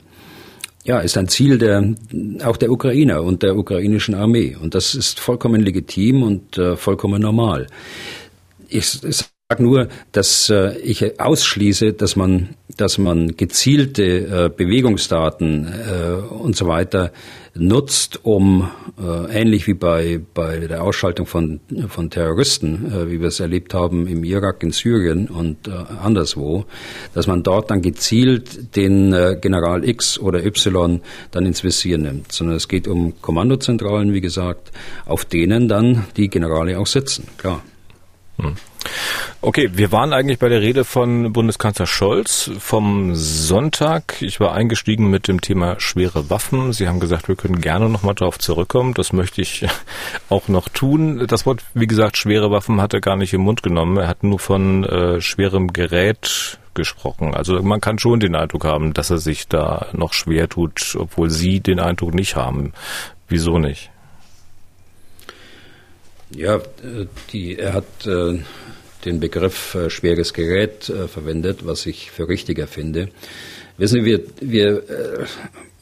ja, 0.85 1.01
ist 1.01 1.16
ein 1.16 1.28
Ziel 1.28 1.59
der, 1.59 1.95
auch 2.45 2.57
der 2.57 2.70
Ukrainer 2.70 3.22
und 3.22 3.43
der 3.43 3.57
ukrainischen 3.57 4.14
Armee. 4.14 4.57
Und 4.61 4.74
das 4.74 4.95
ist 4.95 5.20
vollkommen 5.20 5.61
legitim 5.61 6.22
und 6.22 6.57
äh, 6.59 6.76
vollkommen 6.76 7.20
normal. 7.20 7.66
Ich, 8.68 9.03
ich 9.05 9.24
sage 9.51 9.64
nur, 9.64 9.88
dass 10.12 10.48
äh, 10.48 10.78
ich 10.78 11.20
ausschließe, 11.20 11.92
dass 11.92 12.14
man, 12.14 12.51
dass 12.76 12.98
man 12.98 13.36
gezielte 13.36 14.05
äh, 14.05 14.48
Bewegungsdaten 14.48 15.66
äh, 15.66 16.32
und 16.32 16.55
so 16.55 16.68
weiter 16.68 17.11
nutzt, 17.55 18.24
um 18.24 18.70
äh, 18.96 19.40
ähnlich 19.40 19.66
wie 19.66 19.74
bei, 19.74 20.20
bei 20.34 20.59
der 20.59 20.84
Ausschaltung 20.84 21.26
von, 21.26 21.59
von 21.88 22.11
Terroristen, 22.11 23.11
wie 23.11 23.20
wir 23.20 23.26
es 23.26 23.40
erlebt 23.40 23.74
haben 23.74 24.07
im 24.07 24.22
Irak, 24.22 24.62
in 24.62 24.70
Syrien 24.70 25.26
und 25.26 25.68
anderswo, 25.68 26.64
dass 27.12 27.26
man 27.26 27.42
dort 27.42 27.72
dann 27.72 27.82
gezielt 27.82 28.76
den 28.76 29.11
General 29.40 29.86
X 29.86 30.16
oder 30.20 30.46
Y 30.46 31.01
dann 31.32 31.44
ins 31.44 31.64
Visier 31.64 31.98
nimmt, 31.98 32.30
sondern 32.30 32.57
es 32.57 32.68
geht 32.68 32.86
um 32.86 33.20
Kommandozentralen, 33.20 34.12
wie 34.12 34.20
gesagt, 34.20 34.70
auf 35.07 35.24
denen 35.24 35.66
dann 35.66 36.05
die 36.16 36.28
Generale 36.28 36.78
auch 36.78 36.86
sitzen, 36.86 37.26
klar. 37.36 37.64
Hm. 38.38 38.55
Okay, 39.43 39.70
wir 39.72 39.91
waren 39.91 40.12
eigentlich 40.12 40.39
bei 40.39 40.51
der 40.51 40.61
Rede 40.61 40.85
von 40.85 41.33
Bundeskanzler 41.33 41.87
Scholz 41.87 42.51
vom 42.59 43.14
Sonntag. 43.14 44.20
Ich 44.20 44.39
war 44.39 44.53
eingestiegen 44.53 45.09
mit 45.09 45.28
dem 45.28 45.41
Thema 45.41 45.81
schwere 45.81 46.28
Waffen. 46.28 46.74
Sie 46.74 46.87
haben 46.87 47.01
gesagt, 47.01 47.28
wir 47.28 47.37
können 47.37 47.61
gerne 47.61 47.89
nochmal 47.89 48.14
darauf 48.14 48.39
zurückkommen. 48.39 48.93
Das 48.93 49.14
möchte 49.14 49.41
ich 49.41 49.66
auch 50.28 50.49
noch 50.49 50.68
tun. 50.68 51.26
Das 51.26 51.47
Wort, 51.47 51.64
wie 51.72 51.87
gesagt, 51.87 52.18
schwere 52.18 52.51
Waffen 52.51 52.83
hat 52.83 52.93
er 52.93 53.01
gar 53.01 53.16
nicht 53.16 53.33
im 53.33 53.41
Mund 53.41 53.62
genommen. 53.62 53.97
Er 53.97 54.09
hat 54.09 54.22
nur 54.24 54.39
von 54.39 54.85
äh, 54.85 55.20
schwerem 55.22 55.72
Gerät 55.72 56.59
gesprochen. 56.74 57.35
Also 57.35 57.62
man 57.62 57.81
kann 57.81 57.99
schon 57.99 58.20
den 58.20 58.35
Eindruck 58.35 58.64
haben, 58.64 58.93
dass 58.93 59.11
er 59.11 59.18
sich 59.18 59.49
da 59.49 59.87
noch 59.93 60.12
schwer 60.12 60.49
tut, 60.49 60.97
obwohl 60.99 61.31
Sie 61.31 61.61
den 61.61 61.81
Eindruck 61.81 62.14
nicht 62.14 62.37
haben. 62.37 62.72
Wieso 63.28 63.59
nicht? 63.59 63.91
Ja, 66.31 66.57
äh, 66.57 67.07
die, 67.33 67.59
er 67.59 67.74
hat 67.74 68.07
äh, 68.07 68.39
den 69.05 69.20
Begriff 69.20 69.74
äh, 69.74 69.90
schweres 69.90 70.32
Gerät 70.34 70.88
äh, 70.88 71.09
verwendet, 71.09 71.66
was 71.66 71.86
ich 71.86 72.11
für 72.11 72.28
richtiger 72.28 72.66
finde. 72.66 73.09
Wissen 73.76 74.01
Sie, 74.01 74.05
wir, 74.05 74.22
wir 74.40 74.88
äh, 74.88 75.26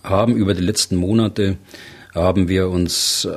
haben 0.05 0.37
über 0.37 0.55
die 0.55 0.63
letzten 0.63 0.97
Monate 0.97 1.57
haben 2.15 2.49
wir 2.49 2.69
uns 2.69 3.29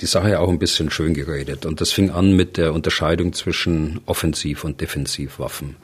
die 0.00 0.06
Sache 0.06 0.40
auch 0.40 0.48
ein 0.48 0.58
bisschen 0.58 0.90
schön 0.90 1.14
geredet. 1.14 1.66
Und 1.66 1.80
das 1.80 1.92
fing 1.92 2.10
an 2.10 2.34
mit 2.34 2.56
der 2.56 2.72
Unterscheidung 2.72 3.32
zwischen 3.32 4.00
Offensiv- 4.06 4.64
und 4.64 4.80
Defensivwaffen. 4.80 5.76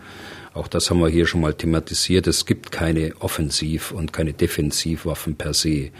Auch 0.54 0.68
das 0.68 0.88
haben 0.88 1.00
wir 1.00 1.08
hier 1.08 1.26
schon 1.26 1.40
mal 1.40 1.52
thematisiert. 1.52 2.28
Es 2.28 2.46
gibt 2.46 2.70
keine 2.70 3.12
Offensiv- 3.18 3.90
und 3.90 4.12
keine 4.12 4.32
Defensivwaffen 4.32 5.34
per 5.34 5.52
se. 5.52 5.90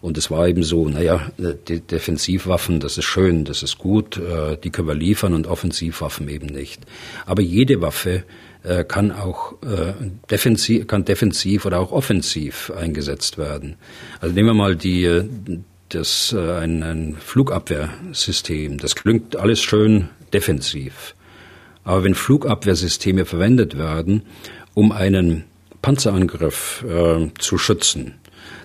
Und 0.00 0.16
es 0.16 0.30
war 0.30 0.48
eben 0.48 0.62
so, 0.62 0.88
naja, 0.88 1.30
die 1.36 1.80
Defensivwaffen, 1.80 2.80
das 2.80 2.96
ist 2.96 3.04
schön, 3.04 3.44
das 3.44 3.62
ist 3.62 3.76
gut, 3.76 4.16
äh, 4.16 4.56
die 4.56 4.70
können 4.70 4.88
wir 4.88 4.94
liefern 4.94 5.34
und 5.34 5.46
Offensivwaffen 5.46 6.26
eben 6.30 6.46
nicht. 6.46 6.80
Aber 7.26 7.42
jede 7.42 7.82
Waffe 7.82 8.24
äh, 8.62 8.82
kann 8.82 9.12
auch 9.12 9.62
äh, 9.62 9.92
defensiv, 10.30 10.86
kann 10.86 11.04
defensiv 11.04 11.66
oder 11.66 11.78
auch 11.78 11.92
offensiv 11.92 12.72
eingesetzt 12.74 13.36
werden. 13.36 13.76
Also 14.20 14.34
nehmen 14.34 14.48
wir 14.48 14.54
mal 14.54 14.74
die, 14.74 15.22
das, 15.90 16.34
ein, 16.34 16.82
ein 16.82 17.16
Flugabwehrsystem. 17.20 18.78
Das 18.78 18.94
klingt 18.94 19.36
alles 19.36 19.60
schön 19.60 20.08
defensiv. 20.32 21.14
Aber 21.88 22.04
wenn 22.04 22.14
Flugabwehrsysteme 22.14 23.24
verwendet 23.24 23.78
werden, 23.78 24.24
um 24.74 24.92
einen 24.92 25.44
Panzerangriff 25.80 26.84
äh, 26.86 27.28
zu 27.38 27.56
schützen, 27.56 28.16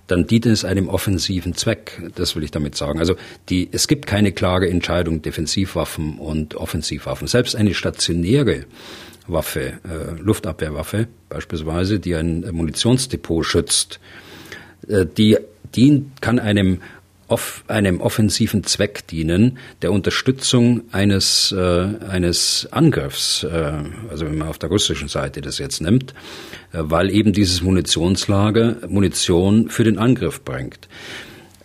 dann 0.07 0.27
dient 0.27 0.45
es 0.45 0.65
einem 0.65 0.89
offensiven 0.89 1.55
Zweck. 1.55 2.01
Das 2.15 2.35
will 2.35 2.43
ich 2.43 2.51
damit 2.51 2.75
sagen. 2.75 2.99
Also 2.99 3.15
die, 3.47 3.69
es 3.71 3.87
gibt 3.87 4.07
keine 4.07 4.33
klare 4.33 4.69
Entscheidung 4.69 5.21
Defensivwaffen 5.21 6.17
und 6.19 6.55
Offensivwaffen. 6.55 7.27
Selbst 7.27 7.55
eine 7.55 7.73
stationäre 7.73 8.65
Waffe, 9.27 9.79
äh, 9.85 10.19
Luftabwehrwaffe 10.19 11.07
beispielsweise, 11.29 12.01
die 12.01 12.15
ein 12.15 12.41
Munitionsdepot 12.51 13.45
schützt, 13.45 14.01
äh, 14.89 15.05
die 15.05 15.37
dient, 15.73 16.21
kann 16.21 16.39
einem 16.39 16.81
off 17.33 17.63
einem 17.67 17.99
offensiven 17.99 18.63
Zweck 18.63 19.07
dienen, 19.07 19.57
der 19.81 19.91
Unterstützung 19.91 20.83
eines, 20.91 21.51
äh, 21.51 21.87
eines 22.07 22.67
Angriffs, 22.69 23.43
äh, 23.43 23.73
also 24.09 24.27
wenn 24.27 24.37
man 24.37 24.47
auf 24.47 24.59
der 24.59 24.69
russischen 24.69 25.07
Seite 25.07 25.41
das 25.41 25.57
jetzt 25.57 25.81
nimmt, 25.81 26.13
äh, 26.73 26.79
weil 26.83 27.09
eben 27.09 27.33
dieses 27.33 27.63
Munitionslager 27.63 28.77
Munition 28.87 29.69
für 29.69 29.83
den 29.83 29.97
Angriff 29.97 30.41
bringt. 30.41 30.87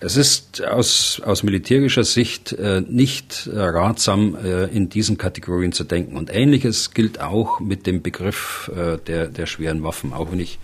Es 0.00 0.16
ist 0.16 0.64
aus, 0.64 1.20
aus 1.24 1.42
militärischer 1.42 2.04
Sicht 2.04 2.52
äh, 2.52 2.80
nicht 2.80 3.48
äh, 3.52 3.58
ratsam, 3.58 4.36
äh, 4.42 4.66
in 4.66 4.88
diesen 4.88 5.18
Kategorien 5.18 5.72
zu 5.72 5.84
denken. 5.84 6.16
Und 6.16 6.32
Ähnliches 6.32 6.92
gilt 6.92 7.20
auch 7.20 7.60
mit 7.60 7.86
dem 7.86 8.00
Begriff 8.00 8.70
äh, 8.74 8.98
der, 9.06 9.26
der 9.26 9.46
schweren 9.46 9.82
Waffen. 9.82 10.12
Auch 10.12 10.30
wenn 10.30 10.38
ich, 10.38 10.60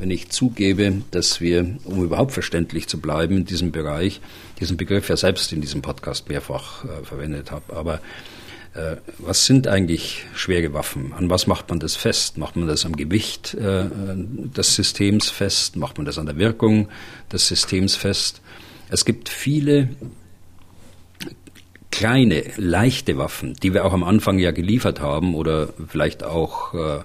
wenn 0.00 0.10
ich 0.10 0.30
zugebe, 0.30 1.02
dass 1.10 1.40
wir, 1.40 1.76
um 1.84 2.02
überhaupt 2.02 2.32
verständlich 2.32 2.88
zu 2.88 3.00
bleiben 3.00 3.36
in 3.36 3.44
diesem 3.44 3.70
Bereich, 3.70 4.20
diesen 4.58 4.76
Begriff 4.76 5.08
ja 5.08 5.16
selbst 5.16 5.52
in 5.52 5.60
diesem 5.60 5.82
Podcast 5.82 6.28
mehrfach 6.28 6.84
äh, 6.84 7.04
verwendet 7.04 7.50
habe. 7.50 7.76
Aber 7.76 8.00
äh, 8.74 8.96
was 9.18 9.44
sind 9.44 9.68
eigentlich 9.68 10.24
schwere 10.34 10.72
Waffen? 10.72 11.12
An 11.12 11.28
was 11.28 11.46
macht 11.46 11.68
man 11.68 11.80
das 11.80 11.96
fest? 11.96 12.38
Macht 12.38 12.56
man 12.56 12.66
das 12.66 12.86
am 12.86 12.96
Gewicht 12.96 13.56
des 13.56 14.74
Systems 14.74 15.28
fest? 15.28 15.76
Macht 15.76 15.98
man 15.98 16.06
das 16.06 16.18
an 16.18 16.26
der 16.26 16.36
Wirkung 16.36 16.88
des 17.30 17.46
Systems 17.46 17.94
fest? 17.94 18.40
Es 18.88 19.04
gibt 19.04 19.28
viele 19.28 19.90
kleine, 21.90 22.44
leichte 22.56 23.18
Waffen, 23.18 23.54
die 23.54 23.74
wir 23.74 23.84
auch 23.84 23.92
am 23.92 24.04
Anfang 24.04 24.38
ja 24.38 24.52
geliefert 24.52 25.00
haben 25.00 25.34
oder 25.34 25.68
vielleicht 25.88 26.24
auch, 26.24 26.74
äh, 26.74 27.00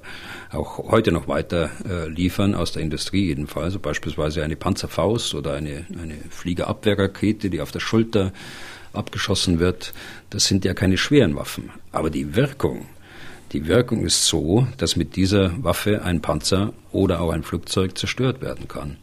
auch 0.55 0.91
heute 0.91 1.11
noch 1.11 1.27
weiter 1.27 1.69
äh, 1.87 2.07
liefern, 2.09 2.55
aus 2.55 2.71
der 2.71 2.81
Industrie 2.81 3.27
jedenfalls, 3.27 3.65
also 3.65 3.79
beispielsweise 3.79 4.43
eine 4.43 4.55
Panzerfaust 4.55 5.35
oder 5.35 5.53
eine, 5.53 5.85
eine 6.01 6.15
Fliegerabwehrrakete, 6.29 7.49
die 7.49 7.61
auf 7.61 7.71
der 7.71 7.79
Schulter 7.79 8.31
abgeschossen 8.93 9.59
wird. 9.59 9.93
Das 10.29 10.45
sind 10.45 10.65
ja 10.65 10.73
keine 10.73 10.97
schweren 10.97 11.35
Waffen. 11.35 11.71
Aber 11.91 12.09
die 12.09 12.35
Wirkung, 12.35 12.85
die 13.51 13.67
Wirkung 13.67 14.05
ist 14.05 14.25
so, 14.25 14.67
dass 14.77 14.95
mit 14.95 15.15
dieser 15.15 15.63
Waffe 15.63 16.03
ein 16.03 16.21
Panzer 16.21 16.73
oder 16.91 17.21
auch 17.21 17.31
ein 17.31 17.43
Flugzeug 17.43 17.97
zerstört 17.97 18.41
werden 18.41 18.67
kann. 18.67 18.97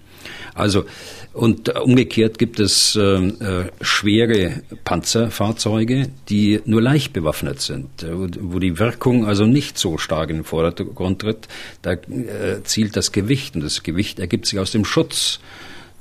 Also 0.54 0.84
und 1.32 1.74
umgekehrt 1.80 2.38
gibt 2.38 2.60
es 2.60 2.94
äh, 2.94 3.00
äh, 3.00 3.70
schwere 3.80 4.62
Panzerfahrzeuge, 4.84 6.08
die 6.28 6.60
nur 6.66 6.82
leicht 6.82 7.14
bewaffnet 7.14 7.60
sind, 7.60 8.02
äh, 8.02 8.10
wo 8.12 8.58
die 8.58 8.78
Wirkung 8.78 9.26
also 9.26 9.46
nicht 9.46 9.78
so 9.78 9.96
stark 9.96 10.28
in 10.30 10.36
den 10.36 10.44
Vordergrund 10.44 11.20
tritt. 11.22 11.48
Da 11.80 11.92
äh, 11.92 12.62
zielt 12.64 12.96
das 12.96 13.12
Gewicht 13.12 13.54
und 13.54 13.62
das 13.62 13.82
Gewicht 13.82 14.18
ergibt 14.18 14.46
sich 14.46 14.58
aus 14.58 14.72
dem 14.72 14.84
Schutz 14.84 15.40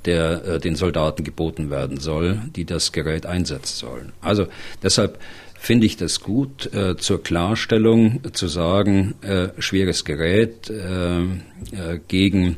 der 0.06 0.44
äh, 0.46 0.60
den 0.60 0.76
Soldaten 0.76 1.24
geboten 1.24 1.70
werden 1.70 2.00
soll, 2.00 2.40
die 2.56 2.66
das 2.66 2.92
Gerät 2.92 3.26
einsetzen 3.26 3.78
sollen. 3.78 4.14
Also 4.22 4.48
deshalb 4.84 5.20
finde 5.58 5.86
ich 5.86 5.96
das 5.96 6.22
gut, 6.22 6.74
äh, 6.74 6.98
zur 6.98 7.22
Klarstellung 7.22 8.22
zu 8.34 8.48
sagen, 8.48 9.14
äh, 9.22 9.50
schweres 9.60 10.06
Gerät 10.06 10.70
äh, 10.70 11.22
äh 11.22 12.00
gegen 12.08 12.58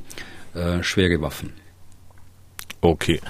äh, 0.54 0.84
schwere 0.84 1.22
Waffen. 1.22 1.54
Okay, 2.84 3.22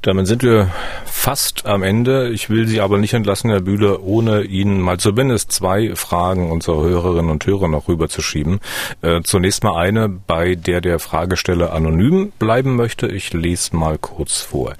damit 0.00 0.26
sind 0.26 0.42
wir 0.42 0.70
fast 1.04 1.66
am 1.66 1.82
Ende. 1.82 2.30
Ich 2.30 2.48
will 2.48 2.66
Sie 2.66 2.80
aber 2.80 2.96
nicht 2.96 3.12
entlassen, 3.12 3.50
Herr 3.50 3.60
Bühler, 3.60 4.02
ohne 4.02 4.44
Ihnen 4.44 4.80
mal 4.80 4.98
zumindest 4.98 5.52
zwei 5.52 5.94
Fragen 5.94 6.50
unserer 6.50 6.82
Hörerinnen 6.82 7.30
und 7.30 7.44
Hörer 7.44 7.68
noch 7.68 7.88
rüberzuschieben. 7.88 8.60
Äh, 9.02 9.20
zunächst 9.22 9.64
mal 9.64 9.78
eine, 9.78 10.08
bei 10.08 10.54
der 10.54 10.80
der 10.80 10.98
Fragesteller 10.98 11.74
anonym 11.74 12.32
bleiben 12.38 12.74
möchte. 12.74 13.06
Ich 13.06 13.34
lese 13.34 13.76
mal 13.76 13.98
kurz 13.98 14.40
vor. 14.40 14.74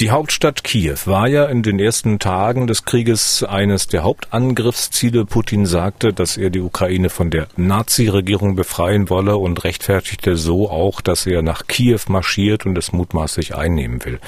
Die 0.00 0.10
Hauptstadt 0.10 0.64
Kiew 0.64 0.96
war 1.04 1.28
ja 1.28 1.44
in 1.44 1.62
den 1.62 1.78
ersten 1.78 2.18
Tagen 2.18 2.66
des 2.66 2.86
Krieges 2.86 3.42
eines 3.42 3.86
der 3.86 4.02
Hauptangriffsziele. 4.02 5.26
Putin 5.26 5.66
sagte, 5.66 6.14
dass 6.14 6.38
er 6.38 6.48
die 6.48 6.62
Ukraine 6.62 7.10
von 7.10 7.30
der 7.30 7.48
Nazi-Regierung 7.58 8.56
befreien 8.56 9.10
wolle 9.10 9.36
und 9.36 9.62
rechtfertigte 9.62 10.38
so 10.38 10.70
auch, 10.70 11.02
dass 11.02 11.26
er 11.26 11.42
nach 11.42 11.66
Kiew 11.66 12.00
marschiert 12.08 12.64
und 12.64 12.78
es 12.78 12.94
mutmaßlich 12.94 13.54
einnehmen 13.54 14.02
will. 14.06 14.20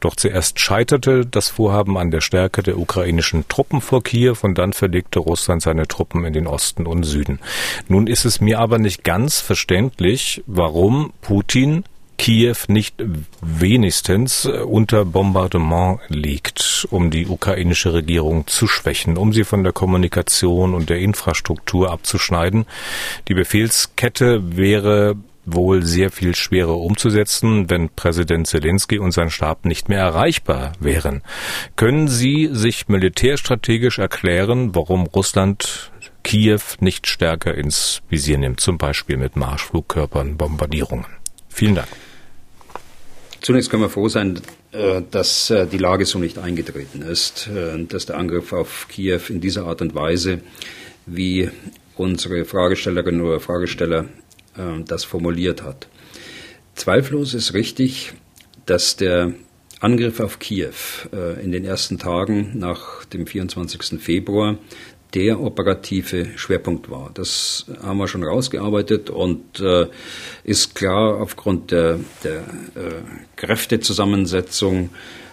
Doch 0.00 0.16
zuerst 0.16 0.60
scheiterte 0.60 1.26
das 1.26 1.50
Vorhaben 1.50 1.98
an 1.98 2.10
der 2.10 2.22
Stärke 2.22 2.62
der 2.62 2.78
ukrainischen 2.78 3.46
Truppen 3.48 3.82
vor 3.82 4.02
Kiew 4.02 4.36
und 4.40 4.56
dann 4.56 4.72
verlegte 4.72 5.18
Russland 5.18 5.60
seine 5.60 5.86
Truppen 5.86 6.24
in 6.24 6.32
den 6.32 6.46
Osten 6.46 6.86
und 6.86 7.02
Süden. 7.02 7.38
Nun 7.86 8.06
ist 8.06 8.24
es 8.24 8.40
mir 8.40 8.60
aber 8.60 8.78
nicht 8.78 9.04
ganz 9.04 9.40
verständlich, 9.40 10.42
warum 10.46 11.12
Putin 11.20 11.84
Kiew 12.28 12.56
nicht 12.68 13.02
wenigstens 13.40 14.44
unter 14.44 15.06
Bombardement 15.06 16.00
liegt, 16.08 16.86
um 16.90 17.10
die 17.10 17.26
ukrainische 17.26 17.94
Regierung 17.94 18.46
zu 18.46 18.66
schwächen, 18.66 19.16
um 19.16 19.32
sie 19.32 19.44
von 19.44 19.64
der 19.64 19.72
Kommunikation 19.72 20.74
und 20.74 20.90
der 20.90 20.98
Infrastruktur 20.98 21.90
abzuschneiden. 21.90 22.66
Die 23.28 23.32
Befehlskette 23.34 24.58
wäre 24.58 25.16
wohl 25.46 25.86
sehr 25.86 26.10
viel 26.10 26.34
schwerer 26.34 26.76
umzusetzen, 26.76 27.70
wenn 27.70 27.88
Präsident 27.88 28.46
Zelensky 28.46 28.98
und 28.98 29.12
sein 29.12 29.30
Stab 29.30 29.64
nicht 29.64 29.88
mehr 29.88 30.00
erreichbar 30.00 30.72
wären. 30.80 31.22
Können 31.76 32.08
Sie 32.08 32.50
sich 32.52 32.88
militärstrategisch 32.88 33.98
erklären, 33.98 34.74
warum 34.74 35.06
Russland 35.06 35.90
Kiew 36.24 36.60
nicht 36.80 37.06
stärker 37.06 37.54
ins 37.54 38.02
Visier 38.10 38.36
nimmt, 38.36 38.60
zum 38.60 38.76
Beispiel 38.76 39.16
mit 39.16 39.34
Marschflugkörpern, 39.34 40.36
Bombardierungen? 40.36 41.06
Vielen 41.48 41.76
Dank. 41.76 41.88
Zunächst 43.40 43.70
können 43.70 43.82
wir 43.82 43.88
froh 43.88 44.08
sein, 44.08 44.40
äh, 44.72 45.02
dass 45.10 45.50
äh, 45.50 45.66
die 45.66 45.78
Lage 45.78 46.04
so 46.06 46.18
nicht 46.18 46.38
eingetreten 46.38 47.02
ist, 47.02 47.48
äh, 47.48 47.82
dass 47.84 48.06
der 48.06 48.18
Angriff 48.18 48.52
auf 48.52 48.86
Kiew 48.88 49.20
in 49.28 49.40
dieser 49.40 49.66
Art 49.66 49.80
und 49.80 49.94
Weise, 49.94 50.40
wie 51.06 51.50
unsere 51.96 52.44
Fragestellerin 52.44 53.20
oder 53.20 53.40
Fragesteller 53.40 54.06
das 54.86 55.04
formuliert 55.04 55.62
hat. 55.62 55.88
Zweifellos 56.74 57.32
ist 57.32 57.54
richtig, 57.54 58.12
dass 58.66 58.96
der 58.96 59.34
Angriff 59.80 60.18
auf 60.18 60.40
Kiew 60.40 60.72
in 61.40 61.52
den 61.52 61.64
ersten 61.64 61.98
Tagen 61.98 62.58
nach 62.58 63.04
dem 63.04 63.26
24. 63.26 64.00
Februar 64.00 64.58
der 65.14 65.40
operative 65.40 66.26
Schwerpunkt 66.36 66.90
war. 66.90 67.10
Das 67.14 67.66
haben 67.82 67.98
wir 67.98 68.08
schon 68.08 68.24
rausgearbeitet 68.24 69.10
und 69.10 69.60
äh, 69.60 69.86
ist 70.44 70.74
klar 70.74 71.20
aufgrund 71.20 71.70
der, 71.70 72.00
der 72.24 72.40
äh, 72.74 73.02
Kräftezusammensetzung 73.36 74.90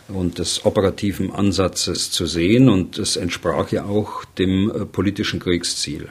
und 0.07 0.39
des 0.39 0.65
operativen 0.65 1.31
Ansatzes 1.31 2.11
zu 2.11 2.25
sehen 2.25 2.69
und 2.69 2.97
es 2.99 3.17
entsprach 3.17 3.71
ja 3.71 3.85
auch 3.85 4.23
dem 4.37 4.69
äh, 4.69 4.85
politischen 4.85 5.39
Kriegsziel. 5.39 6.09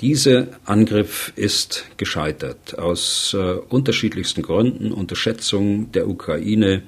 Dieser 0.00 0.46
Angriff 0.64 1.32
ist 1.34 1.86
gescheitert 1.96 2.78
aus 2.78 3.34
äh, 3.36 3.54
unterschiedlichsten 3.68 4.42
Gründen, 4.42 4.92
Unterschätzung 4.92 5.90
der 5.90 6.08
Ukraine, 6.08 6.82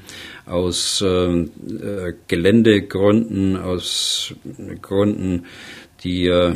aus 0.45 1.03
äh, 1.03 1.07
äh, 1.07 2.15
Geländegründen, 2.29 3.57
aus 3.57 4.35
Gründen, 4.83 5.47
die, 6.05 6.27
äh, 6.27 6.55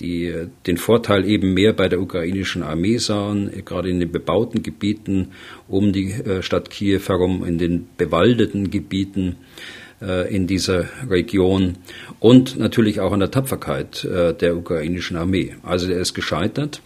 die 0.00 0.48
den 0.66 0.78
Vorteil 0.78 1.24
eben 1.24 1.54
mehr 1.54 1.72
bei 1.74 1.88
der 1.88 2.00
ukrainischen 2.00 2.64
Armee 2.64 2.98
sahen, 2.98 3.52
gerade 3.64 3.90
in 3.90 4.00
den 4.00 4.10
bebauten 4.10 4.64
Gebieten 4.64 5.28
um 5.68 5.92
die 5.92 6.10
äh, 6.10 6.42
Stadt 6.42 6.70
Kiew 6.70 7.02
herum, 7.06 7.44
in 7.44 7.58
den 7.58 7.86
bewaldeten 7.96 8.70
Gebieten. 8.72 9.36
äh, 9.36 9.87
in 10.00 10.46
dieser 10.46 10.84
Region 11.08 11.76
und 12.20 12.56
natürlich 12.58 13.00
auch 13.00 13.12
an 13.12 13.20
der 13.20 13.30
Tapferkeit 13.30 14.04
äh, 14.04 14.32
der 14.32 14.56
ukrainischen 14.56 15.16
Armee. 15.16 15.56
Also 15.62 15.88
der 15.88 15.98
ist 15.98 16.14
gescheitert. 16.14 16.80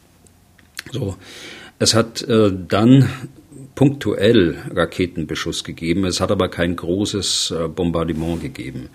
So. 0.91 1.17
Es 1.79 1.95
hat 1.95 2.23
äh, 2.23 2.51
dann 2.69 3.09
punktuell 3.75 4.57
Raketenbeschuss 4.75 5.65
gegeben. 5.65 6.05
Es 6.05 6.21
hat 6.21 6.31
aber 6.31 6.49
kein 6.49 6.77
großes 6.77 7.53
äh, 7.59 7.69
Bombardement 7.69 8.41
gegeben. 8.41 8.89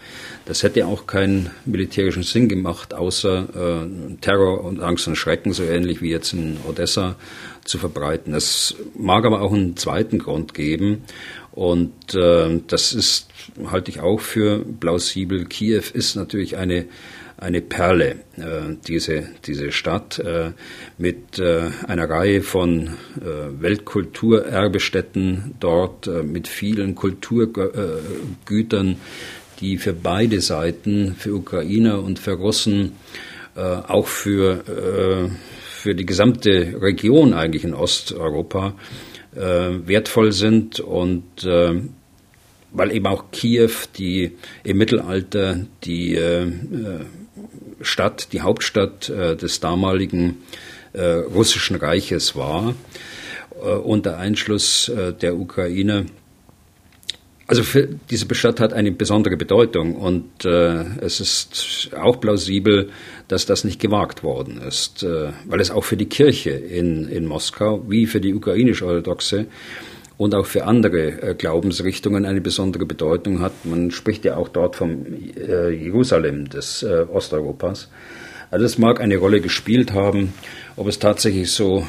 Das 0.45 0.63
hätte 0.63 0.85
auch 0.85 1.07
keinen 1.07 1.49
militärischen 1.65 2.23
Sinn 2.23 2.47
gemacht, 2.47 2.93
außer 2.93 3.47
äh, 3.83 4.15
Terror 4.21 4.63
und 4.63 4.79
Angst 4.81 5.07
und 5.07 5.15
Schrecken, 5.15 5.51
so 5.51 5.63
ähnlich 5.63 6.01
wie 6.01 6.11
jetzt 6.11 6.33
in 6.33 6.57
Odessa, 6.67 7.15
zu 7.65 7.79
verbreiten. 7.79 8.33
Es 8.33 8.75
mag 8.95 9.25
aber 9.25 9.41
auch 9.41 9.51
einen 9.51 9.75
zweiten 9.75 10.19
Grund 10.19 10.53
geben. 10.53 11.03
Und 11.57 12.13
äh, 12.13 12.61
das 12.67 12.93
ist, 12.93 13.29
halte 13.65 13.89
ich 13.89 13.99
auch 13.99 14.19
für 14.19 14.63
plausibel. 14.79 15.45
Kiew 15.45 15.81
ist 15.91 16.15
natürlich 16.15 16.55
eine 16.55 16.85
eine 17.39 17.61
Perle, 17.61 18.15
äh, 18.37 18.75
diese, 18.87 19.29
diese 19.45 19.71
Stadt 19.71 20.17
äh, 20.17 20.53
mit 20.97 21.37
äh, 21.37 21.69
einer 21.87 22.09
Reihe 22.09 22.41
von 22.41 22.87
äh, 22.87 23.61
Weltkulturerbestätten 23.61 25.53
dort, 25.59 26.07
äh, 26.07 26.23
mit 26.23 26.47
vielen 26.47 26.95
Kulturgütern, 26.95 28.97
die 29.59 29.77
für 29.77 29.93
beide 29.93 30.41
Seiten, 30.41 31.15
für 31.15 31.35
Ukrainer 31.35 32.01
und 32.01 32.17
für 32.17 32.33
Russen, 32.33 32.93
äh, 33.55 33.61
auch 33.61 34.07
für, 34.07 35.29
für 35.63 35.95
die 35.95 36.05
gesamte 36.05 36.81
Region 36.81 37.35
eigentlich 37.35 37.63
in 37.63 37.75
Osteuropa 37.75 38.73
wertvoll 39.37 40.31
sind 40.31 40.79
und 40.79 41.45
weil 42.71 42.91
eben 42.91 43.07
auch 43.07 43.31
Kiew, 43.31 43.71
die 43.97 44.33
im 44.63 44.77
Mittelalter 44.77 45.65
die 45.83 46.15
äh, 46.15 46.51
Stadt, 47.81 48.29
die 48.33 48.41
Hauptstadt 48.41 49.09
äh, 49.09 49.35
des 49.35 49.59
damaligen 49.59 50.37
äh, 50.93 51.03
russischen 51.05 51.75
Reiches 51.75 52.35
war, 52.35 52.75
äh, 53.63 53.69
unter 53.69 54.17
Einschluss 54.17 54.89
äh, 54.89 55.13
der 55.13 55.37
Ukraine. 55.37 56.07
Also 57.45 57.63
für 57.63 57.87
diese 58.09 58.33
Stadt 58.35 58.59
hat 58.59 58.73
eine 58.73 58.91
besondere 58.91 59.37
Bedeutung 59.37 59.95
und 59.95 60.43
äh, 60.43 60.83
es 60.99 61.21
ist 61.21 61.91
auch 61.95 62.19
plausibel, 62.19 62.89
dass 63.27 63.45
das 63.45 63.63
nicht 63.63 63.79
gewagt 63.79 64.23
worden 64.23 64.61
ist, 64.61 65.03
äh, 65.03 65.29
weil 65.45 65.59
es 65.59 65.71
auch 65.71 65.83
für 65.83 65.97
die 65.97 66.07
Kirche 66.07 66.51
in, 66.51 67.09
in 67.09 67.25
Moskau 67.25 67.83
wie 67.87 68.05
für 68.05 68.21
die 68.21 68.33
ukrainisch-orthodoxe 68.33 69.47
und 70.17 70.33
auch 70.33 70.45
für 70.45 70.65
andere 70.65 71.21
äh, 71.21 71.35
Glaubensrichtungen 71.35 72.25
eine 72.25 72.41
besondere 72.41 72.85
Bedeutung 72.85 73.41
hat. 73.41 73.65
Man 73.65 73.91
spricht 73.91 74.25
ja 74.25 74.37
auch 74.37 74.47
dort 74.47 74.75
vom 74.75 75.05
äh, 75.35 75.69
Jerusalem 75.69 76.49
des 76.49 76.83
Osteuropas. 76.83 77.89
Also 78.49 78.63
das 78.63 78.77
mag 78.77 79.01
eine 79.01 79.17
Rolle 79.17 79.41
gespielt 79.41 79.91
haben. 79.91 80.33
Ob 80.77 80.87
es 80.87 80.99
tatsächlich 80.99 81.51
so, 81.51 81.85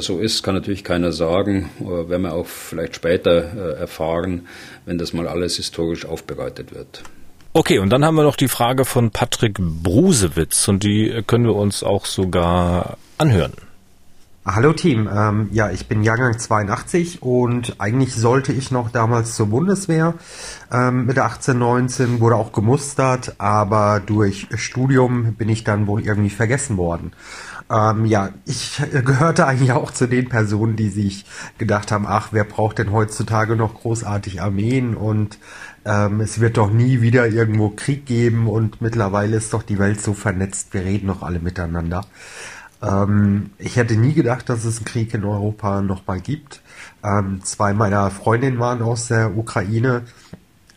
so 0.00 0.18
ist, 0.18 0.42
kann 0.42 0.54
natürlich 0.54 0.84
keiner 0.84 1.12
sagen. 1.12 1.70
Werden 1.78 2.22
wir 2.22 2.34
auch 2.34 2.44
vielleicht 2.44 2.96
später 2.96 3.76
erfahren, 3.78 4.46
wenn 4.84 4.98
das 4.98 5.14
mal 5.14 5.26
alles 5.26 5.56
historisch 5.56 6.04
aufbereitet 6.04 6.74
wird. 6.74 7.04
Okay, 7.56 7.78
und 7.78 7.90
dann 7.90 8.04
haben 8.04 8.16
wir 8.16 8.24
noch 8.24 8.34
die 8.34 8.48
Frage 8.48 8.84
von 8.84 9.12
Patrick 9.12 9.58
Brusewitz 9.60 10.66
und 10.66 10.82
die 10.82 11.22
können 11.24 11.44
wir 11.44 11.54
uns 11.54 11.84
auch 11.84 12.04
sogar 12.04 12.98
anhören. 13.16 13.52
Hallo 14.44 14.72
Team, 14.72 15.08
ähm, 15.10 15.50
ja, 15.52 15.70
ich 15.70 15.86
bin 15.86 16.02
Jahrgang 16.02 16.36
82 16.36 17.22
und 17.22 17.76
eigentlich 17.78 18.12
sollte 18.12 18.52
ich 18.52 18.72
noch 18.72 18.90
damals 18.90 19.36
zur 19.36 19.46
Bundeswehr 19.46 20.14
ähm, 20.72 21.06
mit 21.06 21.16
18, 21.20 21.56
19, 21.56 22.18
wurde 22.18 22.34
auch 22.34 22.50
gemustert, 22.50 23.36
aber 23.38 24.02
durch 24.04 24.48
Studium 24.56 25.34
bin 25.34 25.48
ich 25.48 25.62
dann 25.62 25.86
wohl 25.86 26.04
irgendwie 26.04 26.30
vergessen 26.30 26.76
worden. 26.76 27.12
Ähm, 27.70 28.04
ja, 28.04 28.30
ich 28.46 28.82
gehörte 28.92 29.46
eigentlich 29.46 29.72
auch 29.72 29.92
zu 29.92 30.08
den 30.08 30.28
Personen, 30.28 30.74
die 30.74 30.88
sich 30.88 31.24
gedacht 31.56 31.92
haben, 31.92 32.04
ach, 32.06 32.28
wer 32.32 32.44
braucht 32.44 32.78
denn 32.78 32.90
heutzutage 32.90 33.54
noch 33.54 33.74
großartig 33.74 34.42
Armeen 34.42 34.96
und 34.96 35.38
ähm, 35.84 36.20
es 36.20 36.40
wird 36.40 36.56
doch 36.56 36.70
nie 36.70 37.00
wieder 37.00 37.26
irgendwo 37.26 37.70
Krieg 37.70 38.06
geben 38.06 38.48
und 38.48 38.80
mittlerweile 38.80 39.36
ist 39.36 39.52
doch 39.52 39.62
die 39.62 39.78
Welt 39.78 40.00
so 40.00 40.14
vernetzt, 40.14 40.72
wir 40.72 40.84
reden 40.84 41.08
doch 41.08 41.22
alle 41.22 41.40
miteinander. 41.40 42.06
Ähm, 42.82 43.50
ich 43.58 43.76
hätte 43.76 43.96
nie 43.96 44.14
gedacht, 44.14 44.48
dass 44.48 44.64
es 44.64 44.78
einen 44.78 44.86
Krieg 44.86 45.14
in 45.14 45.24
Europa 45.24 45.82
noch 45.82 46.06
mal 46.06 46.20
gibt. 46.20 46.62
Ähm, 47.02 47.40
zwei 47.42 47.74
meiner 47.74 48.10
Freundinnen 48.10 48.58
waren 48.58 48.82
aus 48.82 49.08
der 49.08 49.36
Ukraine 49.36 50.02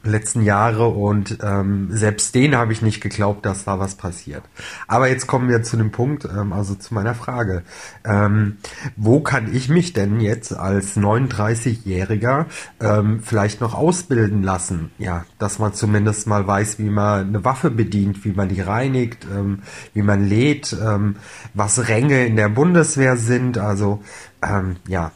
letzten 0.10 0.42
Jahre 0.42 0.88
und 0.88 1.40
ähm, 1.42 1.88
selbst 1.92 2.36
denen 2.36 2.56
habe 2.56 2.74
ich 2.74 2.82
nicht 2.82 3.02
geglaubt, 3.02 3.46
dass 3.46 3.66
da 3.66 3.80
was 3.80 3.96
passiert. 3.96 4.44
Aber 4.88 5.10
jetzt 5.10 5.28
kommen 5.28 5.50
wir 5.50 5.64
zu 5.64 5.78
dem 5.78 5.92
Punkt, 5.92 6.26
ähm, 6.26 6.54
also 6.54 6.76
zu 6.76 6.94
meiner 6.94 7.16
Frage. 7.16 7.64
Ähm, 8.06 8.58
wo 8.96 9.20
kann 9.20 9.54
ich 9.54 9.70
mich 9.70 9.94
denn 9.94 10.20
jetzt 10.20 10.54
als 10.54 10.98
39-Jähriger 10.98 12.46
ähm, 12.80 13.22
vielleicht 13.24 13.62
noch 13.62 13.74
ausbilden 13.74 14.44
lassen? 14.44 14.92
Ja, 14.98 15.26
dass 15.40 15.60
man 15.60 15.74
zumindest 15.74 16.28
mal 16.28 16.48
weiß, 16.48 16.80
wie 16.80 16.90
man 16.90 17.28
eine 17.28 17.46
Waffe 17.46 17.72
bedient, 17.72 18.26
wie 18.26 18.34
man 18.34 18.50
die 18.50 18.62
reinigt, 18.62 19.26
ähm, 19.34 19.60
wie 19.94 20.02
man 20.02 20.28
lädt, 20.28 20.76
ähm, 20.82 21.18
was 21.54 21.88
Ränge 21.88 22.26
in 22.26 22.36
der 22.36 22.50
Bundeswehr 22.50 23.18
sind. 23.18 23.58
Also 23.58 24.02
ähm, 24.42 24.78
ja, 24.88 25.12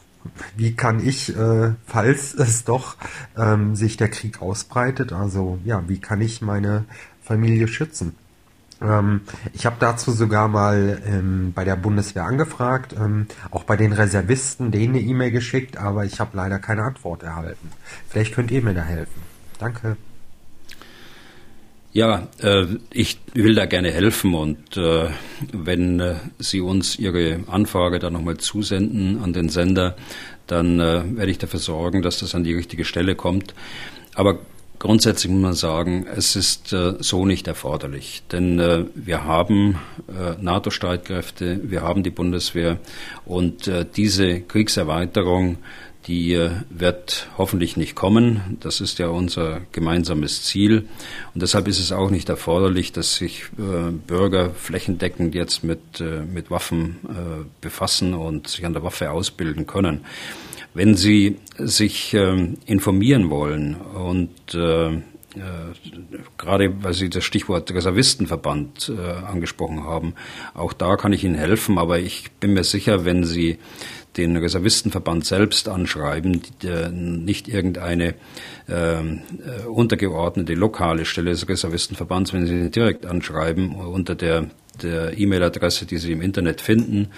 wie 0.56 0.74
kann 0.74 1.06
ich, 1.06 1.36
äh, 1.36 1.72
falls 1.86 2.34
es 2.38 2.64
doch 2.64 2.96
ähm, 3.36 3.76
sich 3.76 3.96
der 3.96 4.08
Krieg 4.08 4.42
ausbreitet, 4.42 5.12
also 5.12 5.58
ja, 5.64 5.82
wie 5.88 5.98
kann 5.98 6.20
ich 6.20 6.42
meine 6.42 6.84
Familie 7.22 7.68
schützen? 7.68 8.14
Ähm, 8.82 9.22
ich 9.52 9.66
habe 9.66 9.76
dazu 9.78 10.10
sogar 10.12 10.48
mal 10.48 11.00
ähm, 11.06 11.52
bei 11.54 11.64
der 11.64 11.76
Bundeswehr 11.76 12.24
angefragt, 12.24 12.94
ähm, 12.98 13.26
auch 13.50 13.64
bei 13.64 13.76
den 13.76 13.92
Reservisten 13.92 14.70
denen 14.70 14.94
eine 14.94 15.04
E-Mail 15.04 15.30
geschickt, 15.30 15.76
aber 15.76 16.04
ich 16.04 16.20
habe 16.20 16.36
leider 16.36 16.58
keine 16.58 16.82
Antwort 16.82 17.22
erhalten. 17.22 17.70
Vielleicht 18.08 18.34
könnt 18.34 18.50
ihr 18.50 18.62
mir 18.62 18.74
da 18.74 18.82
helfen. 18.82 19.22
Danke. 19.58 19.96
Ja, 21.94 22.26
äh, 22.40 22.64
ich 22.90 23.18
will 23.34 23.54
da 23.54 23.66
gerne 23.66 23.90
helfen 23.90 24.34
und 24.34 24.78
äh, 24.78 25.08
wenn 25.52 26.00
äh, 26.00 26.14
Sie 26.38 26.62
uns 26.62 26.98
Ihre 26.98 27.40
Anfrage 27.48 27.98
dann 27.98 28.14
nochmal 28.14 28.38
zusenden 28.38 29.22
an 29.22 29.34
den 29.34 29.50
Sender, 29.50 29.96
dann 30.46 30.78
werde 30.78 31.30
ich 31.30 31.38
dafür 31.38 31.60
sorgen, 31.60 32.02
dass 32.02 32.18
das 32.18 32.34
an 32.34 32.44
die 32.44 32.52
richtige 32.52 32.84
Stelle 32.84 33.14
kommt. 33.14 33.54
Aber 34.14 34.40
grundsätzlich 34.78 35.32
muss 35.32 35.40
man 35.40 35.54
sagen, 35.54 36.04
es 36.14 36.36
ist 36.36 36.76
so 36.98 37.24
nicht 37.24 37.46
erforderlich, 37.46 38.22
denn 38.32 38.58
wir 38.94 39.24
haben 39.24 39.78
NATO-Streitkräfte, 40.42 41.60
wir 41.62 41.82
haben 41.82 42.02
die 42.02 42.10
Bundeswehr 42.10 42.80
und 43.24 43.70
diese 43.96 44.40
Kriegserweiterung 44.40 45.56
die 46.06 46.34
äh, 46.34 46.50
wird 46.70 47.28
hoffentlich 47.38 47.76
nicht 47.76 47.94
kommen. 47.94 48.58
Das 48.60 48.80
ist 48.80 48.98
ja 48.98 49.08
unser 49.08 49.60
gemeinsames 49.72 50.42
Ziel. 50.42 50.88
Und 51.34 51.42
deshalb 51.42 51.68
ist 51.68 51.78
es 51.78 51.92
auch 51.92 52.10
nicht 52.10 52.28
erforderlich, 52.28 52.92
dass 52.92 53.16
sich 53.16 53.44
äh, 53.58 53.92
Bürger 53.92 54.50
flächendeckend 54.50 55.34
jetzt 55.34 55.62
mit, 55.62 56.00
äh, 56.00 56.22
mit 56.22 56.50
Waffen 56.50 56.96
befassen 57.60 58.14
und 58.14 58.48
sich 58.48 58.64
an 58.64 58.72
der 58.72 58.82
Waffe 58.82 59.10
ausbilden 59.10 59.66
können. 59.66 60.04
Wenn 60.74 60.94
Sie 60.94 61.36
sich 61.58 62.14
ähm, 62.14 62.58
informieren 62.66 63.30
wollen 63.30 63.74
und 63.74 64.30
gerade 66.36 66.82
weil 66.82 66.92
Sie 66.92 67.08
das 67.08 67.24
Stichwort 67.24 67.72
Reservistenverband 67.72 68.92
angesprochen 69.26 69.84
haben, 69.84 70.14
auch 70.52 70.74
da 70.74 70.96
kann 70.96 71.14
ich 71.14 71.24
Ihnen 71.24 71.36
helfen, 71.36 71.78
aber 71.78 71.98
ich 71.98 72.30
bin 72.32 72.52
mir 72.52 72.64
sicher, 72.64 73.06
wenn 73.06 73.24
Sie 73.24 73.58
den 74.16 74.36
Reservistenverband 74.36 75.24
selbst 75.24 75.68
anschreiben, 75.68 76.42
die, 76.62 76.88
nicht 76.90 77.48
irgendeine 77.48 78.14
ähm, 78.68 79.22
äh, 79.44 79.66
untergeordnete 79.66 80.54
lokale 80.54 81.04
Stelle 81.04 81.30
des 81.30 81.48
Reservistenverbands, 81.48 82.32
wenn 82.32 82.46
Sie 82.46 82.54
ihn 82.54 82.70
direkt 82.70 83.06
anschreiben 83.06 83.74
unter 83.74 84.14
der 84.14 84.46
der 84.82 85.18
E-Mail-Adresse, 85.18 85.86
die 85.86 85.98
Sie 85.98 86.12
im 86.12 86.22
Internet 86.22 86.60
finden, 86.60 87.08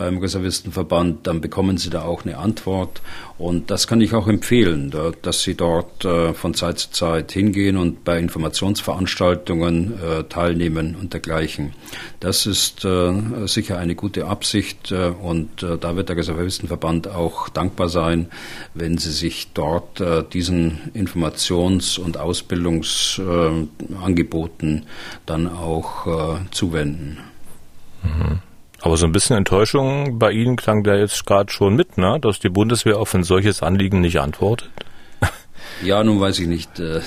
beim 0.00 0.18
Reservistenverband, 0.18 1.26
dann 1.26 1.42
bekommen 1.42 1.76
Sie 1.76 1.90
da 1.90 2.00
auch 2.02 2.24
eine 2.24 2.38
Antwort. 2.38 3.02
Und 3.36 3.70
das 3.70 3.86
kann 3.86 4.00
ich 4.00 4.14
auch 4.14 4.28
empfehlen, 4.28 4.90
dass 5.20 5.42
Sie 5.42 5.54
dort 5.54 6.06
äh, 6.06 6.32
von 6.32 6.54
Zeit 6.54 6.78
zu 6.78 6.90
Zeit 6.90 7.32
hingehen 7.32 7.76
und 7.76 8.02
bei 8.02 8.18
Informationsveranstaltungen 8.18 10.00
äh, 10.00 10.24
teilnehmen 10.24 10.96
und 10.98 11.12
dergleichen. 11.12 11.74
Das 12.18 12.46
ist 12.46 12.82
äh, 12.86 13.12
sicher 13.46 13.76
eine 13.76 13.94
gute 13.94 14.24
Absicht 14.26 14.90
und 14.90 15.62
da 15.62 15.96
wird 15.96 16.08
der 16.08 16.16
Reservistenverband 16.16 17.08
auch 17.08 17.50
dankbar 17.50 17.90
sein, 17.90 18.28
wenn 18.72 18.96
Sie 18.96 19.10
sich 19.10 19.48
dort 19.52 20.02
diesen 20.32 20.78
Informations- 20.94 21.98
und 21.98 22.16
Ausbildungsangeboten 22.16 24.86
dann 25.26 25.46
auch 25.46 26.40
zuwenden. 26.50 27.18
Mhm. 28.02 28.40
Aber 28.82 28.96
so 28.96 29.06
ein 29.06 29.12
bisschen 29.12 29.36
Enttäuschung 29.36 30.18
bei 30.18 30.32
Ihnen 30.32 30.56
klang 30.56 30.82
da 30.84 30.96
jetzt 30.96 31.26
gerade 31.26 31.52
schon 31.52 31.76
mit, 31.76 31.98
ne? 31.98 32.18
dass 32.20 32.38
die 32.38 32.48
Bundeswehr 32.48 32.98
auf 32.98 33.14
ein 33.14 33.24
solches 33.24 33.62
Anliegen 33.62 34.00
nicht 34.00 34.20
antwortet. 34.20 34.70
Ja, 35.82 36.04
nun 36.04 36.20
weiß 36.20 36.40
ich 36.40 36.46
nicht, 36.46 36.78
äh, 36.78 37.00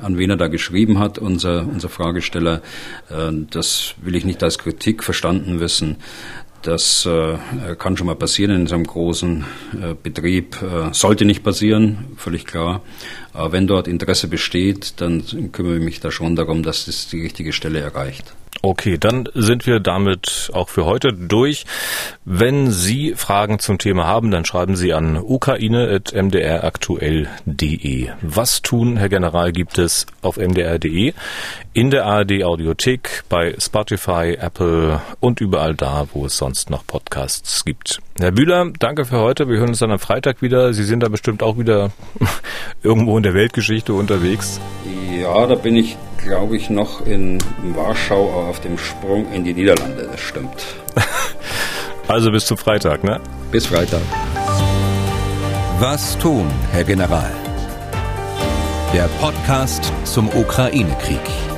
an 0.00 0.16
wen 0.16 0.30
er 0.30 0.38
da 0.38 0.46
geschrieben 0.46 0.98
hat, 0.98 1.18
unser, 1.18 1.66
unser 1.66 1.90
Fragesteller. 1.90 2.62
Äh, 3.10 3.32
das 3.50 3.96
will 4.00 4.14
ich 4.14 4.24
nicht 4.24 4.42
als 4.42 4.56
Kritik 4.56 5.04
verstanden 5.04 5.60
wissen. 5.60 5.96
Das 6.62 7.04
äh, 7.04 7.36
kann 7.76 7.96
schon 7.98 8.06
mal 8.06 8.14
passieren 8.14 8.52
in 8.52 8.66
so 8.66 8.76
einem 8.76 8.86
großen 8.86 9.44
äh, 9.74 9.94
Betrieb. 10.00 10.56
Äh, 10.62 10.94
sollte 10.94 11.26
nicht 11.26 11.42
passieren, 11.42 12.06
völlig 12.16 12.46
klar. 12.46 12.80
Aber 13.34 13.52
wenn 13.52 13.66
dort 13.66 13.88
Interesse 13.88 14.28
besteht, 14.28 15.00
dann 15.02 15.52
kümmere 15.52 15.76
ich 15.76 15.84
mich 15.84 16.00
da 16.00 16.10
schon 16.10 16.34
darum, 16.34 16.62
dass 16.62 16.86
das 16.86 17.08
die 17.08 17.20
richtige 17.20 17.52
Stelle 17.52 17.80
erreicht. 17.80 18.32
Okay, 18.60 18.98
dann 18.98 19.28
sind 19.34 19.66
wir 19.66 19.80
damit 19.80 20.50
auch 20.52 20.68
für 20.68 20.84
heute 20.84 21.12
durch. 21.12 21.64
Wenn 22.24 22.70
Sie 22.70 23.14
Fragen 23.16 23.58
zum 23.58 23.78
Thema 23.78 24.06
haben, 24.06 24.30
dann 24.30 24.44
schreiben 24.44 24.76
Sie 24.76 24.92
an 24.92 25.16
ukraine.mdraktuell.de. 25.16 28.10
Was 28.20 28.62
tun, 28.62 28.98
Herr 28.98 29.08
General, 29.08 29.50
gibt 29.52 29.78
es 29.78 30.06
auf 30.20 30.36
mdr.de, 30.36 31.14
in 31.72 31.90
der 31.90 32.06
ARD 32.06 32.44
Audiothek, 32.44 33.24
bei 33.28 33.56
Spotify, 33.58 34.36
Apple 34.38 35.02
und 35.18 35.40
überall 35.40 35.74
da, 35.74 36.06
wo 36.12 36.26
es 36.26 36.36
sonst 36.36 36.70
noch 36.70 36.86
Podcasts 36.86 37.64
gibt. 37.64 37.98
Herr 38.20 38.30
Bühler, 38.32 38.70
danke 38.78 39.06
für 39.06 39.18
heute. 39.18 39.48
Wir 39.48 39.58
hören 39.58 39.70
uns 39.70 39.80
dann 39.80 39.90
am 39.90 39.98
Freitag 39.98 40.42
wieder. 40.42 40.74
Sie 40.74 40.84
sind 40.84 41.02
da 41.02 41.08
bestimmt 41.08 41.42
auch 41.42 41.58
wieder 41.58 41.90
irgendwo 42.84 43.16
in 43.16 43.24
der 43.24 43.34
Weltgeschichte 43.34 43.92
unterwegs. 43.94 44.60
Ja, 45.18 45.46
da 45.46 45.56
bin 45.56 45.74
ich 45.76 45.96
glaube 46.22 46.56
ich, 46.56 46.70
noch 46.70 47.04
in 47.06 47.38
Warschau 47.74 48.30
auf 48.30 48.60
dem 48.60 48.78
Sprung 48.78 49.30
in 49.32 49.44
die 49.44 49.54
Niederlande. 49.54 50.08
Das 50.10 50.20
stimmt. 50.20 50.64
also 52.08 52.30
bis 52.30 52.46
zum 52.46 52.56
Freitag, 52.56 53.04
ne? 53.04 53.20
Bis 53.50 53.66
Freitag. 53.66 54.02
Was 55.78 56.16
tun, 56.18 56.46
Herr 56.70 56.84
General? 56.84 57.30
Der 58.94 59.08
Podcast 59.20 59.92
zum 60.04 60.28
Ukraine-Krieg. 60.28 61.51